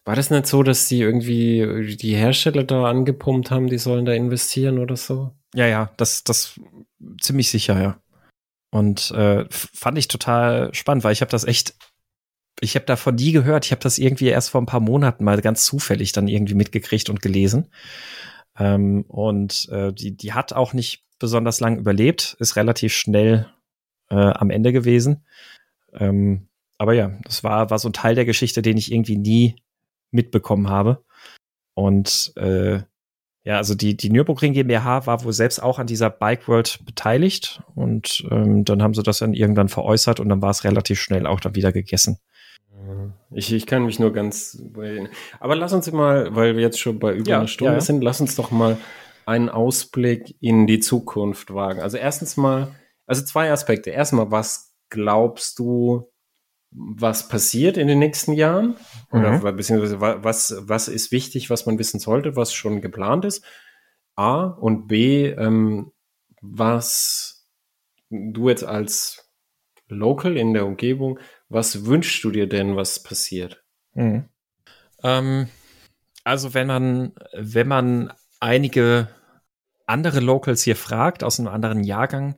[0.05, 4.13] War das nicht so, dass die irgendwie die Hersteller da angepumpt haben, die sollen da
[4.13, 5.33] investieren oder so?
[5.55, 6.59] Ja, ja, das, das
[7.21, 8.01] ziemlich sicher, ja.
[8.73, 11.75] Und äh, fand ich total spannend, weil ich habe das echt
[12.61, 13.65] ich habe davon nie gehört.
[13.65, 17.09] Ich habe das irgendwie erst vor ein paar Monaten mal ganz zufällig dann irgendwie mitgekriegt
[17.09, 17.69] und gelesen.
[18.59, 23.47] Ähm, und äh, die, die hat auch nicht besonders lang überlebt, ist relativ schnell
[24.11, 25.25] äh, am Ende gewesen.
[25.93, 26.49] Ähm,
[26.79, 29.57] aber ja, das war, war so ein Teil der Geschichte, den ich irgendwie nie
[30.11, 31.05] mitbekommen habe.
[31.75, 32.81] Und äh,
[33.43, 37.63] ja, also die, die Nürburgring GmbH war wohl selbst auch an dieser Bike World beteiligt
[37.75, 41.27] und ähm, dann haben sie das dann irgendwann veräußert und dann war es relativ schnell
[41.27, 42.19] auch dann wieder gegessen.
[43.31, 44.63] Ich, ich kann mich nur ganz.
[45.39, 47.81] Aber lass uns mal, weil wir jetzt schon bei über ja, einer Stunde ja.
[47.81, 48.77] sind, lass uns doch mal
[49.27, 51.81] einen Ausblick in die Zukunft wagen.
[51.81, 52.75] Also erstens mal,
[53.07, 53.91] also zwei Aspekte.
[53.91, 56.11] Erstmal, was glaubst du,
[56.71, 58.77] was passiert in den nächsten Jahren
[59.11, 59.57] oder mhm.
[59.57, 63.45] beziehungsweise was, was ist wichtig, was man wissen sollte, was schon geplant ist.
[64.17, 65.93] A und B, ähm,
[66.41, 67.49] was
[68.11, 69.31] du jetzt als
[69.89, 71.19] Local in der Umgebung,
[71.51, 73.63] was wünschst du dir denn, was passiert?
[73.95, 74.29] Mhm.
[75.03, 75.49] Ähm,
[76.25, 79.09] also wenn man, wenn man einige
[79.87, 82.37] andere Locals hier fragt aus einem anderen Jahrgang,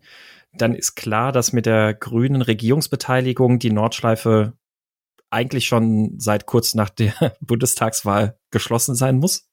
[0.55, 4.55] dann ist klar, dass mit der grünen Regierungsbeteiligung die Nordschleife
[5.31, 9.49] eigentlich schon seit kurz nach der Bundestagswahl geschlossen sein muss.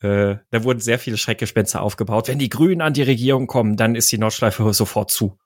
[0.00, 2.28] Äh, da wurden sehr viele Schreckgespenster aufgebaut.
[2.28, 5.38] Wenn die Grünen an die Regierung kommen, dann ist die Nordschleife sofort zu.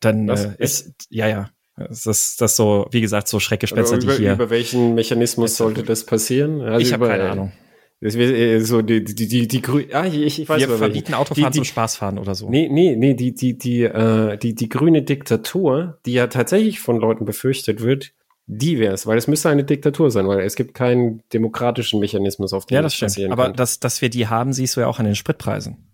[0.00, 1.50] Dann äh, ist, ja, ja.
[1.78, 4.32] Das ist das so, wie gesagt, so Schreckgespenster, über, die hier.
[4.32, 6.60] Über welchen Mechanismus sollte das passieren?
[6.60, 7.52] Also ich habe keine Ahnung.
[8.00, 11.64] Äh, so die die die die grüne ah, ich, ich weiß Wir verbieten Autofahren zum
[11.64, 12.48] Spaßfahren oder so.
[12.48, 17.00] Nee, nee, nee, die die die äh, die die grüne Diktatur, die ja tatsächlich von
[17.00, 18.12] Leuten befürchtet wird,
[18.46, 22.52] die wäre es, weil es müsste eine Diktatur sein, weil es gibt keinen demokratischen Mechanismus,
[22.52, 23.32] auf den ja, das stimmt.
[23.32, 25.87] Aber dass dass wir die haben, siehst du ja auch an den Spritpreisen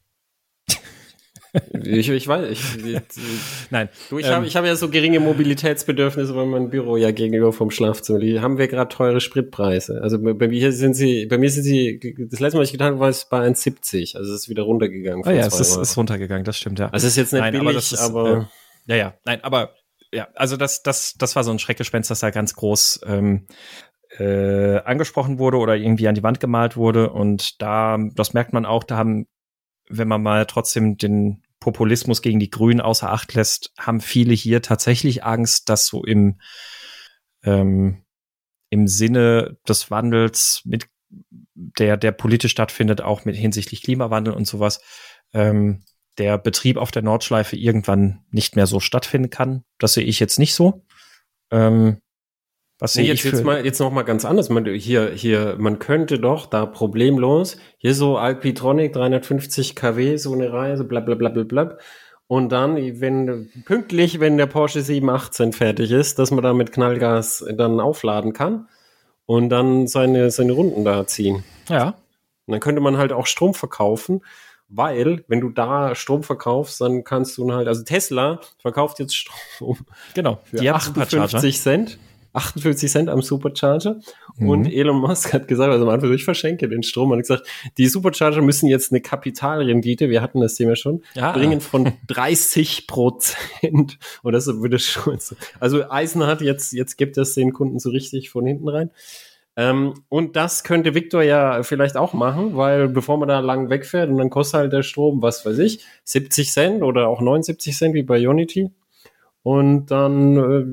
[1.85, 3.01] ich, ich weiß, ich, ich
[3.71, 3.89] nein.
[4.11, 7.53] Du, ich ähm, habe ich hab ja so geringe Mobilitätsbedürfnisse, weil mein Büro ja gegenüber
[7.53, 8.19] vom Schlafzimmer.
[8.19, 10.01] Die haben wir gerade teure Spritpreise.
[10.03, 12.01] Also bei, bei, mir sind sie, bei mir sind sie,
[12.31, 14.17] das letzte Mal, was ich getan habe, war es bei 1,70.
[14.17, 15.25] Also es ist wieder runtergegangen.
[15.27, 16.89] Oh ja, es ist, ist, runtergegangen, das stimmt, ja.
[16.91, 18.49] Also es ist jetzt nicht nein, billig, aber, ist, aber
[18.89, 19.75] äh, ja, ja, nein, aber
[20.13, 23.47] ja, also das, das, das war so ein Schreckgespenst, das da ganz groß ähm,
[24.19, 27.11] äh, angesprochen wurde oder irgendwie an die Wand gemalt wurde.
[27.11, 29.27] Und da, das merkt man auch, da haben,
[29.89, 34.61] wenn man mal trotzdem den Populismus gegen die Grünen außer Acht lässt, haben viele hier
[34.61, 36.39] tatsächlich Angst, dass so im,
[37.43, 38.05] ähm,
[38.69, 40.89] im Sinne des Wandels mit
[41.55, 44.83] der, der politisch stattfindet, auch mit hinsichtlich Klimawandel und sowas,
[45.33, 45.85] ähm,
[46.19, 49.65] der Betrieb auf der Nordschleife irgendwann nicht mehr so stattfinden kann.
[49.79, 50.85] Das sehe ich jetzt nicht so.
[51.51, 52.03] Ähm,
[52.79, 54.51] was nee, jetzt, jetzt mal jetzt noch mal ganz anders.
[54.51, 60.53] Man, hier hier man könnte doch da problemlos hier so Alpitronic 350 kW so eine
[60.53, 61.79] Reihe so bla bla bla bla bla
[62.27, 67.45] und dann wenn pünktlich wenn der Porsche 718 fertig ist, dass man da mit Knallgas
[67.57, 68.69] dann aufladen kann
[69.27, 71.45] und dann seine seine Runden da ziehen.
[71.69, 71.95] Ja.
[72.47, 74.23] Und dann könnte man halt auch Strom verkaufen.
[74.69, 79.77] Weil, wenn du da Strom verkaufst, dann kannst du halt, also Tesla verkauft jetzt Strom
[80.15, 81.99] genau, für die 58 Cent.
[82.35, 84.01] 58 Cent am Supercharger.
[84.37, 84.49] Mhm.
[84.49, 87.11] Und Elon Musk hat gesagt, also am Anfang, ich verschenke den Strom.
[87.11, 87.47] Und hat gesagt,
[87.79, 91.33] die Supercharger müssen jetzt eine Kapitalrendite, wir hatten das Thema schon, ja.
[91.33, 93.99] bringen von 30 Prozent.
[94.23, 95.19] Und das würde schon,
[95.61, 98.91] also Eisen hat jetzt, jetzt gibt es den Kunden so richtig von hinten rein.
[99.57, 104.11] Ähm, und das könnte Victor ja vielleicht auch machen, weil bevor man da lang wegfährt
[104.11, 107.95] und dann kostet halt der Strom, was weiß ich, 70 Cent oder auch 79 Cent
[107.95, 108.71] wie bei Unity.
[109.45, 110.65] Und dann äh,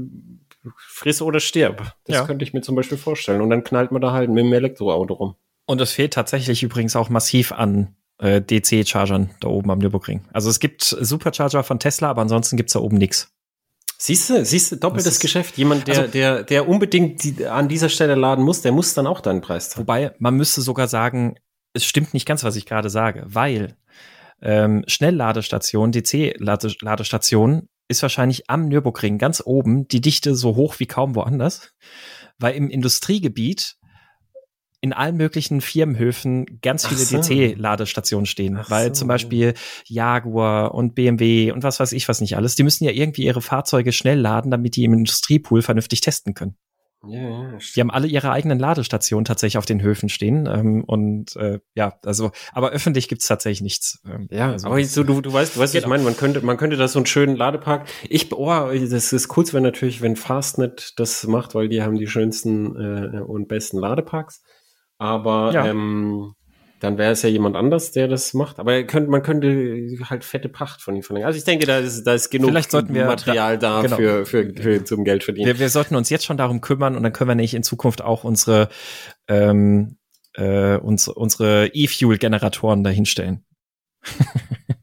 [0.77, 1.95] friss oder stirb.
[2.05, 2.25] Das ja.
[2.25, 3.41] könnte ich mir zum Beispiel vorstellen.
[3.41, 5.35] Und dann knallt man da halt mit dem Elektroauto rum.
[5.65, 10.27] Und es fehlt tatsächlich übrigens auch massiv an äh, DC-Chargern da oben am Nürburgring.
[10.31, 13.31] Also es gibt Supercharger von Tesla, aber ansonsten gibt's da oben nix.
[13.97, 15.57] Siehst du, siehst du, doppeltes Geschäft.
[15.57, 19.05] Jemand, der, also, der, der unbedingt die, an dieser Stelle laden muss, der muss dann
[19.05, 19.85] auch deinen Preis zahlen.
[19.85, 21.35] Wobei, man müsste sogar sagen,
[21.73, 23.77] es stimmt nicht ganz, was ich gerade sage, weil
[24.41, 31.15] ähm, Schnellladestationen, DC-Ladestationen ist wahrscheinlich am Nürburgring ganz oben die Dichte so hoch wie kaum
[31.15, 31.73] woanders,
[32.39, 33.77] weil im Industriegebiet
[34.83, 37.17] in allen möglichen Firmenhöfen ganz viele so.
[37.17, 38.93] DC-Ladestationen stehen, Ach weil so.
[39.01, 39.53] zum Beispiel
[39.85, 43.41] Jaguar und BMW und was weiß ich was nicht alles, die müssen ja irgendwie ihre
[43.41, 46.55] Fahrzeuge schnell laden, damit die im Industriepool vernünftig testen können.
[47.07, 50.45] Ja, ja, die haben alle ihre eigenen Ladestationen tatsächlich auf den Höfen stehen.
[50.45, 54.01] Ähm, und äh, ja, also, aber öffentlich gibt's tatsächlich nichts.
[54.05, 55.85] Ähm, ja, also, aber so, du, du weißt, du weißt, genau.
[55.85, 57.87] ich meine, man könnte, man könnte da so einen schönen Ladepark.
[58.07, 62.07] Ich, oh, das ist cool, wenn natürlich, wenn Fastnet das macht, weil die haben die
[62.07, 64.43] schönsten äh, und besten Ladeparks.
[64.99, 65.65] Aber ja.
[65.65, 66.35] ähm,
[66.81, 68.59] dann wäre es ja jemand anders, der das macht.
[68.59, 71.27] Aber könnte, man könnte halt fette Pacht von ihm verlangen.
[71.27, 73.97] Also ich denke, da ist, da ist genug Vielleicht sollten wir Material da, genau.
[73.97, 75.45] für, für, für, zum Geld verdienen.
[75.45, 78.01] Wir, wir sollten uns jetzt schon darum kümmern und dann können wir nicht in Zukunft
[78.01, 78.67] auch unsere
[79.27, 79.97] ähm,
[80.33, 83.45] äh, uns, unsere E-Fuel-Generatoren dahinstellen.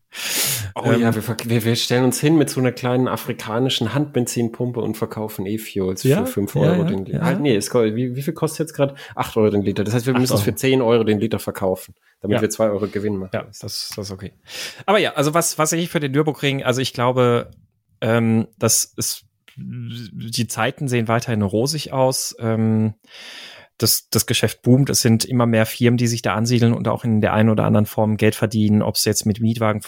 [0.80, 4.80] Oh ähm, ja, wir, wir, wir, stellen uns hin mit so einer kleinen afrikanischen Handbenzinpumpe
[4.80, 7.18] und verkaufen E-Fuels ja, für 5 Euro ja, den Liter.
[7.18, 7.24] Ja.
[7.24, 8.94] Halt, nee, es, wie, wie viel kostet jetzt gerade?
[9.16, 9.82] 8 Euro den Liter.
[9.82, 12.86] Das heißt, wir müssen es für 10 Euro den Liter verkaufen, damit wir 2 Euro
[12.86, 13.30] Gewinn machen.
[13.34, 14.32] Ja, das, das ist okay.
[14.86, 17.50] Aber ja, also was, was ich für den Nürburgring, also ich glaube,
[18.00, 19.24] ähm, das ist,
[19.56, 22.36] die Zeiten sehen weiterhin rosig aus.
[22.38, 22.94] Ähm,
[23.78, 24.90] das, das Geschäft boomt.
[24.90, 27.64] Es sind immer mehr Firmen, die sich da ansiedeln und auch in der einen oder
[27.64, 29.82] anderen Form Geld verdienen, ob es jetzt mit Mietwagen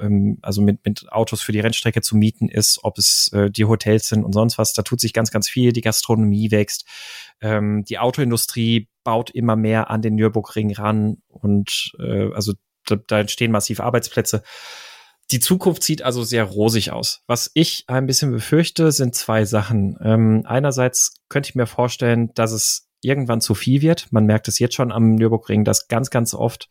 [0.00, 3.64] ähm, also mit, mit Autos für die Rennstrecke zu mieten ist, ob es äh, die
[3.64, 4.72] Hotels sind und sonst was.
[4.72, 5.72] Da tut sich ganz, ganz viel.
[5.72, 6.86] Die Gastronomie wächst.
[7.40, 12.52] Ähm, die Autoindustrie baut immer mehr an den Nürburgring ran und äh, also
[12.86, 14.42] da, da entstehen massiv Arbeitsplätze.
[15.30, 17.22] Die Zukunft sieht also sehr rosig aus.
[17.26, 19.96] Was ich ein bisschen befürchte, sind zwei Sachen.
[20.02, 24.08] Ähm, einerseits könnte ich mir vorstellen, dass es irgendwann zu viel wird.
[24.10, 26.68] Man merkt es jetzt schon am Nürburgring, dass ganz, ganz oft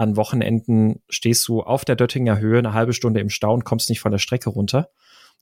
[0.00, 3.90] an Wochenenden stehst du auf der Döttinger Höhe eine halbe Stunde im Stau und kommst
[3.90, 4.88] nicht von der Strecke runter.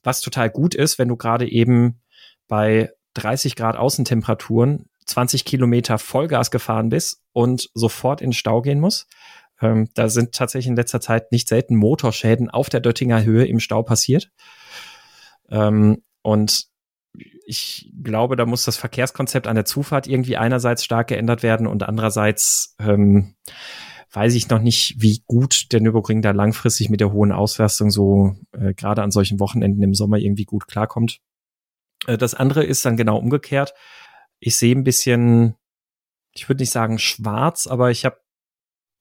[0.03, 2.01] Was total gut ist, wenn du gerade eben
[2.49, 9.07] bei 30 Grad Außentemperaturen 20 Kilometer Vollgas gefahren bist und sofort in Stau gehen musst.
[9.61, 13.61] Ähm, da sind tatsächlich in letzter Zeit nicht selten Motorschäden auf der Döttinger Höhe im
[13.61, 14.29] Stau passiert.
[15.49, 16.65] Ähm, und
[17.45, 21.83] ich glaube, da muss das Verkehrskonzept an der Zufahrt irgendwie einerseits stark geändert werden und
[21.83, 23.35] andererseits ähm,
[24.11, 28.35] weiß ich noch nicht, wie gut der Nürburgring da langfristig mit der hohen Auslastung so
[28.51, 31.19] äh, gerade an solchen Wochenenden im Sommer irgendwie gut klarkommt.
[32.07, 33.73] Äh, das andere ist dann genau umgekehrt.
[34.39, 35.55] Ich sehe ein bisschen,
[36.33, 38.19] ich würde nicht sagen schwarz, aber ich habe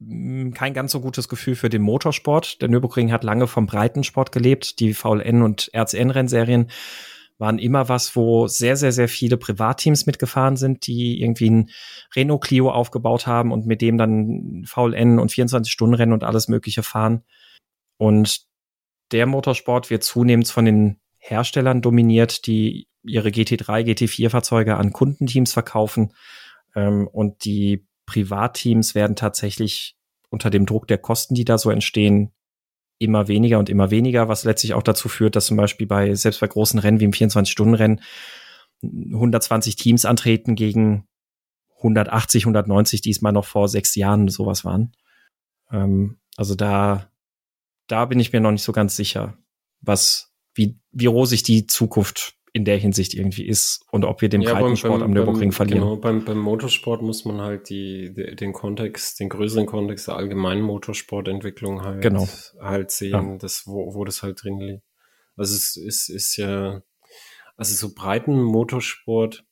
[0.01, 2.61] hm, kein ganz so gutes Gefühl für den Motorsport.
[2.61, 4.79] Der Nürburgring hat lange vom Breitensport gelebt.
[4.81, 6.71] Die VLN und RCN-Rennserien
[7.39, 11.71] waren immer was, wo sehr, sehr, sehr viele Privatteams mitgefahren sind, die irgendwie ein
[12.15, 17.23] Renault Clio aufgebaut haben und mit dem dann VLN und 24-Stunden-Rennen und alles Mögliche fahren.
[17.97, 18.43] Und
[19.13, 26.13] der Motorsport wird zunehmend von den Herstellern dominiert, die ihre GT3, GT4-Fahrzeuge an Kundenteams verkaufen.
[26.75, 29.97] Ähm, und die Privatteams werden tatsächlich
[30.31, 32.33] unter dem Druck der Kosten, die da so entstehen,
[32.99, 36.41] immer weniger und immer weniger, was letztlich auch dazu führt, dass zum Beispiel bei, selbst
[36.41, 38.01] bei großen Rennen wie im 24-Stunden-Rennen
[38.83, 41.07] 120 Teams antreten gegen
[41.79, 44.93] 180, 190, die es mal noch vor sechs Jahren sowas waren.
[45.71, 47.11] Ähm, also da,
[47.87, 49.37] da bin ich mir noch nicht so ganz sicher,
[49.81, 54.41] was, wie, wie rosig die Zukunft in der Hinsicht irgendwie ist und ob wir den
[54.41, 55.83] ja, Breitensport am Nürburgring verlieren.
[55.83, 60.17] Genau, beim, beim Motorsport muss man halt die, die, den Kontext, den größeren Kontext der
[60.17, 62.27] allgemeinen Motorsportentwicklung halt, genau.
[62.61, 63.37] halt sehen, ja.
[63.39, 64.83] das, wo, wo das halt drin liegt.
[65.37, 66.83] Also es ist, ist ja,
[67.57, 69.45] also so breiten Motorsport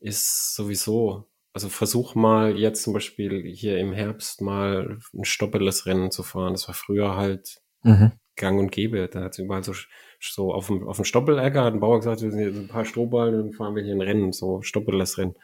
[0.00, 6.10] ist sowieso, also versuch mal jetzt zum Beispiel hier im Herbst mal ein stoppeles Rennen
[6.10, 6.54] zu fahren.
[6.54, 8.12] Das war früher halt mhm.
[8.36, 9.08] gang und gäbe.
[9.08, 9.74] Da hat es überall so
[10.20, 12.84] so auf dem, auf dem Stoppelegger hat ein Bauer gesagt, wir sind jetzt ein paar
[12.84, 15.34] Strohballen, dann fahren wir hier ein Rennen, so stoppelles Rennen.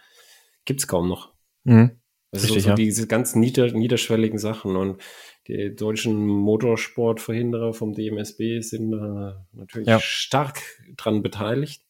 [0.64, 1.32] Gibt's kaum noch.
[1.64, 1.92] Mhm.
[2.32, 2.74] Das ist so, so ja.
[2.74, 5.00] diese ganz nieder, niederschwelligen Sachen und
[5.46, 10.00] die deutschen Motorsportverhinderer vom DMSB sind äh, natürlich ja.
[10.00, 10.60] stark
[10.96, 11.82] dran beteiligt.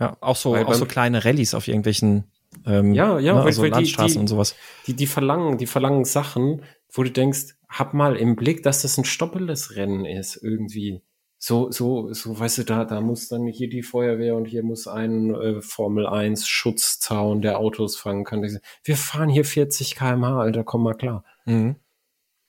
[0.00, 2.24] Ja, auch so, auch so kleine Rallyes auf irgendwelchen
[2.66, 4.54] ähm, ja, ja, ne, also weil Landstraßen die, und sowas.
[4.86, 6.62] Die, die verlangen, die verlangen Sachen,
[6.92, 11.02] wo du denkst, hab mal im Blick, dass das ein stoppeles Rennen ist, irgendwie
[11.46, 14.88] so, so, so, weißt du, da, da muss dann hier die Feuerwehr und hier muss
[14.88, 18.40] ein äh, Formel 1 Schutzzaun, der Autos fangen kann.
[18.82, 21.22] Wir fahren hier 40 kmh, Alter, komm mal klar.
[21.44, 21.76] Mhm.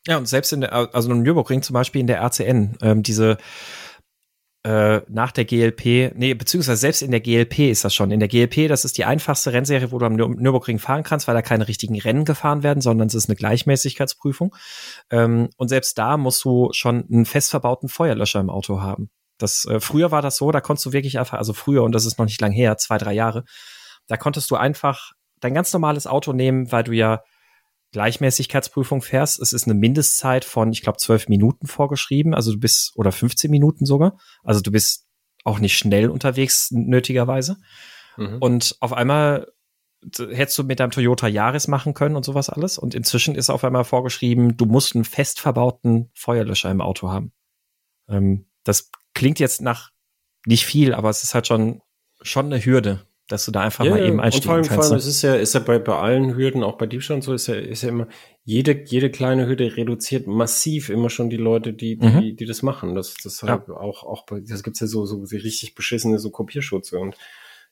[0.07, 3.37] Ja, und selbst in der, also im Nürburgring zum Beispiel in der RCN, ähm, diese
[4.65, 8.09] äh, nach der GLP, nee, beziehungsweise selbst in der GLP ist das schon.
[8.09, 11.35] In der GLP, das ist die einfachste Rennserie, wo du am Nürburgring fahren kannst, weil
[11.35, 14.55] da keine richtigen Rennen gefahren werden, sondern es ist eine Gleichmäßigkeitsprüfung.
[15.11, 19.11] Ähm, und selbst da musst du schon einen fest verbauten Feuerlöscher im Auto haben.
[19.37, 22.07] Das, äh, früher war das so, da konntest du wirklich einfach, also früher, und das
[22.07, 23.43] ist noch nicht lang her, zwei, drei Jahre,
[24.07, 25.11] da konntest du einfach
[25.41, 27.21] dein ganz normales Auto nehmen, weil du ja
[27.95, 32.91] Gleichmäßigkeitsprüfung fährst, es ist eine Mindestzeit von, ich glaube, zwölf Minuten vorgeschrieben, also du bist,
[32.97, 35.07] oder 15 Minuten sogar, also du bist
[35.45, 37.55] auch nicht schnell unterwegs, nötigerweise.
[38.17, 38.39] Mhm.
[38.39, 39.47] Und auf einmal
[40.17, 42.77] hättest du mit deinem Toyota Yaris machen können und sowas alles.
[42.77, 47.31] Und inzwischen ist auf einmal vorgeschrieben, du musst einen fest verbauten Feuerlöscher im Auto haben.
[48.09, 49.91] Ähm, das klingt jetzt nach
[50.45, 51.81] nicht viel, aber es ist halt schon,
[52.21, 54.75] schon eine Hürde dass du da einfach ja, mal eben einsteigen und vor allem, kannst.
[54.75, 54.97] Vor allem, ne?
[54.97, 57.47] es ist ja, ist ja bei, bei allen Hürden, auch bei Diebstahl und so, ist
[57.47, 58.07] ja, ist ja immer,
[58.43, 62.37] jede, jede kleine Hürde reduziert massiv immer schon die Leute, die, die, mhm.
[62.37, 62.93] die das machen.
[62.93, 63.49] Das, das ja.
[63.49, 67.17] halt auch, auch bei, das gibt's ja so, so richtig beschissene so Kopierschutze und,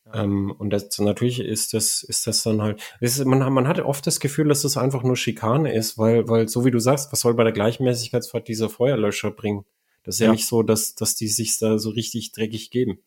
[0.08, 0.24] ja.
[0.24, 4.08] ähm, und das, natürlich ist das, ist das dann halt, ist, man, man hat oft
[4.08, 7.20] das Gefühl, dass das einfach nur Schikane ist, weil, weil, so wie du sagst, was
[7.20, 9.66] soll bei der Gleichmäßigkeitsfahrt dieser Feuerlöscher bringen?
[10.04, 12.98] Das ist ja, ja nicht so, dass, dass die sich da so richtig dreckig geben.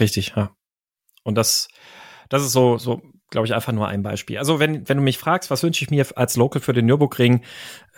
[0.00, 0.56] Richtig, ja.
[1.22, 1.68] Und das,
[2.28, 4.38] das ist so, so, glaube ich, einfach nur ein Beispiel.
[4.38, 7.44] Also wenn, wenn du mich fragst, was wünsche ich mir als Local für den Nürburgring,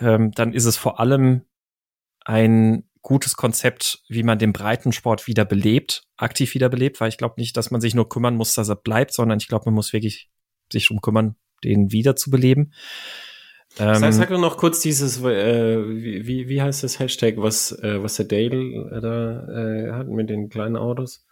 [0.01, 1.43] ähm, dann ist es vor allem
[2.25, 7.35] ein gutes Konzept, wie man den Breitensport wieder belebt, aktiv wieder belebt, weil ich glaube
[7.37, 9.93] nicht, dass man sich nur kümmern muss, dass er bleibt, sondern ich glaube, man muss
[9.93, 10.31] wirklich
[10.73, 12.73] sich drum kümmern, den wieder zu beleben.
[13.79, 18.03] Ähm, sag, sag doch noch kurz dieses, äh, wie, wie heißt das Hashtag, was, äh,
[18.03, 21.24] was der Dale äh, da äh, hat mit den kleinen Autos?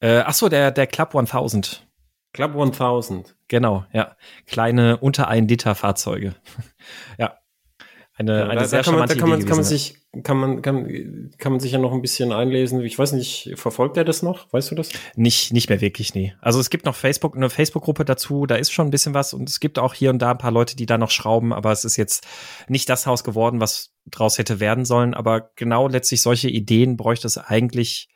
[0.00, 1.86] Äh, ach so, der, der Club 1000.
[2.32, 3.36] Club 1000.
[3.48, 4.16] Genau, ja.
[4.46, 6.34] Kleine unter ein Liter Fahrzeuge.
[7.18, 7.36] ja.
[8.20, 10.36] Eine, ja, eine da, sehr da kann man, da kann man, kann man sich, kann
[10.36, 12.82] man, kann, kann man sich ja noch ein bisschen einlesen.
[12.82, 14.52] Ich weiß nicht, verfolgt er das noch?
[14.52, 14.90] Weißt du das?
[15.16, 16.34] Nicht, nicht mehr wirklich, nee.
[16.42, 19.48] Also es gibt noch Facebook, eine Facebook-Gruppe dazu, da ist schon ein bisschen was und
[19.48, 21.86] es gibt auch hier und da ein paar Leute, die da noch schrauben, aber es
[21.86, 22.26] ist jetzt
[22.68, 25.14] nicht das Haus geworden, was draus hätte werden sollen.
[25.14, 28.10] Aber genau letztlich solche Ideen bräuchte es eigentlich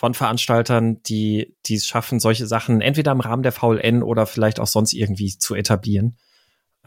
[0.00, 4.58] von Veranstaltern, die, die es schaffen, solche Sachen entweder im Rahmen der VLN oder vielleicht
[4.58, 6.16] auch sonst irgendwie zu etablieren.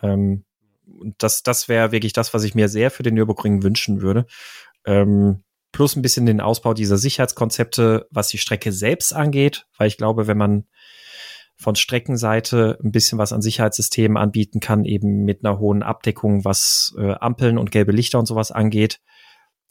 [0.02, 0.46] Ähm,
[1.00, 4.26] und das, das wäre wirklich das, was ich mir sehr für den Nürburgring wünschen würde.
[4.88, 9.98] Ähm, plus ein bisschen den Ausbau dieser Sicherheitskonzepte, was die Strecke selbst angeht, weil ich
[9.98, 10.66] glaube, wenn man
[11.56, 16.96] von Streckenseite ein bisschen was an Sicherheitssystemen anbieten kann, eben mit einer hohen Abdeckung, was
[16.98, 19.02] äh, Ampeln und gelbe Lichter und sowas angeht.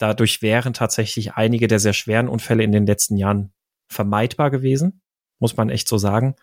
[0.03, 3.53] Dadurch wären tatsächlich einige der sehr schweren Unfälle in den letzten Jahren
[3.87, 5.01] vermeidbar gewesen,
[5.39, 6.35] muss man echt so sagen.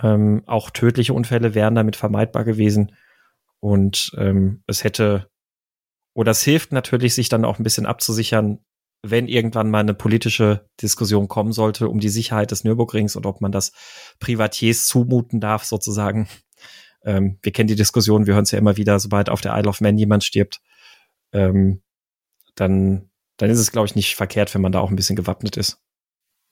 [0.00, 2.94] Ähm, auch tödliche Unfälle wären damit vermeidbar gewesen.
[3.58, 5.28] Und ähm, es hätte,
[6.14, 8.60] oder es hilft natürlich, sich dann auch ein bisschen abzusichern,
[9.02, 13.40] wenn irgendwann mal eine politische Diskussion kommen sollte um die Sicherheit des Nürburgrings und ob
[13.40, 13.72] man das
[14.20, 16.28] Privatiers zumuten darf, sozusagen.
[17.04, 19.68] Ähm, wir kennen die Diskussion, wir hören es ja immer wieder, sobald auf der Isle
[19.68, 20.60] of Man jemand stirbt,
[21.32, 21.82] ähm,
[22.54, 25.56] dann, dann ist es, glaube ich, nicht verkehrt, wenn man da auch ein bisschen gewappnet
[25.56, 25.78] ist.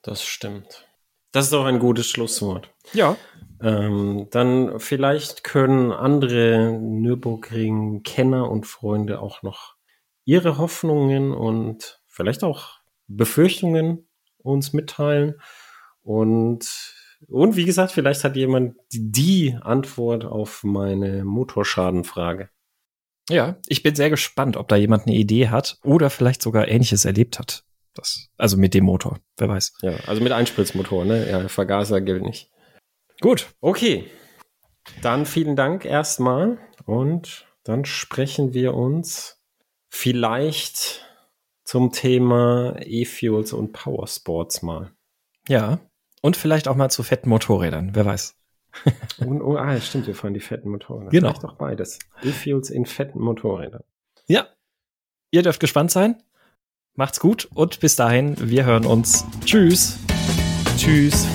[0.02, 0.86] Das stimmt.
[1.32, 2.70] Das ist auch ein gutes Schlusswort.
[2.92, 3.16] Ja.
[3.62, 9.76] Ähm, dann vielleicht können andere Nürburgring-Kenner und Freunde auch noch
[10.24, 14.08] ihre Hoffnungen und vielleicht auch Befürchtungen
[14.38, 15.40] uns mitteilen.
[16.02, 16.68] Und,
[17.28, 22.50] und wie gesagt, vielleicht hat jemand die Antwort auf meine Motorschadenfrage.
[23.30, 27.04] Ja, ich bin sehr gespannt, ob da jemand eine Idee hat oder vielleicht sogar Ähnliches
[27.04, 27.64] erlebt hat.
[27.94, 29.74] Das, also mit dem Motor, wer weiß.
[29.82, 31.30] Ja, also mit Einspritzmotor, ne?
[31.30, 32.50] Ja, Vergaser gilt nicht.
[33.20, 34.10] Gut, okay.
[35.02, 39.40] Dann vielen Dank erstmal und dann sprechen wir uns
[39.90, 41.06] vielleicht
[41.64, 44.92] zum Thema E-Fuels und Powersports mal.
[45.48, 45.80] Ja,
[46.22, 48.34] und vielleicht auch mal zu fetten Motorrädern, wer weiß.
[49.18, 51.10] und, oh, ah, stimmt, wir fahren die fetten Motorräder.
[51.10, 51.28] Genau.
[51.28, 51.98] Vielleicht auch beides.
[52.22, 53.84] E-Fuels in fetten Motorrädern.
[54.26, 54.46] Ja.
[55.30, 56.22] Ihr dürft gespannt sein.
[56.94, 59.24] Macht's gut und bis dahin, wir hören uns.
[59.44, 59.98] Tschüss.
[60.76, 61.26] Tschüss.